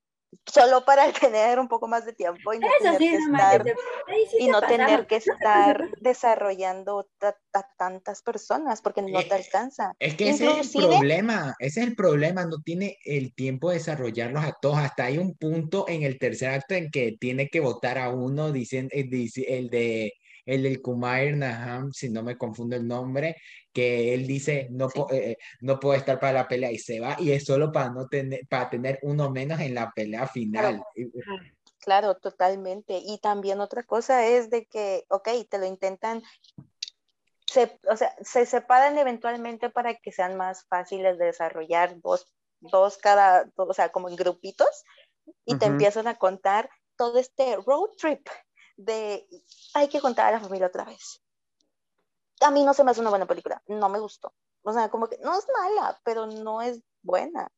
[0.47, 3.65] solo para tener un poco más de tiempo y no tener que estar,
[4.39, 9.93] y no tener que estar desarrollando a tantas personas porque no te alcanza.
[9.99, 13.77] Es que ese es el problema, ese es el problema, no tiene el tiempo de
[13.77, 17.61] desarrollarlos a todos, hasta hay un punto en el tercer acto en que tiene que
[17.61, 19.09] votar a uno, dicen, eh,
[19.49, 20.13] el de
[20.45, 23.37] el del Kumair Naham, si no me confundo el nombre,
[23.73, 27.33] que él dice no, eh, no puede estar para la pelea y se va y
[27.33, 30.83] es solo para no tener para tener uno menos en la pelea final.
[31.81, 32.17] Claro.
[32.17, 33.01] totalmente.
[33.05, 36.23] Y también otra cosa es de que, ok, te lo intentan,
[37.47, 42.99] se, o sea, se separan eventualmente para que sean más fáciles de desarrollar dos, dos
[42.99, 44.85] cada, o sea, como en grupitos,
[45.45, 48.29] y te empiezan a contar todo este road trip
[48.85, 49.27] de
[49.75, 51.23] hay que contar a la familia otra vez.
[52.41, 54.35] A mí no se me hace una buena película, no me gustó.
[54.63, 57.51] O sea, como que no es mala, pero no es buena.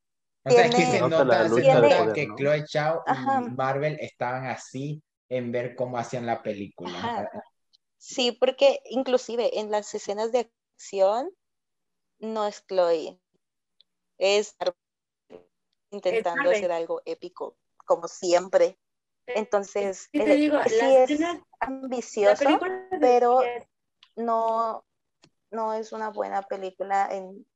[0.45, 1.49] O sea, es que se nota,
[2.13, 7.31] que Chloe Chao y Marvel estaban así en ver cómo hacían la película.
[7.97, 11.31] Sí, porque inclusive en las escenas de acción
[12.19, 13.19] no es Chloe,
[14.19, 14.55] es
[15.91, 17.57] intentando hacer algo épico,
[17.87, 18.79] como siempre.
[19.27, 21.21] Entonces, sí, eh, es
[21.61, 22.45] ambicioso,
[23.01, 23.41] pero
[24.17, 24.85] no,
[25.51, 27.47] no es una buena película en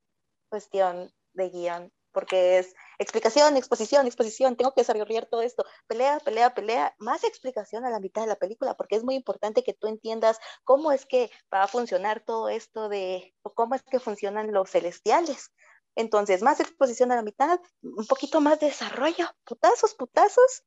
[0.49, 6.55] cuestión de guion, porque es explicación, exposición, exposición, tengo que desarrollar todo esto, pelea, pelea,
[6.55, 9.87] pelea, más explicación a la mitad de la película, porque es muy importante que tú
[9.87, 14.53] entiendas cómo es que va a funcionar todo esto de, o cómo es que funcionan
[14.53, 15.53] los celestiales.
[15.95, 20.64] Entonces, más exposición a la mitad, un poquito más de desarrollo, putazos, putazos,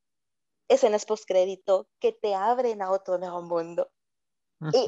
[0.74, 3.91] escenas postcrédito que te abren a otro nuevo mundo.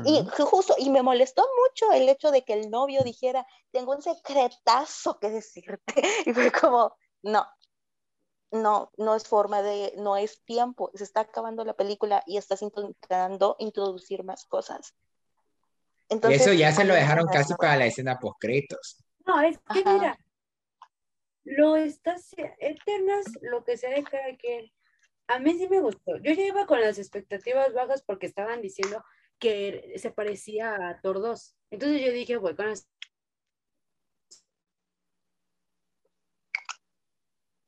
[0.05, 4.01] y, justo, y me molestó mucho el hecho de que el novio dijera, tengo un
[4.01, 5.93] secretazo que decirte.
[6.27, 7.45] Y fue como, no,
[8.51, 12.61] no, no es forma de, no es tiempo, se está acabando la película y estás
[12.61, 14.95] intentando introducir más cosas.
[16.07, 19.03] Entonces, y eso ya se lo dejaron casi para la escena post-créditos.
[19.25, 20.17] No, es que mira,
[21.45, 22.29] lo estás,
[22.59, 24.71] Eternas, lo que sea de cada quien,
[25.27, 26.17] a mí sí me gustó.
[26.17, 29.03] Yo ya iba con las expectativas bajas porque estaban diciendo
[29.39, 31.55] que se parecía a Thor 2.
[31.71, 32.87] Entonces yo dije, voy con las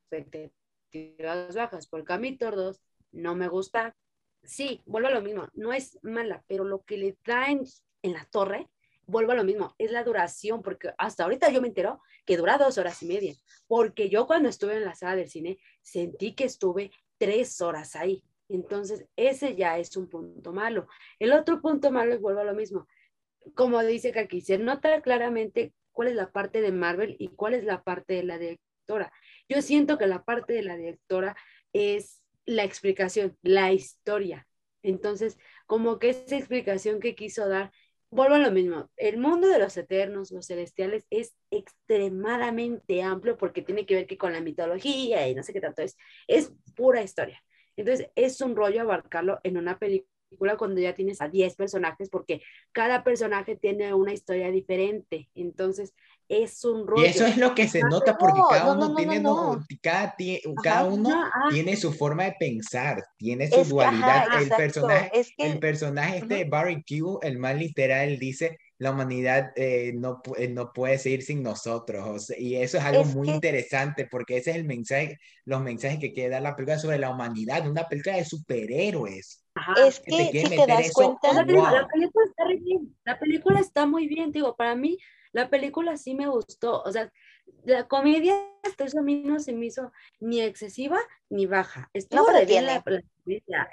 [0.10, 2.82] expectativas bajas, porque a mí Thor 2
[3.12, 3.96] no me gusta.
[4.44, 7.64] Sí, vuelvo a lo mismo, no es mala, pero lo que le traen
[8.04, 8.70] en la torre,
[9.08, 12.58] vuelvo a lo mismo, es la duración, porque hasta ahorita yo me entero que dura
[12.58, 13.34] dos horas y media,
[13.68, 18.24] porque yo cuando estuve en la sala del cine sentí que estuve tres horas ahí.
[18.50, 20.88] Entonces, ese ya es un punto malo.
[21.20, 22.88] El otro punto malo es vuelvo a lo mismo.
[23.56, 27.64] Como dice Kaki, se nota claramente cuál es la parte de Marvel y cuál es
[27.64, 29.12] la parte de la directora.
[29.50, 31.36] Yo siento que la parte de la directora
[31.74, 34.48] es la explicación, la historia.
[34.84, 37.72] Entonces, como que esa explicación que quiso dar,
[38.16, 43.62] vuelvo a lo mismo, el mundo de los eternos, los celestiales, es extremadamente amplio porque
[43.62, 45.98] tiene que ver que con la mitología y no sé qué tanto es,
[46.28, 47.44] es pura historia.
[47.76, 52.42] Entonces, es un rollo abarcarlo en una película cuando ya tienes a 10 personajes, porque
[52.72, 55.30] cada personaje tiene una historia diferente.
[55.36, 55.94] Entonces,
[56.28, 57.04] es un rollo.
[57.04, 59.22] Y eso es lo que se nota porque cada uno tiene,
[59.82, 60.16] cada,
[60.64, 61.48] cada uno ah.
[61.50, 64.42] tiene su forma de pensar, tiene su dualidad.
[64.42, 70.22] el, personaje, el personaje este Barry Q, el más literal, dice la humanidad eh, no,
[70.38, 72.32] eh, no puede seguir sin nosotros.
[72.38, 76.30] y eso es algo muy interesante porque ese es el mensaje, los mensajes que quiere
[76.30, 79.44] dar la película sobre la humanidad, una película de superhéroes.
[79.78, 84.32] Es que, si te das cuenta, la, película, está bien, la película está muy bien,
[84.32, 84.98] digo, para mí
[85.36, 87.12] la película sí me gustó, o sea,
[87.66, 90.98] la comedia hasta a mí no se me hizo ni excesiva
[91.30, 92.82] ni baja, estuvo bien la,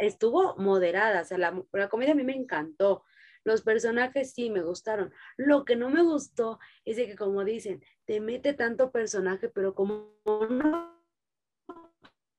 [0.00, 3.04] estuvo moderada, o sea, la, la comedia a mí me encantó,
[3.44, 5.12] los personajes sí me gustaron.
[5.36, 9.74] Lo que no me gustó es de que, como dicen, te mete tanto personaje, pero
[9.74, 10.14] como
[10.48, 11.00] no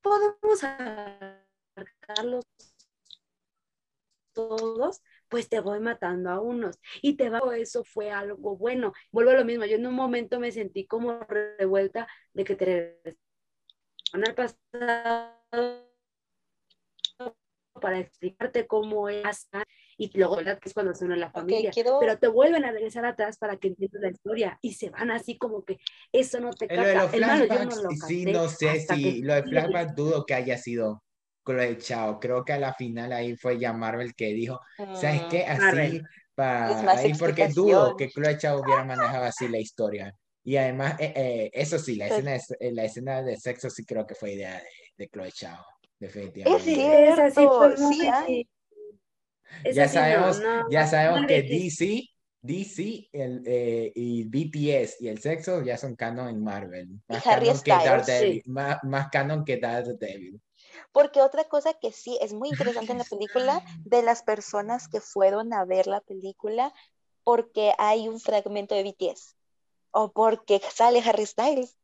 [0.01, 2.45] podemos abarcarlos
[4.33, 5.01] todos,
[5.33, 6.79] pues te voy matando a unos.
[7.01, 8.93] Y te va, eso fue algo bueno.
[9.11, 11.19] Vuelvo a lo mismo, yo en un momento me sentí como
[11.57, 13.01] revuelta de que te
[14.11, 15.33] al pasado
[17.81, 19.49] para explicarte cómo es
[19.97, 23.03] y luego verdad que es cuando se une la familia, pero te vuelven a regresar
[23.03, 25.79] atrás para que entiendas la historia y se van así como que
[26.11, 27.09] eso no te capta.
[27.11, 30.59] El malo, yo no lo sí, no sé si lo de flashback dudo que haya
[30.59, 31.03] sido
[31.45, 34.59] Chloe Chao, creo que a la final ahí fue ya Marvel que dijo,
[34.95, 35.45] ¿sabes qué?
[35.47, 36.01] Mm, así,
[36.35, 40.13] para, ahí porque dudo que Chloe Chao hubiera manejado así la historia.
[40.45, 43.85] Y además, eh, eh, eso sí, la escena, de, eh, la escena de sexo sí
[43.85, 44.63] creo que fue idea de,
[44.97, 45.65] de Chloe Chao,
[45.99, 46.71] definitivamente.
[46.71, 48.47] Es cierto, sí,
[49.73, 52.03] ya sabemos, ya sabemos que DC,
[52.41, 56.89] DC el, eh, y BTS y el sexo ya son canon en Marvel.
[57.07, 60.41] Más canon, que Daredevil, más, canon que Daredevil.
[60.91, 65.01] Porque otra cosa que sí es muy interesante en la película, de las personas que
[65.01, 66.73] fueron a ver la película,
[67.23, 69.35] porque hay un fragmento de BTS
[69.91, 71.77] o porque sale Harry Styles.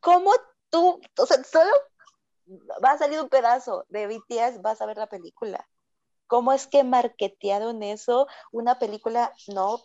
[0.00, 0.32] ¿Cómo
[0.70, 1.70] tú, o sea, solo
[2.84, 5.66] va a salir un pedazo de BTS, vas a ver la película?
[6.32, 9.82] cómo es que marketearon eso, una película, no,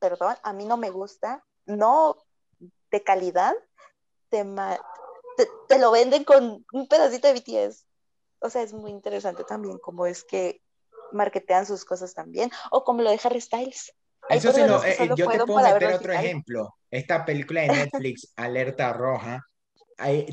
[0.00, 2.16] perdón, a mí no me gusta, no
[2.90, 3.54] de calidad,
[4.28, 4.44] te,
[5.68, 7.84] te, lo venden con un pedacito de BTS.
[8.40, 10.62] O sea, es muy interesante también cómo es que
[11.12, 13.94] marketean sus cosas también, o como lo de Harry Styles.
[14.28, 16.74] Eso se lo, eh, yo te puedo meter otro ejemplo.
[16.90, 19.44] Esta película de Netflix, Alerta Roja,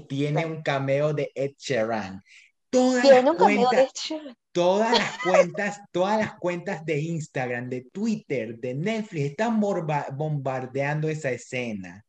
[0.08, 2.22] tiene un cameo de Ed Sheeran.
[2.70, 7.82] tiene un cameo de Ed Sheeran Todas las cuentas, todas las cuentas de Instagram, de
[7.91, 12.06] Twitter, de Netflix están bombardeando esa escena.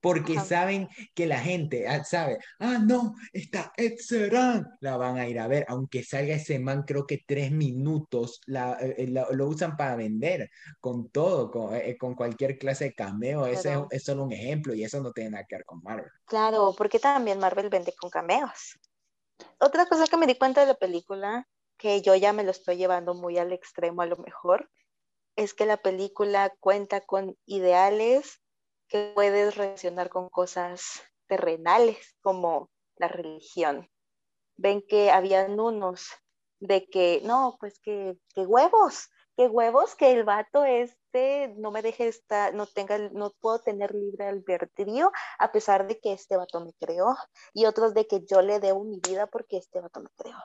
[0.00, 3.96] Porque saben que la gente ah, sabe, ah, no, está Ed
[4.80, 8.78] la van a ir a ver, aunque salga ese man, creo que tres minutos, la,
[8.80, 13.46] eh, eh, lo, usan para vender con todo, con, eh, con cualquier clase de cameo,
[13.46, 16.10] ese es, es, solo un ejemplo y eso no tiene nada que ver con Marvel.
[16.26, 18.78] Claro, porque también Marvel vende con cameos.
[19.58, 22.76] Otra cosa que me di cuenta de la película que yo ya me lo estoy
[22.76, 24.70] llevando muy al extremo a lo mejor,
[25.36, 28.40] es que la película cuenta con ideales
[28.88, 33.88] que puedes relacionar con cosas terrenales como la religión.
[34.56, 36.08] Ven que habían unos
[36.60, 41.80] de que, no, pues que, que huevos, qué huevos que el vato este no me
[41.80, 46.64] deje estar, no tenga, no puedo tener libre albedrío a pesar de que este vato
[46.64, 47.16] me creó
[47.54, 50.36] y otros de que yo le debo mi vida porque este vato me creó.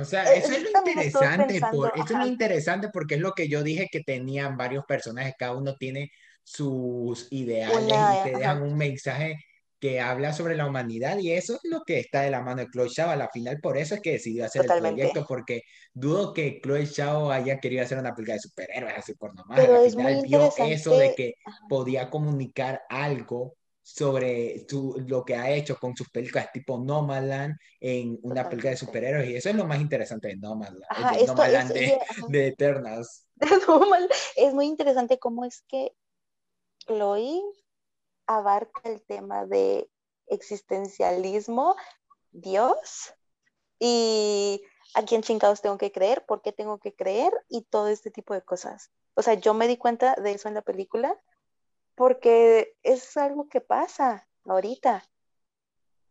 [0.00, 3.48] O sea, eso es lo interesante, por, eso es lo interesante porque es lo que
[3.48, 6.10] yo dije que tenían varios personajes, cada uno tiene
[6.52, 9.36] sus ideales y te dejan un mensaje
[9.78, 12.68] que habla sobre la humanidad y eso es lo que está de la mano de
[12.68, 13.10] Chloe Zhao.
[13.10, 15.62] A la final por eso es que decidió hacer el proyecto porque
[15.94, 19.58] dudo que Chloe Zhao haya querido hacer una película de superhéroes así por nomás.
[19.58, 21.34] Pero Al final vio eso de que
[21.68, 24.66] podía comunicar algo sobre
[25.06, 29.36] lo que ha hecho con sus películas tipo Nomadland en una película de superhéroes y
[29.36, 30.84] eso es lo más interesante de Nomadland,
[31.18, 31.98] de, Nomadland de,
[32.28, 33.26] de, Eternals.
[34.36, 35.92] Es muy interesante cómo es que
[36.90, 37.40] Chloe
[38.26, 39.88] abarca el tema de
[40.26, 41.76] existencialismo,
[42.32, 43.14] Dios,
[43.78, 44.60] y
[44.94, 48.34] a quién chingados tengo que creer, por qué tengo que creer y todo este tipo
[48.34, 48.90] de cosas.
[49.14, 51.16] O sea, yo me di cuenta de eso en la película
[51.94, 55.04] porque es algo que pasa ahorita.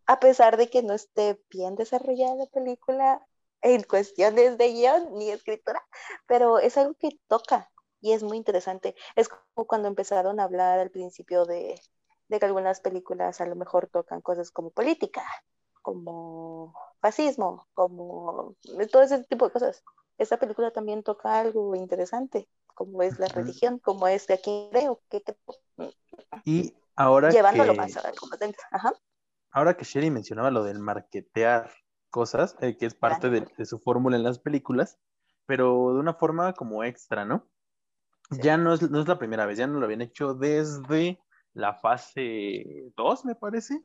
[0.05, 3.21] A pesar de que no esté bien desarrollada la película
[3.61, 5.85] en cuestiones de guion ni escritura,
[6.25, 7.69] pero es algo que toca
[8.01, 8.95] y es muy interesante.
[9.15, 11.79] Es como cuando empezaron a hablar al principio de
[12.29, 15.23] de que algunas películas a lo mejor tocan cosas como política,
[15.81, 18.55] como fascismo, como
[18.91, 19.83] todo ese tipo de cosas.
[20.17, 25.01] Esta película también toca algo interesante, como es la religión, como es de aquí creo,
[25.09, 25.91] que creo.
[26.45, 28.11] Y ahora Llevándolo más a
[28.71, 28.93] Ajá.
[29.51, 31.71] Ahora que Sherry mencionaba lo del marketear
[32.11, 34.99] cosas, eh, que es parte de, de, su fórmula en las películas,
[35.47, 37.47] pero de una forma como extra, ¿no?
[38.29, 41.19] Ya no es, no es la primera vez, ya no lo habían hecho desde
[41.53, 43.83] la fase 2, me parece,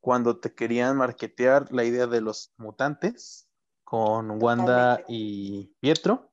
[0.00, 3.48] cuando te querían marketear la idea de los mutantes
[3.84, 6.32] con Wanda y Pietro,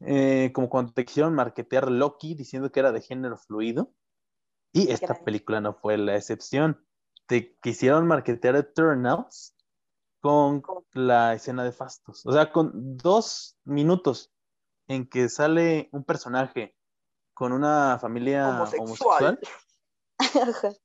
[0.00, 3.92] eh, como cuando te quisieron marketear Loki diciendo que era de género fluido,
[4.72, 6.84] y esta película no fue la excepción.
[7.26, 9.54] Te quisieron marketear Eternals
[10.20, 10.62] con
[10.92, 14.32] la escena de Fastos, o sea, con dos minutos
[14.88, 16.74] en que sale un personaje
[17.34, 19.38] con una familia homosexual,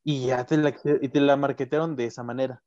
[0.04, 2.62] y ya te la, y te la marketearon de esa manera.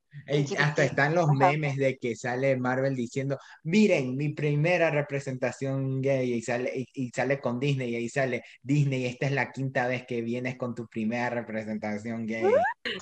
[0.57, 6.41] hasta están los memes de que sale Marvel diciendo, miren, mi primera representación gay y
[6.41, 10.21] sale, y, sale con Disney y ahí sale Disney, esta es la quinta vez que
[10.21, 12.43] vienes con tu primera representación gay.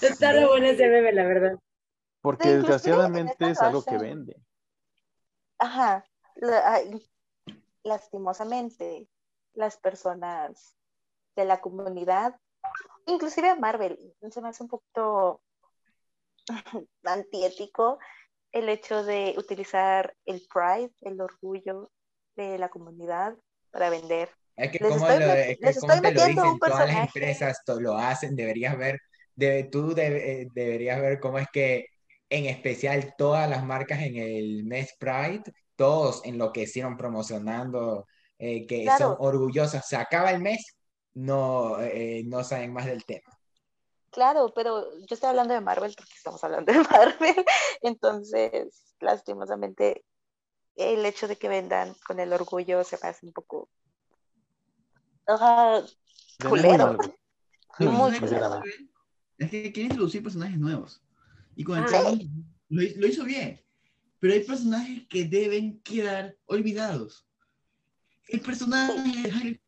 [0.02, 1.58] Está lo bueno ese meme, la verdad.
[2.22, 4.36] Porque desgraciadamente es algo que vende.
[5.58, 6.06] Ajá,
[7.84, 9.08] lastimosamente
[9.54, 10.76] las personas
[11.36, 12.36] de la comunidad,
[13.06, 13.98] inclusive Marvel,
[14.30, 15.42] se me hace un poquito
[17.04, 18.00] antiético
[18.52, 21.92] el hecho de utilizar el pride, el orgullo
[22.36, 23.36] de la comunidad
[23.72, 24.30] para vender.
[24.56, 29.00] Es que como, lo, te lo dicen todas las empresas, lo hacen, deberías ver,
[29.72, 31.86] tú eh, deberías ver cómo es que
[32.30, 35.44] en especial todas las marcas en el mes Pride,
[35.80, 38.06] todos enloquecieron promocionando
[38.38, 39.88] eh, que son orgullosas.
[39.88, 40.76] Se acaba el mes,
[41.14, 43.40] no, eh, no saben más del tema.
[44.12, 47.46] Claro, pero yo estoy hablando de Marvel porque estamos hablando de Marvel.
[47.82, 50.04] Entonces, lastimosamente,
[50.76, 53.70] el hecho de que vendan con el orgullo se me hace un poco.
[55.30, 55.88] Uh,
[56.46, 56.98] culero.
[57.80, 58.18] Muy
[59.38, 61.02] Es que quiere introducir personajes nuevos.
[61.56, 62.30] Y con el
[62.68, 63.64] lo, lo hizo bien.
[64.20, 67.26] Pero hay personajes que deben quedar olvidados.
[68.28, 69.62] El personaje de Harry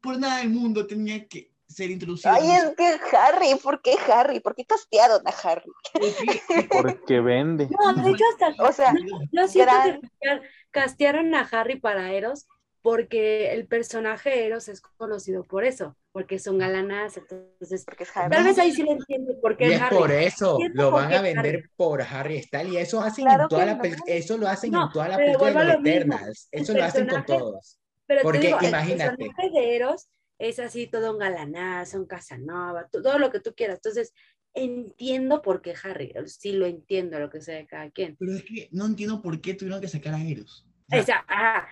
[0.00, 2.32] por nada del mundo tenía que ser introducido.
[2.32, 4.40] Ay, es que Harry, ¿por qué Harry?
[4.40, 5.70] ¿Por qué castearon a Harry?
[6.70, 7.68] Porque vende.
[7.68, 8.94] No, de hecho hasta, o sea,
[9.32, 12.46] yo siento que castearon a Harry para Eros
[12.82, 18.30] porque el personaje Eros es conocido por eso, porque son galanas, entonces porque es Harry.
[18.30, 19.96] tal vez ahí sí lo entiendo porque y es Harry.
[19.96, 23.80] por eso lo van a vender por Harry Styles y eso hacen en toda la
[24.06, 27.78] eso lo hacen en toda la película de Eternals, eso lo hacen con todos.
[28.06, 29.10] Pero Porque imagínate.
[29.10, 30.08] El personaje de Eros
[30.38, 33.76] es así todo un galanazo, un Casanova, todo lo que tú quieras.
[33.76, 34.14] Entonces,
[34.54, 38.16] entiendo por qué Harry, sí lo entiendo lo que sea de cada quien.
[38.18, 40.66] Pero es que no entiendo por qué tuvieron que sacar a Eros.
[40.90, 41.68] O sea, ajá.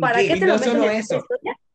[0.00, 1.24] ¿Para qué, te lo solo eso.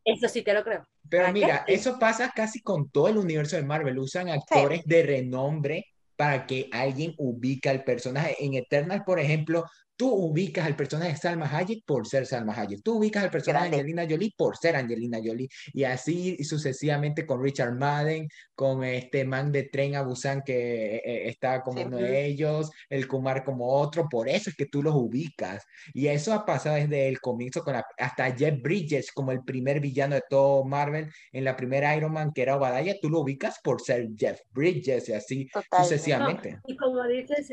[0.05, 0.85] Eso sí te lo creo.
[1.09, 3.99] Pero mira, eso pasa casi con todo el universo de Marvel.
[3.99, 5.85] Usan actores de renombre
[6.15, 8.35] para que alguien ubique al personaje.
[8.39, 9.65] En Eternal, por ejemplo,
[10.03, 12.83] Tú ubicas al personaje de Salma Hayek por ser Salma Hayek.
[12.83, 15.47] Tú ubicas al personaje de Angelina Jolie por ser Angelina Jolie.
[15.71, 21.29] Y así sucesivamente con Richard Madden, con este man de Tren a Busan que eh,
[21.29, 24.09] está como uno de ellos, el Kumar como otro.
[24.09, 25.63] Por eso es que tú los ubicas.
[25.93, 30.15] Y eso ha pasado desde el comienzo con hasta Jeff Bridges como el primer villano
[30.15, 32.99] de todo Marvel en la primera Iron Man que era Obadiah.
[33.01, 36.59] Tú lo ubicas por ser Jeff Bridges y así sucesivamente.
[36.67, 37.47] y como dices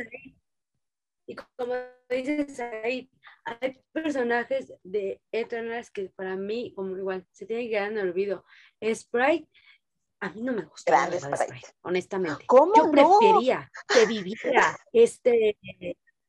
[1.30, 1.76] y como
[2.08, 3.08] dices ahí,
[3.44, 8.08] hay personajes de Eternals que para mí, como igual, se tienen que quedar en el
[8.08, 8.44] olvido.
[8.82, 9.48] Sprite,
[10.18, 11.06] a mí no me gusta.
[11.06, 11.68] Sprite.
[11.82, 12.44] honestamente.
[12.46, 15.56] ¿Cómo yo prefería que viviera este.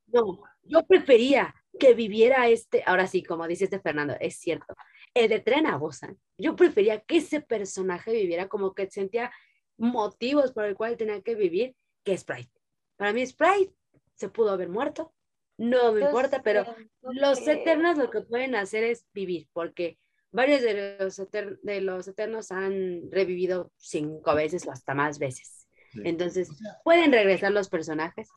[0.05, 2.83] No, yo prefería que viviera este.
[2.85, 4.75] Ahora sí, como dice este Fernando, es cierto.
[5.15, 6.15] El de Tren a Busan.
[6.37, 9.31] Yo prefería que ese personaje viviera como que sentía
[9.77, 12.51] motivos por el cual tenía que vivir que Sprite.
[12.97, 13.73] Para mí, Sprite
[14.21, 15.11] se pudo haber muerto,
[15.57, 16.65] no me importa, pero
[17.01, 19.97] los eternos lo que pueden hacer es vivir, porque
[20.31, 21.21] varios de los,
[21.61, 25.67] de los eternos han revivido cinco veces o hasta más veces.
[26.03, 26.49] Entonces,
[26.83, 28.29] pueden regresar los personajes,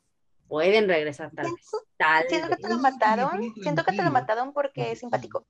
[0.49, 2.29] pueden regresar tal vez.
[2.29, 5.47] siento que te lo mataron, siento que te lo mataron porque es simpático.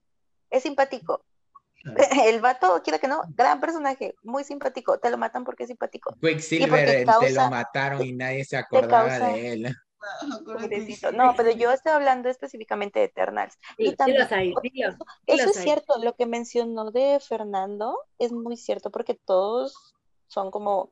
[0.51, 1.25] Es simpático.
[2.27, 4.99] El vato, quiera que no, gran personaje, muy simpático.
[4.99, 6.17] Te lo matan porque es simpático.
[6.21, 9.77] Quicksilver, te lo mataron y nadie se acordaba de él.
[11.15, 13.59] No, pero yo estoy hablando específicamente de Eternals.
[13.79, 14.27] y también,
[15.27, 19.95] eso es cierto, lo que mencionó de Fernando es muy cierto porque todos
[20.27, 20.91] son como,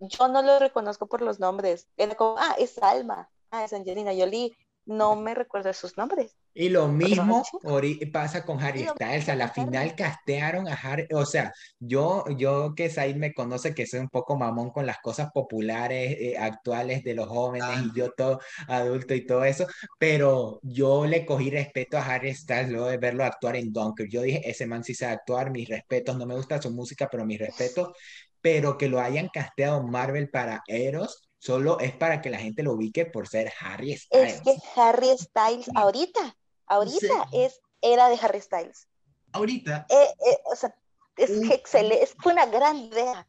[0.00, 4.12] yo no lo reconozco por los nombres, era como, ah, es Alma, ah, es Angelina
[4.16, 4.56] Jolie,
[4.86, 6.36] no me recuerdo sus nombres.
[6.54, 7.44] Y lo mismo
[8.12, 9.28] pasa con Harry Styles.
[9.28, 11.06] A la final castearon a Harry.
[11.12, 14.98] O sea, yo, yo que Said me conoce que soy un poco mamón con las
[15.00, 19.66] cosas populares eh, actuales de los jóvenes y yo todo adulto y todo eso.
[19.98, 24.08] Pero yo le cogí respeto a Harry Styles luego de verlo actuar en Dunker.
[24.08, 26.16] Yo dije, ese man sí sabe actuar, mis respetos.
[26.16, 27.92] No me gusta su música, pero mis respetos.
[28.40, 32.72] Pero que lo hayan casteado Marvel para Eros solo es para que la gente lo
[32.72, 34.34] ubique por ser Harry Styles.
[34.34, 38.88] Es que Harry Styles ahorita Ahorita es era de Harry Styles.
[39.32, 39.86] Ahorita.
[39.88, 40.74] Eh, eh, o sea,
[41.16, 43.26] es excelente, es una gran idea.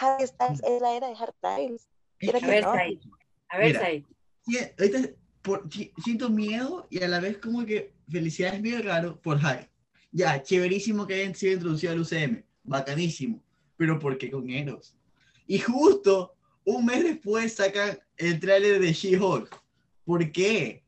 [0.00, 1.88] Harry Styles es la era de Harry Styles.
[2.20, 3.00] A ver, Styles.
[3.48, 4.74] A ver, Styles.
[4.78, 5.14] ahorita
[6.02, 9.68] siento miedo y a la vez como que felicidad es medio raro por Harry.
[10.10, 13.42] Ya, chéverísimo que hayan sido introducido al UCM, bacanísimo,
[13.76, 14.96] pero ¿por qué con Eros?
[15.46, 16.34] Y justo
[16.68, 19.58] un mes después sacan el tráiler de She-Hulk.
[20.04, 20.84] ¿Por qué?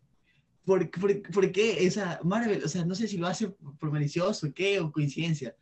[0.65, 2.63] ¿Por, por, por qué esa Marvel?
[2.63, 5.57] O sea, no sé si lo hace por malicioso, qué, o coincidencia.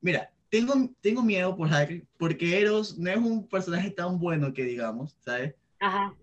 [0.00, 4.64] Mira, tengo, tengo miedo por Harry, porque Eros no es un personaje tan bueno que
[4.64, 5.54] digamos, ¿sabes?
[5.78, 6.14] Ajá.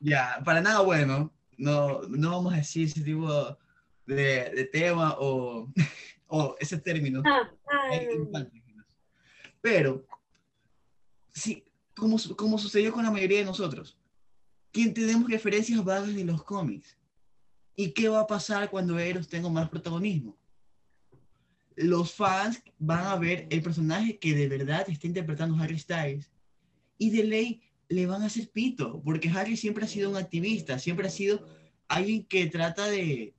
[0.00, 1.32] Ya, para nada bueno.
[1.56, 3.56] No, no vamos a decir ese tipo
[4.04, 5.66] de, de tema o,
[6.26, 7.22] o ese término.
[7.24, 8.46] Ah, ah.
[9.62, 10.04] Pero,
[11.30, 11.64] sí,
[11.96, 13.98] como, como sucedió con la mayoría de nosotros,
[14.70, 16.96] quien tenemos referencias vagas de los cómics,
[17.74, 20.36] ¿Y qué va a pasar cuando Eros tenga más protagonismo?
[21.74, 26.30] Los fans van a ver el personaje que de verdad está interpretando Harry Styles.
[26.98, 30.78] Y de ley le van a hacer pito, porque Harry siempre ha sido un activista,
[30.78, 31.46] siempre ha sido
[31.88, 33.34] alguien que trata de,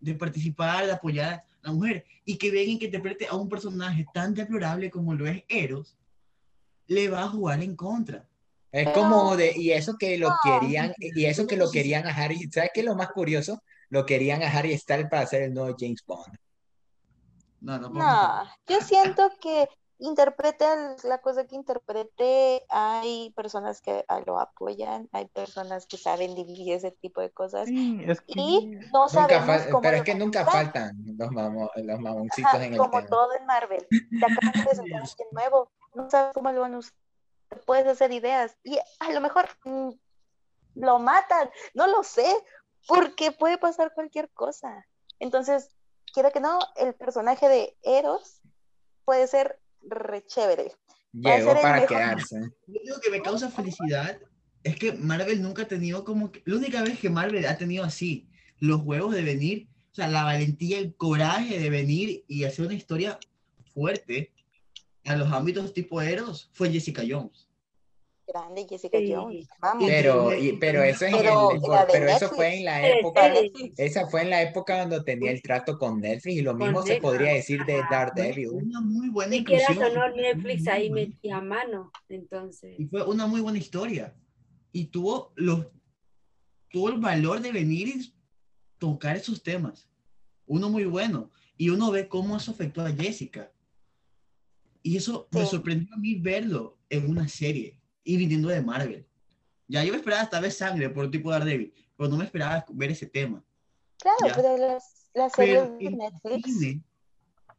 [0.00, 4.06] de participar, de apoyar a la mujer y que vengan que interprete a un personaje
[4.12, 5.96] tan deplorable como lo es Eros,
[6.92, 8.28] le va a jugar en contra.
[8.70, 12.48] Es como de, y eso que lo querían, y eso que lo querían a Harry,
[12.50, 13.62] ¿sabes qué es lo más curioso?
[13.90, 16.38] Lo querían a Harry Styles para hacer el nuevo James Bond.
[17.60, 19.68] No, no, no yo siento que
[20.02, 20.66] interprete
[21.04, 26.90] la cosa que interprete, hay personas que lo apoyan, hay personas que saben dividir ese
[26.90, 32.54] tipo de cosas y no sabemos cómo Pero es que nunca faltan los, los mamoncitos
[32.54, 36.60] en el Como todo en Marvel, te acaban de presentar nuevo, no sabes cómo lo
[36.60, 37.02] van a usar
[37.66, 39.90] puedes hacer ideas y a lo mejor mm,
[40.76, 42.26] lo matan, no lo sé,
[42.86, 44.86] porque puede pasar cualquier cosa.
[45.18, 45.70] Entonces,
[46.12, 48.40] quiero que no, el personaje de Eros
[49.04, 50.72] puede ser re chévere.
[51.12, 52.38] Llegó para quedarse.
[52.66, 54.18] Lo único que me causa felicidad
[54.62, 57.84] es que Marvel nunca ha tenido como que, la única vez que Marvel ha tenido
[57.84, 58.28] así
[58.58, 62.74] los huevos de venir, o sea, la valentía, el coraje de venir y hacer una
[62.74, 63.18] historia
[63.74, 64.32] fuerte
[65.04, 67.48] a los ámbitos tipo Eros fue Jessica Jones.
[68.32, 69.46] Grande Jessica Jones.
[69.86, 71.14] Pero, pero eso es
[71.92, 73.34] pero, eso fue en la época,
[73.76, 76.96] esa fue en la época cuando tenía el trato con Netflix y lo mismo se
[76.96, 78.48] podría decir de Daredevil.
[78.48, 82.78] Una muy buena y que era Netflix ahí metía mano, entonces.
[82.78, 84.14] Y fue una muy buena historia.
[84.72, 85.66] Y tuvo los
[86.70, 88.14] tuvo el valor de venir y
[88.78, 89.90] tocar esos temas.
[90.46, 91.30] Uno muy bueno.
[91.58, 93.52] Y uno ve cómo eso afectó a Jessica.
[94.82, 99.06] Y eso me sorprendió a mí verlo en una serie y viniendo de Marvel.
[99.68, 102.24] Ya yo me esperaba hasta ver sangre por el tipo de Daredevil, pero no me
[102.24, 103.42] esperaba ver ese tema.
[103.98, 106.82] Claro, pero las, las series de Netflix.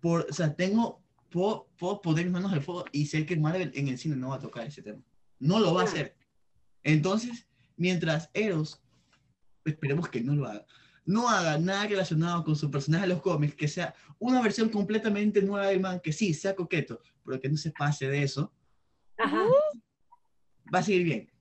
[0.01, 3.71] por, o sea, tengo, puedo, puedo poner mis manos al fuego y sé que Marvel
[3.73, 5.01] en el cine no va a tocar ese tema.
[5.39, 6.15] No lo va a hacer.
[6.83, 7.47] Entonces,
[7.77, 8.81] mientras Eros,
[9.65, 10.65] esperemos que no lo haga,
[11.05, 15.41] no haga nada relacionado con su personaje de los cómics, que sea una versión completamente
[15.41, 18.53] nueva del man, que sí, sea coqueto, pero que no se pase de eso,
[20.73, 21.31] va a seguir bien.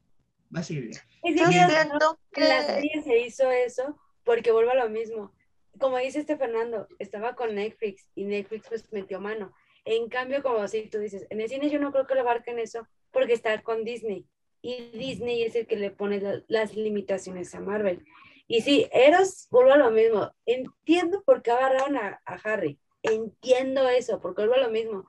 [0.55, 1.37] Va a seguir bien.
[1.37, 5.33] Yo siento que la serie se hizo eso porque vuelve a lo mismo.
[5.79, 9.55] Como dice este Fernando, estaba con Netflix y Netflix pues metió mano.
[9.85, 12.59] En cambio, como así tú dices, en el cine yo no creo que lo abarquen
[12.59, 14.27] eso porque está con Disney.
[14.61, 18.05] Y Disney es el que le pone las limitaciones a Marvel.
[18.47, 20.31] Y sí, Eros vuelve a lo mismo.
[20.47, 22.79] Entiendo por qué agarraron a, a Harry.
[23.03, 25.09] Entiendo eso, porque vuelve a lo mismo.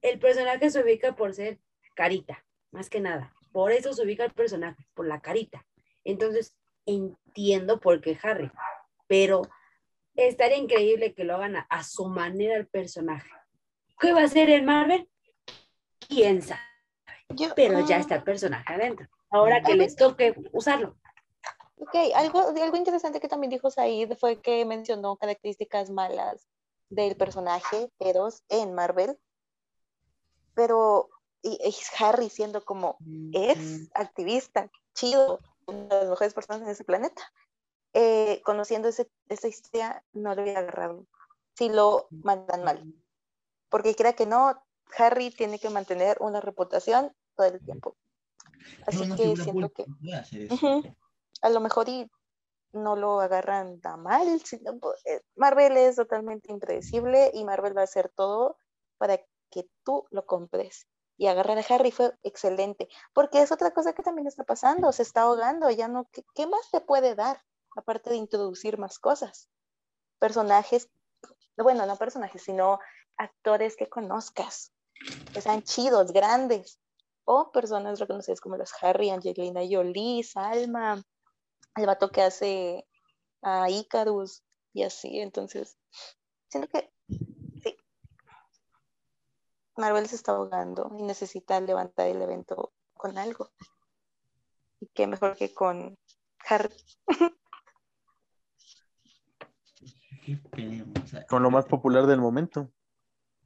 [0.00, 1.58] El personaje se ubica por ser
[1.94, 3.34] carita, más que nada.
[3.54, 5.64] Por eso se ubica el personaje, por la carita.
[6.02, 6.56] Entonces,
[6.86, 8.50] entiendo por qué Harry,
[9.06, 9.42] pero
[10.16, 13.30] estaría increíble que lo hagan a, su manera el personaje.
[14.00, 15.08] ¿Qué va a hacer en Marvel?
[16.08, 16.60] ¿Quién sabe?
[17.54, 18.00] pero ya ah.
[18.00, 19.06] está el personaje adentro.
[19.30, 20.96] Ahora que les toque usarlo.
[21.76, 26.48] Ok, algo, algo interesante que también dijo Said fue que mencionó características malas
[26.88, 29.16] del personaje Eros en Marvel,
[30.54, 31.08] pero
[31.44, 32.96] y, Harry siendo como
[33.32, 37.22] es activista, chido, una de las mejores personas en ese planeta,
[37.92, 41.06] eh, conociendo ese, esa historia, no lo hubiera agarrado
[41.56, 42.94] si lo mandan mal.
[43.68, 44.60] Porque crea que no,
[44.98, 47.96] Harry tiene que mantener una reputación todo el tiempo.
[48.86, 49.86] Así que siento que
[51.42, 52.10] a lo mejor y
[52.72, 54.40] no lo agarran tan mal.
[54.80, 58.56] Pues, eh, Marvel es totalmente impredecible y Marvel va a hacer todo
[58.98, 59.18] para
[59.50, 60.86] que tú lo compres.
[61.16, 65.02] Y agarrar a Harry fue excelente, porque es otra cosa que también está pasando, se
[65.02, 67.40] está ahogando, ya no, ¿qué, más te puede dar?
[67.76, 69.48] Aparte de introducir más cosas.
[70.18, 70.88] Personajes,
[71.56, 72.80] bueno, no personajes, sino
[73.16, 74.72] actores que conozcas,
[75.32, 76.80] que sean chidos, grandes,
[77.24, 81.02] o personas reconocidas como los Harry, Angelina Jolie, Salma,
[81.76, 82.86] el vato que hace
[83.42, 84.42] a Icarus
[84.72, 85.20] y así.
[85.20, 85.76] Entonces,
[86.48, 86.92] siento que.
[89.76, 93.50] Marvel se está ahogando y necesita levantar el evento con algo.
[94.80, 95.98] Y qué mejor que con
[96.48, 96.74] Harry.
[101.28, 102.70] con lo más popular del momento.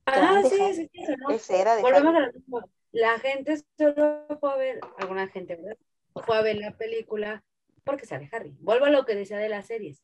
[0.06, 0.90] Ah, sí, sí,
[1.38, 1.52] sí,
[2.92, 5.76] La gente solo fue a ver, alguna gente, ¿verdad?
[6.24, 7.44] Fue a ver la película
[7.84, 8.56] porque sale Harry.
[8.60, 10.02] Vuelvo a lo que decía de las series.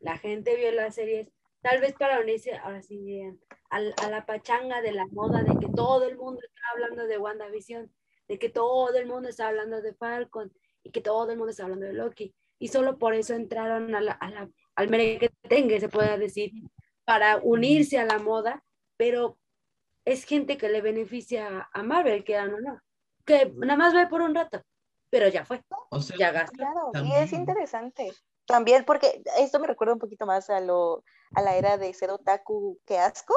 [0.00, 1.30] La gente vio las series,
[1.62, 3.22] tal vez para unirse, ahora sí,
[3.70, 7.18] a, a la pachanga de la moda, de que todo el mundo está hablando de
[7.18, 7.90] WandaVision,
[8.28, 10.52] de que todo el mundo está hablando de Falcon
[10.82, 12.34] y que todo el mundo está hablando de Loki.
[12.58, 16.52] Y solo por eso entraron a la, a la, al merequetengue, se puede decir,
[17.04, 18.62] para unirse a la moda,
[18.96, 19.38] pero
[20.04, 22.80] es gente que le beneficia a Marvel, que no, no,
[23.24, 24.62] que nada más ve por un rato
[25.12, 25.62] pero ya fue.
[26.18, 26.56] ya gastó.
[26.56, 28.10] Claro, y es interesante.
[28.52, 31.04] También porque esto me recuerda un poquito más a, lo,
[31.34, 33.34] a la era de ser otaku, que asco.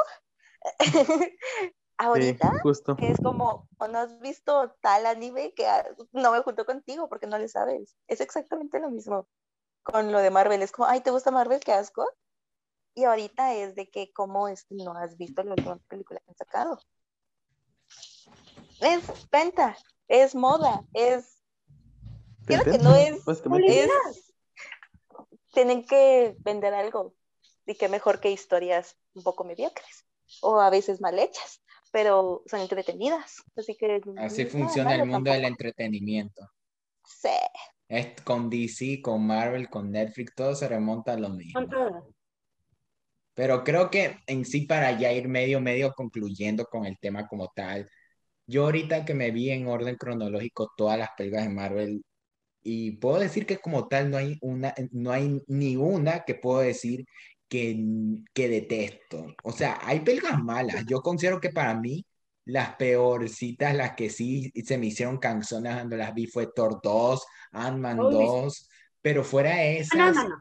[1.97, 2.51] Ahorita
[2.99, 5.65] es como, o no has visto tal anime que
[6.11, 7.95] no me junto contigo porque no le sabes.
[8.07, 9.29] Es exactamente lo mismo
[9.83, 10.61] con lo de Marvel.
[10.61, 11.61] Es como, ay, ¿te gusta Marvel?
[11.61, 12.05] Qué asco.
[12.93, 16.31] Y ahorita es de que, ¿cómo es que no has visto la última película que
[16.31, 16.79] han sacado?
[18.81, 19.77] Es venta,
[20.09, 21.35] es moda, es
[22.45, 23.23] Creo que no es,
[25.55, 27.15] Tienen que vender algo.
[27.65, 30.05] Y qué mejor que historias un poco mediocres.
[30.41, 31.63] O a veces mal hechas.
[31.91, 33.41] Pero son entretenidas.
[33.55, 34.01] Así que.
[34.17, 36.47] Así funciona el mundo del entretenimiento.
[37.03, 37.29] Sí.
[37.87, 41.61] Es con DC, con Marvel, con Netflix, todo se remonta a lo mismo.
[43.33, 47.51] Pero creo que en sí, para ya ir medio, medio concluyendo con el tema como
[47.53, 47.87] tal,
[48.47, 52.05] yo ahorita que me vi en orden cronológico todas las películas de Marvel,
[52.67, 56.61] y puedo decir que como tal no hay, una, no hay ni una que puedo
[56.61, 57.05] decir
[57.47, 57.77] que,
[58.33, 59.27] que detesto.
[59.43, 60.83] O sea, hay películas malas.
[60.87, 62.03] Yo considero que para mí
[62.45, 67.23] las peorcitas, las que sí se me hicieron canciones cuando las vi fue Thor 2,
[67.51, 68.69] Ant-Man 2,
[68.99, 69.97] pero fuera de esas...
[69.97, 70.35] No, no, no.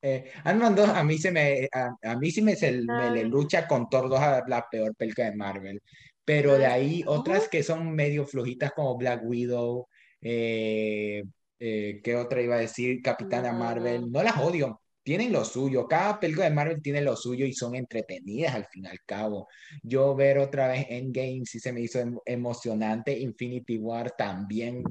[0.00, 3.66] Eh, Ant-Man 2 a mí, se me, a, mí sí me, se, me le lucha
[3.66, 5.82] con Thor 2 a la peor película de Marvel.
[6.24, 9.88] Pero de ahí otras que son medio flojitas como Black Widow,
[10.20, 11.24] eh,
[11.58, 13.02] eh, ¿qué otra iba a decir?
[13.02, 15.88] Capitana Marvel, no las odio, tienen lo suyo.
[15.88, 19.48] Cada película de Marvel tiene lo suyo y son entretenidas al fin y al cabo.
[19.82, 23.18] Yo ver otra vez Endgame sí se me hizo em, emocionante.
[23.18, 24.84] Infinity War también.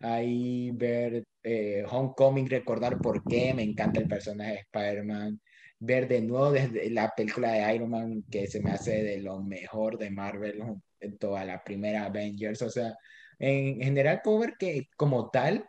[0.00, 5.40] Ahí ver eh, Homecoming, recordar por qué me encanta el personaje de Spider-Man.
[5.78, 9.42] Ver de nuevo desde la película de Iron Man, que se me hace de lo
[9.42, 10.62] mejor de Marvel
[11.00, 12.62] en toda la primera Avengers.
[12.62, 12.94] O sea,
[13.38, 15.66] en general puedo ver que como tal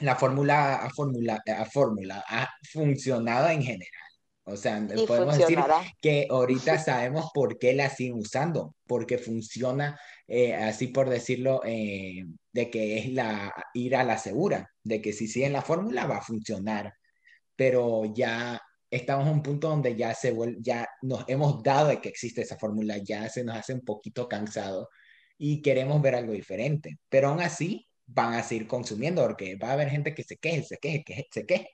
[0.00, 3.90] la fórmula ha, formula, ha, fórmula ha funcionado en general.
[4.46, 5.58] O sea, podemos decir
[6.02, 9.98] que ahorita sabemos por qué la siguen usando, porque funciona,
[10.28, 15.12] eh, así por decirlo, eh, de que es la ir a la segura, de que
[15.14, 16.92] si siguen la fórmula va a funcionar.
[17.56, 18.60] Pero ya
[18.90, 22.58] estamos en un punto donde ya, se ya nos hemos dado de que existe esa
[22.58, 24.90] fórmula, ya se nos hace un poquito cansado
[25.38, 26.98] y queremos ver algo diferente.
[27.08, 30.62] Pero aún así, van a seguir consumiendo, porque va a haber gente que se queje,
[30.64, 31.68] se queje, que se queje,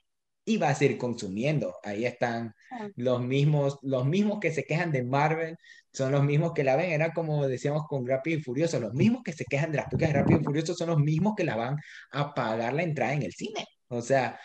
[0.45, 1.75] y va a seguir consumiendo.
[1.83, 2.89] Ahí están ah.
[2.95, 5.57] los mismos, los mismos que se quejan de Marvel,
[5.93, 9.23] son los mismos que la ven, era como decíamos con Rápido y Furioso, los mismos
[9.23, 11.55] que se quejan de las películas de Rápido y Furioso son los mismos que la
[11.55, 11.77] van
[12.11, 13.65] a pagar la entrada en el cine.
[13.93, 14.39] O sea,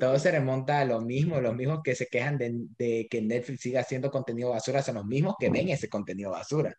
[0.00, 3.60] todo se remonta a lo mismo, los mismos que se quejan de, de, que Netflix
[3.60, 6.74] siga haciendo contenido basura son los mismos que ven ese contenido basura.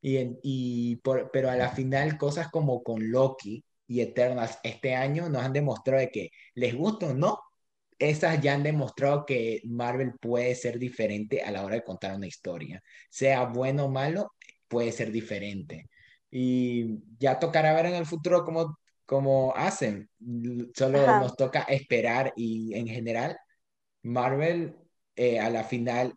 [0.00, 5.28] Y, y por, pero a la final, cosas como con Loki, y Eternas este año
[5.28, 7.38] nos han demostrado de que les gusta o no,
[7.98, 12.26] esas ya han demostrado que Marvel puede ser diferente a la hora de contar una
[12.26, 12.82] historia.
[13.10, 14.32] Sea bueno o malo,
[14.68, 15.88] puede ser diferente.
[16.30, 20.10] Y ya tocará ver en el futuro cómo, cómo hacen.
[20.74, 23.38] Solo nos toca esperar y en general,
[24.02, 24.76] Marvel
[25.16, 26.14] eh, a la final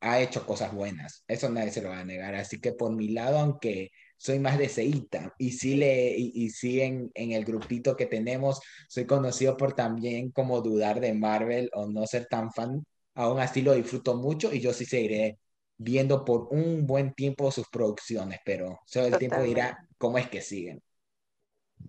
[0.00, 1.24] ha hecho cosas buenas.
[1.28, 2.34] Eso nadie se lo va a negar.
[2.34, 3.90] Así que por mi lado, aunque
[4.22, 8.60] soy más de Seita y sí, le, y, sí en, en, el grupito que tenemos
[8.88, 13.62] soy conocido por también como dudar de Marvel o no ser tan fan, aún así
[13.62, 15.40] lo disfruto mucho y yo sí seguiré
[15.76, 20.40] viendo por un buen tiempo sus producciones, pero solo el tiempo dirá cómo es que
[20.40, 20.80] siguen.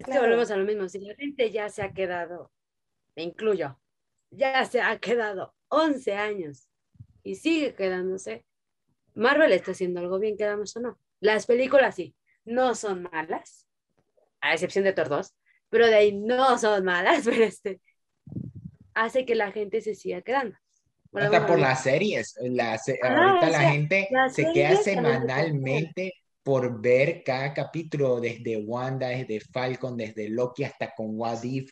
[0.04, 2.52] Que volvemos a lo mismo, si la gente ya se ha quedado,
[3.16, 3.80] me incluyo,
[4.32, 6.68] ya se ha quedado 11 años
[7.22, 8.44] y sigue quedándose,
[9.14, 11.00] Marvel está haciendo algo bien, quedamos o no.
[11.20, 12.16] Las películas sí,
[12.46, 13.68] no son malas,
[14.42, 15.34] a excepción de Thor 2,
[15.70, 17.82] pero de ahí no son malas, pero este
[18.94, 20.56] hace que la gente se siga quedando.
[21.14, 28.20] Hasta por las series, la, ahorita la gente se queda semanalmente por ver cada capítulo,
[28.20, 31.72] desde Wanda, desde Falcon, desde Loki hasta con What If,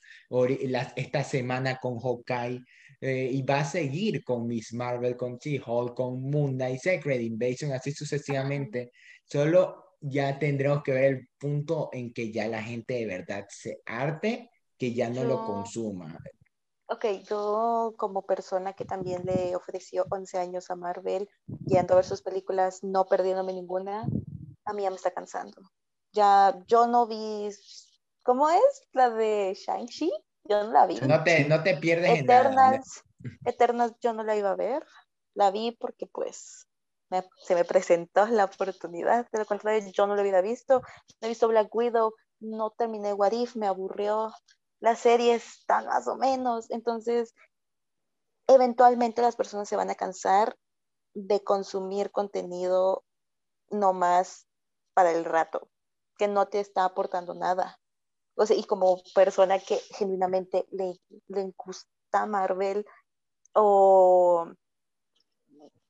[0.95, 2.64] esta semana con Hawkeye,
[3.02, 7.73] eh, y va a seguir con Miss Marvel, con She-Hulk, con Moon Knight, Secret Invasion,
[7.73, 8.91] así sucesivamente.
[9.26, 13.82] Solo ya tendremos que ver el punto en que ya la gente de verdad se
[13.86, 16.18] arte, que ya no lo consuma.
[16.88, 21.30] Ok, yo como persona que también le ofreció 11 años a Marvel,
[21.65, 24.06] yendo a ver sus películas, no perdiéndome ninguna,
[24.65, 25.61] a mí ya me está cansando.
[26.11, 27.49] Ya yo no vi,
[28.23, 28.88] ¿cómo es?
[28.91, 30.11] La de Shang-Chi,
[30.45, 30.99] yo no la vi.
[30.99, 33.03] No te, no te pierdes Eternas,
[33.45, 34.84] Eternas yo no la iba a ver,
[35.34, 36.68] la vi porque pues
[37.38, 41.27] se me presentó la oportunidad, de lo contrario yo no lo hubiera visto, no he
[41.27, 44.31] visto Black Widow, no terminé What If, me aburrió,
[44.79, 47.33] la serie está más o menos, entonces
[48.47, 50.55] eventualmente las personas se van a cansar
[51.13, 53.03] de consumir contenido
[53.69, 54.47] no más
[54.93, 55.69] para el rato,
[56.17, 57.79] que no te está aportando nada.
[58.35, 62.85] O sea, y como persona que genuinamente le, le gusta Marvel
[63.53, 64.51] o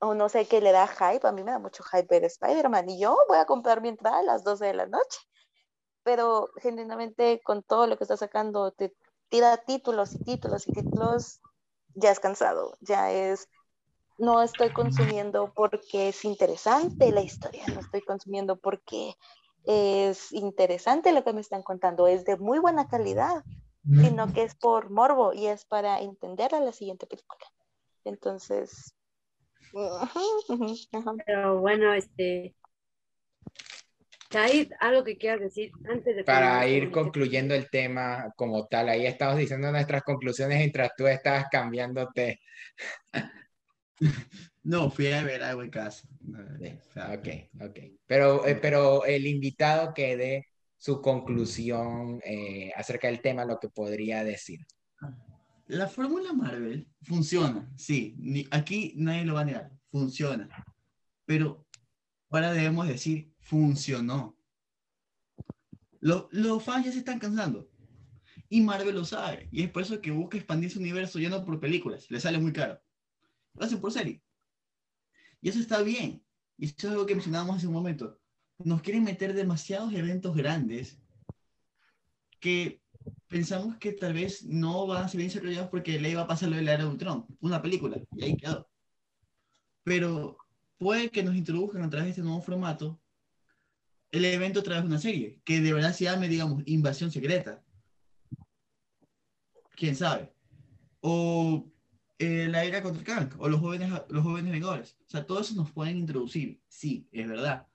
[0.01, 2.89] o no sé qué le da hype, a mí me da mucho hype ver Spider-Man
[2.89, 5.19] y yo voy a comprar mi entrada a las 12 de la noche,
[6.03, 8.95] pero genuinamente con todo lo que está sacando te
[9.29, 11.39] tira títulos y títulos y títulos,
[11.93, 13.47] ya es cansado, ya es,
[14.17, 19.15] no estoy consumiendo porque es interesante la historia, no estoy consumiendo porque
[19.65, 23.43] es interesante lo que me están contando, es de muy buena calidad,
[24.01, 27.45] sino que es por morbo y es para entender a la siguiente película.
[28.03, 28.95] Entonces,
[31.25, 32.55] pero bueno, este.
[34.29, 36.23] Said, algo que quieras decir antes de.
[36.23, 41.45] Para ir concluyendo el tema como tal, ahí estamos diciendo nuestras conclusiones mientras tú estabas
[41.51, 42.39] cambiándote.
[44.63, 46.07] No, fui a ver algo en casa.
[46.95, 47.27] Ok,
[47.61, 47.79] ok.
[48.05, 53.69] Pero, eh, pero el invitado que dé su conclusión eh, acerca del tema, lo que
[53.69, 54.59] podría decir.
[55.71, 58.13] La fórmula Marvel funciona, sí,
[58.51, 60.49] aquí nadie lo va a negar, funciona.
[61.23, 61.65] Pero
[62.29, 64.37] ahora debemos decir, funcionó.
[66.01, 67.71] Los, los fans ya se están cansando.
[68.49, 69.47] Y Marvel lo sabe.
[69.49, 72.11] Y es por eso que busca expandir su universo ya no por películas.
[72.11, 72.77] Le sale muy caro.
[73.53, 74.21] Lo hacen por serie.
[75.39, 76.21] Y eso está bien.
[76.57, 78.19] Y eso es algo que mencionábamos hace un momento.
[78.57, 81.01] Nos quieren meter demasiados eventos grandes
[82.41, 82.80] que
[83.31, 86.49] pensamos que tal vez no van a ser bien desarrollados porque le iba a pasar
[86.49, 88.69] lo de la era de Ultron, una película, y ahí quedó.
[89.83, 90.37] Pero
[90.77, 92.99] puede que nos introduzcan a través de este nuevo formato
[94.11, 97.63] el evento a través de una serie, que de verdad se llame, digamos, Invasión Secreta.
[99.77, 100.33] ¿Quién sabe?
[100.99, 101.71] O
[102.19, 104.97] eh, la era contra Kang, o los jóvenes, los jóvenes Vengadores.
[105.07, 107.65] O sea, todo eso nos pueden introducir, sí, es verdad.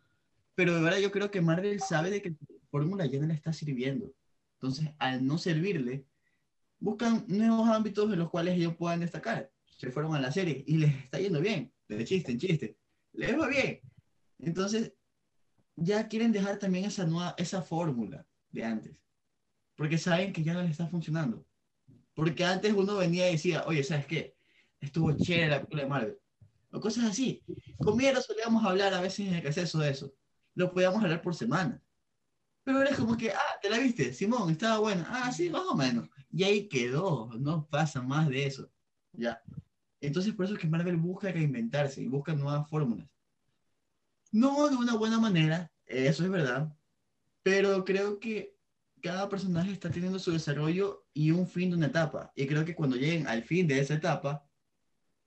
[0.55, 2.37] Pero de verdad yo creo que Marvel sabe de que la
[2.71, 4.13] fórmula ya no le está sirviendo.
[4.61, 6.07] Entonces, al no servirle,
[6.79, 9.51] buscan nuevos ámbitos en los cuales ellos puedan destacar.
[9.65, 12.79] Se fueron a la serie y les está yendo bien, de chiste en chiste,
[13.13, 13.81] les va bien.
[14.39, 14.95] Entonces,
[15.77, 18.97] ya quieren dejar también esa nueva, esa fórmula de antes,
[19.75, 21.47] porque saben que ya no les está funcionando.
[22.15, 24.37] Porque antes uno venía y decía, oye, ¿sabes qué?
[24.81, 26.19] Estuvo chévere la película de Marvel.
[26.71, 27.43] O cosas así.
[27.79, 30.15] Con Miera solíamos hablar a veces en el receso de eso.
[30.55, 31.83] Lo podíamos hablar por semana.
[32.67, 34.13] Pero era como que, ah, ¿te la viste?
[34.13, 35.07] Simón, estaba buena.
[35.09, 36.09] Ah, sí, más o menos.
[36.33, 38.69] Y ahí quedó, no pasa más de eso.
[39.13, 39.41] Ya.
[40.01, 43.09] Entonces por eso es que Marvel busca reinventarse y busca nuevas fórmulas.
[44.33, 46.77] No de una buena manera, eso es verdad,
[47.45, 48.57] pero creo que
[49.01, 52.33] cada personaje está teniendo su desarrollo y un fin de una etapa.
[52.35, 54.45] Y creo que cuando lleguen al fin de esa etapa,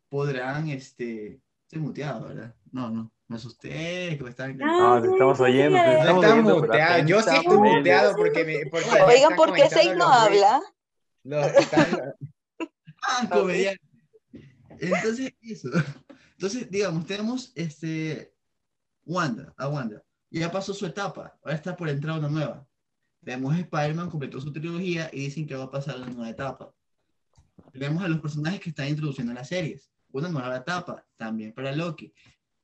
[0.09, 2.53] podrán, este, ser muteados, ¿verdad?
[2.69, 3.13] No, no.
[3.29, 4.57] Me asusté, que me están...
[4.57, 5.77] No, estamos oyendo.
[5.77, 7.05] Estamos no están muteados.
[7.05, 8.65] Yo sí estoy muteado porque me.
[8.71, 10.59] Porque Oigan, ¿por qué Seik no habla?
[11.23, 12.15] Los, están...
[13.03, 13.87] ah, comediante.
[14.79, 15.69] Entonces, eso.
[16.31, 18.33] Entonces, digamos, tenemos este,
[19.05, 20.03] Wanda, a Wanda.
[20.31, 22.67] Ya pasó su etapa, ahora está por entrar una nueva.
[23.23, 26.73] Tenemos Spider-Man, completó su trilogía y dicen que va a pasar a una nueva etapa.
[27.73, 29.91] Tenemos a los personajes que están introduciendo en las series.
[30.11, 32.11] Una nueva etapa, también para Loki.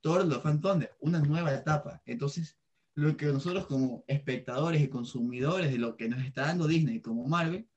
[0.05, 1.99] Thor, Love and Thunder, una nueva etapa.
[2.05, 2.55] Entonces,
[2.93, 7.27] lo que nosotros como espectadores y consumidores de lo que nos está dando Disney como
[7.27, 7.67] Marvel,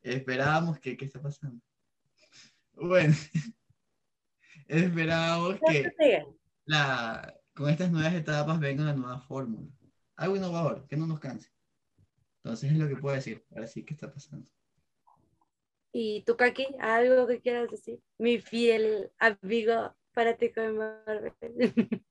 [0.00, 1.62] esperábamos que, ¿qué está pasando?
[2.72, 3.14] Bueno,
[4.66, 5.92] esperábamos que
[6.64, 9.70] la, con estas nuevas etapas venga una nueva fórmula.
[10.16, 11.48] Algo innovador, que no nos canse.
[12.42, 13.46] Entonces es lo que puedo decir.
[13.52, 14.50] Ahora sí, ¿qué está pasando?
[15.92, 18.00] ¿Y tú, Kaki, algo que quieras decir?
[18.18, 19.94] Mi fiel amigo
[20.38, 21.32] ti con Marvel.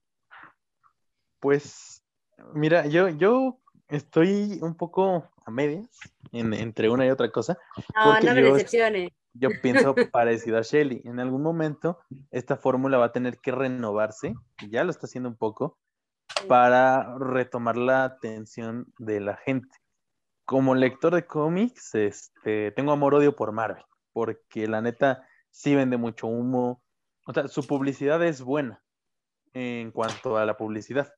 [1.40, 2.04] Pues,
[2.54, 3.58] mira, yo, yo
[3.88, 5.88] estoy un poco a medias
[6.30, 7.58] entre una y otra cosa.
[7.96, 9.10] No, no me decepciones.
[9.34, 11.02] Yo pienso parecido a Shelly.
[11.04, 11.98] En algún momento
[12.30, 14.34] esta fórmula va a tener que renovarse,
[14.70, 15.78] ya lo está haciendo un poco,
[16.48, 19.76] para retomar la atención de la gente.
[20.44, 26.26] Como lector de cómics, este, tengo amor-odio por Marvel, porque la neta sí vende mucho
[26.26, 26.81] humo,
[27.26, 28.82] o sea, su publicidad es buena
[29.52, 31.12] en cuanto a la publicidad.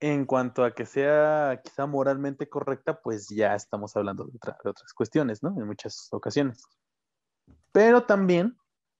[0.00, 5.42] En cuanto a que sea quizá moralmente correcta, pues ya estamos hablando de, otras cuestiones,
[5.42, 5.50] ¿no?
[5.56, 6.64] En muchas ocasiones.
[7.70, 8.56] Pero también,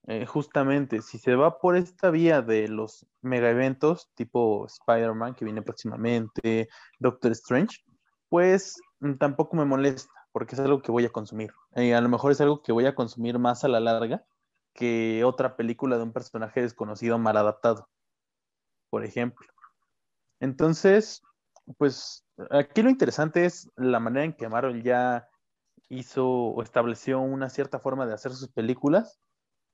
[0.07, 5.45] eh, justamente, si se va por esta vía de los mega eventos, tipo Spider-Man que
[5.45, 6.69] viene próximamente,
[6.99, 7.83] Doctor Strange,
[8.29, 11.51] pues mm, tampoco me molesta, porque es algo que voy a consumir.
[11.75, 14.23] Y a lo mejor es algo que voy a consumir más a la larga,
[14.73, 17.89] que otra película de un personaje desconocido mal adaptado,
[18.89, 19.47] por ejemplo.
[20.39, 21.21] Entonces,
[21.77, 25.27] pues aquí lo interesante es la manera en que Marvel ya
[25.89, 29.19] hizo o estableció una cierta forma de hacer sus películas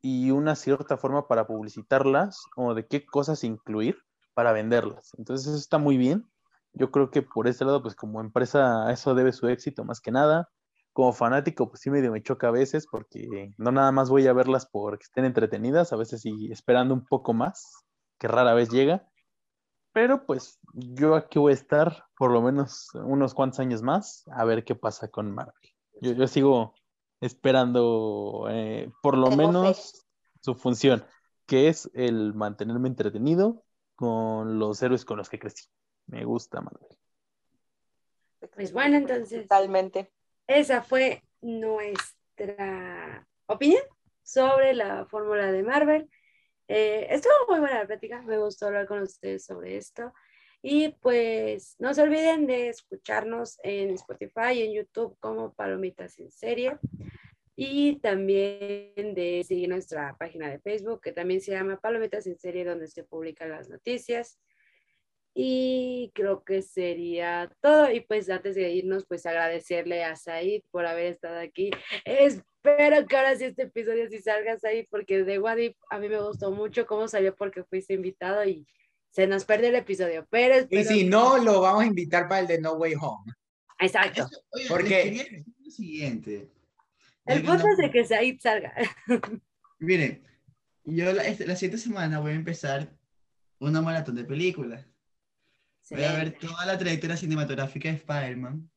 [0.01, 3.97] y una cierta forma para publicitarlas o de qué cosas incluir
[4.33, 5.11] para venderlas.
[5.17, 6.29] Entonces eso está muy bien.
[6.73, 10.11] Yo creo que por ese lado, pues como empresa, eso debe su éxito más que
[10.11, 10.49] nada
[10.93, 14.33] como fanático, pues sí medio me choca a veces porque no nada más voy a
[14.33, 17.85] verlas porque estén entretenidas, a veces y esperando un poco más,
[18.17, 19.07] que rara vez llega.
[19.91, 24.45] Pero pues yo aquí voy a estar por lo menos unos cuantos años más a
[24.45, 25.53] ver qué pasa con Marvel.
[26.01, 26.73] Yo, sigo
[27.19, 30.05] esperando eh, por lo menos
[30.41, 31.03] su función,
[31.45, 33.63] que es el mantenerme entretenido
[33.95, 35.65] con los héroes con los que crecí.
[36.07, 36.97] Me gusta Marvel.
[38.55, 39.41] Pues bueno, entonces.
[39.41, 40.13] Totalmente.
[40.49, 43.83] Esa fue nuestra opinión
[44.23, 46.09] sobre la fórmula de Marvel.
[46.67, 50.11] Eh, estuvo muy buena la plática, me gustó hablar con ustedes sobre esto.
[50.63, 56.31] Y pues no se olviden de escucharnos en Spotify y en YouTube como Palomitas en
[56.31, 56.79] Serie.
[57.55, 62.65] Y también de seguir nuestra página de Facebook, que también se llama Palomitas en Serie,
[62.65, 64.39] donde se publican las noticias.
[65.33, 67.91] Y creo que sería todo.
[67.91, 71.71] Y pues antes de irnos, pues agradecerle a Said por haber estado aquí.
[72.03, 76.21] Espero que ahora sí este episodio sí salga Said, porque de Wadip a mí me
[76.21, 78.67] gustó mucho cómo salió porque fuiste invitado y
[79.11, 80.27] se nos perdió el episodio.
[80.29, 83.31] Pero y si no, lo vamos a invitar para el de No Way Home.
[83.79, 84.27] Exacto.
[84.67, 86.51] porque lo siguiente.
[87.25, 88.73] El punto es de que Said salga.
[89.79, 90.23] Miren,
[90.83, 92.89] yo la, la siguiente semana voy a empezar
[93.59, 94.88] una maratón de películas.
[95.89, 98.69] Voy a ver toda la trayectoria cinematográfica de Spider-Man.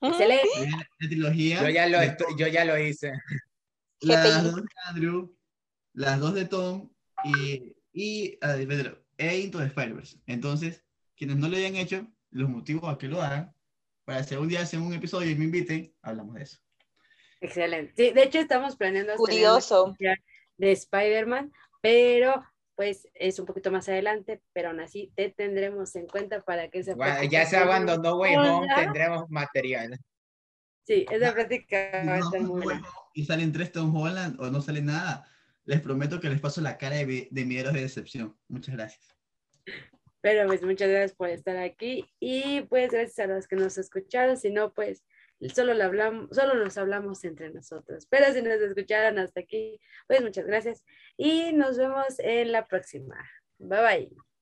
[0.00, 0.70] Excelente.
[0.70, 1.62] La, trilogía.
[1.62, 1.98] Yo ya lo,
[2.36, 3.12] yo ya lo hice.
[4.00, 5.36] Las dos de Andrew,
[5.94, 6.90] las dos de Tom
[7.24, 10.18] y, y a Pedro, e Into Spider-Verse.
[10.26, 10.84] Entonces,
[11.16, 13.54] quienes no lo hayan hecho, los motivos a que lo hagan,
[14.04, 16.58] para hacer un día hacer un episodio y me inviten, hablamos de eso.
[17.40, 17.92] Excelente.
[17.96, 19.94] Sí, de hecho, estamos planeando Curioso.
[20.56, 22.44] de Spider-Man, pero
[22.76, 26.84] pues es un poquito más adelante, pero aún así te tendremos en cuenta para que
[26.84, 29.98] se bueno, Ya se abandonó Way Home, tendremos material.
[30.86, 32.86] Sí, esa práctica va a estar muy buena.
[33.14, 35.26] Y salen tres Tom Holland o no sale nada.
[35.64, 38.38] Les prometo que les paso la cara de, de miedos de decepción.
[38.46, 39.16] Muchas gracias.
[40.20, 44.36] Pero pues muchas gracias por estar aquí y pues gracias a los que nos escucharon.
[44.36, 45.02] Si no, pues
[45.54, 48.06] solo, le hablamos, solo nos hablamos entre nosotros.
[48.10, 50.84] Pero si nos escucharon hasta aquí, pues muchas gracias
[51.16, 53.16] y nos vemos en la próxima.
[53.58, 54.35] Bye bye.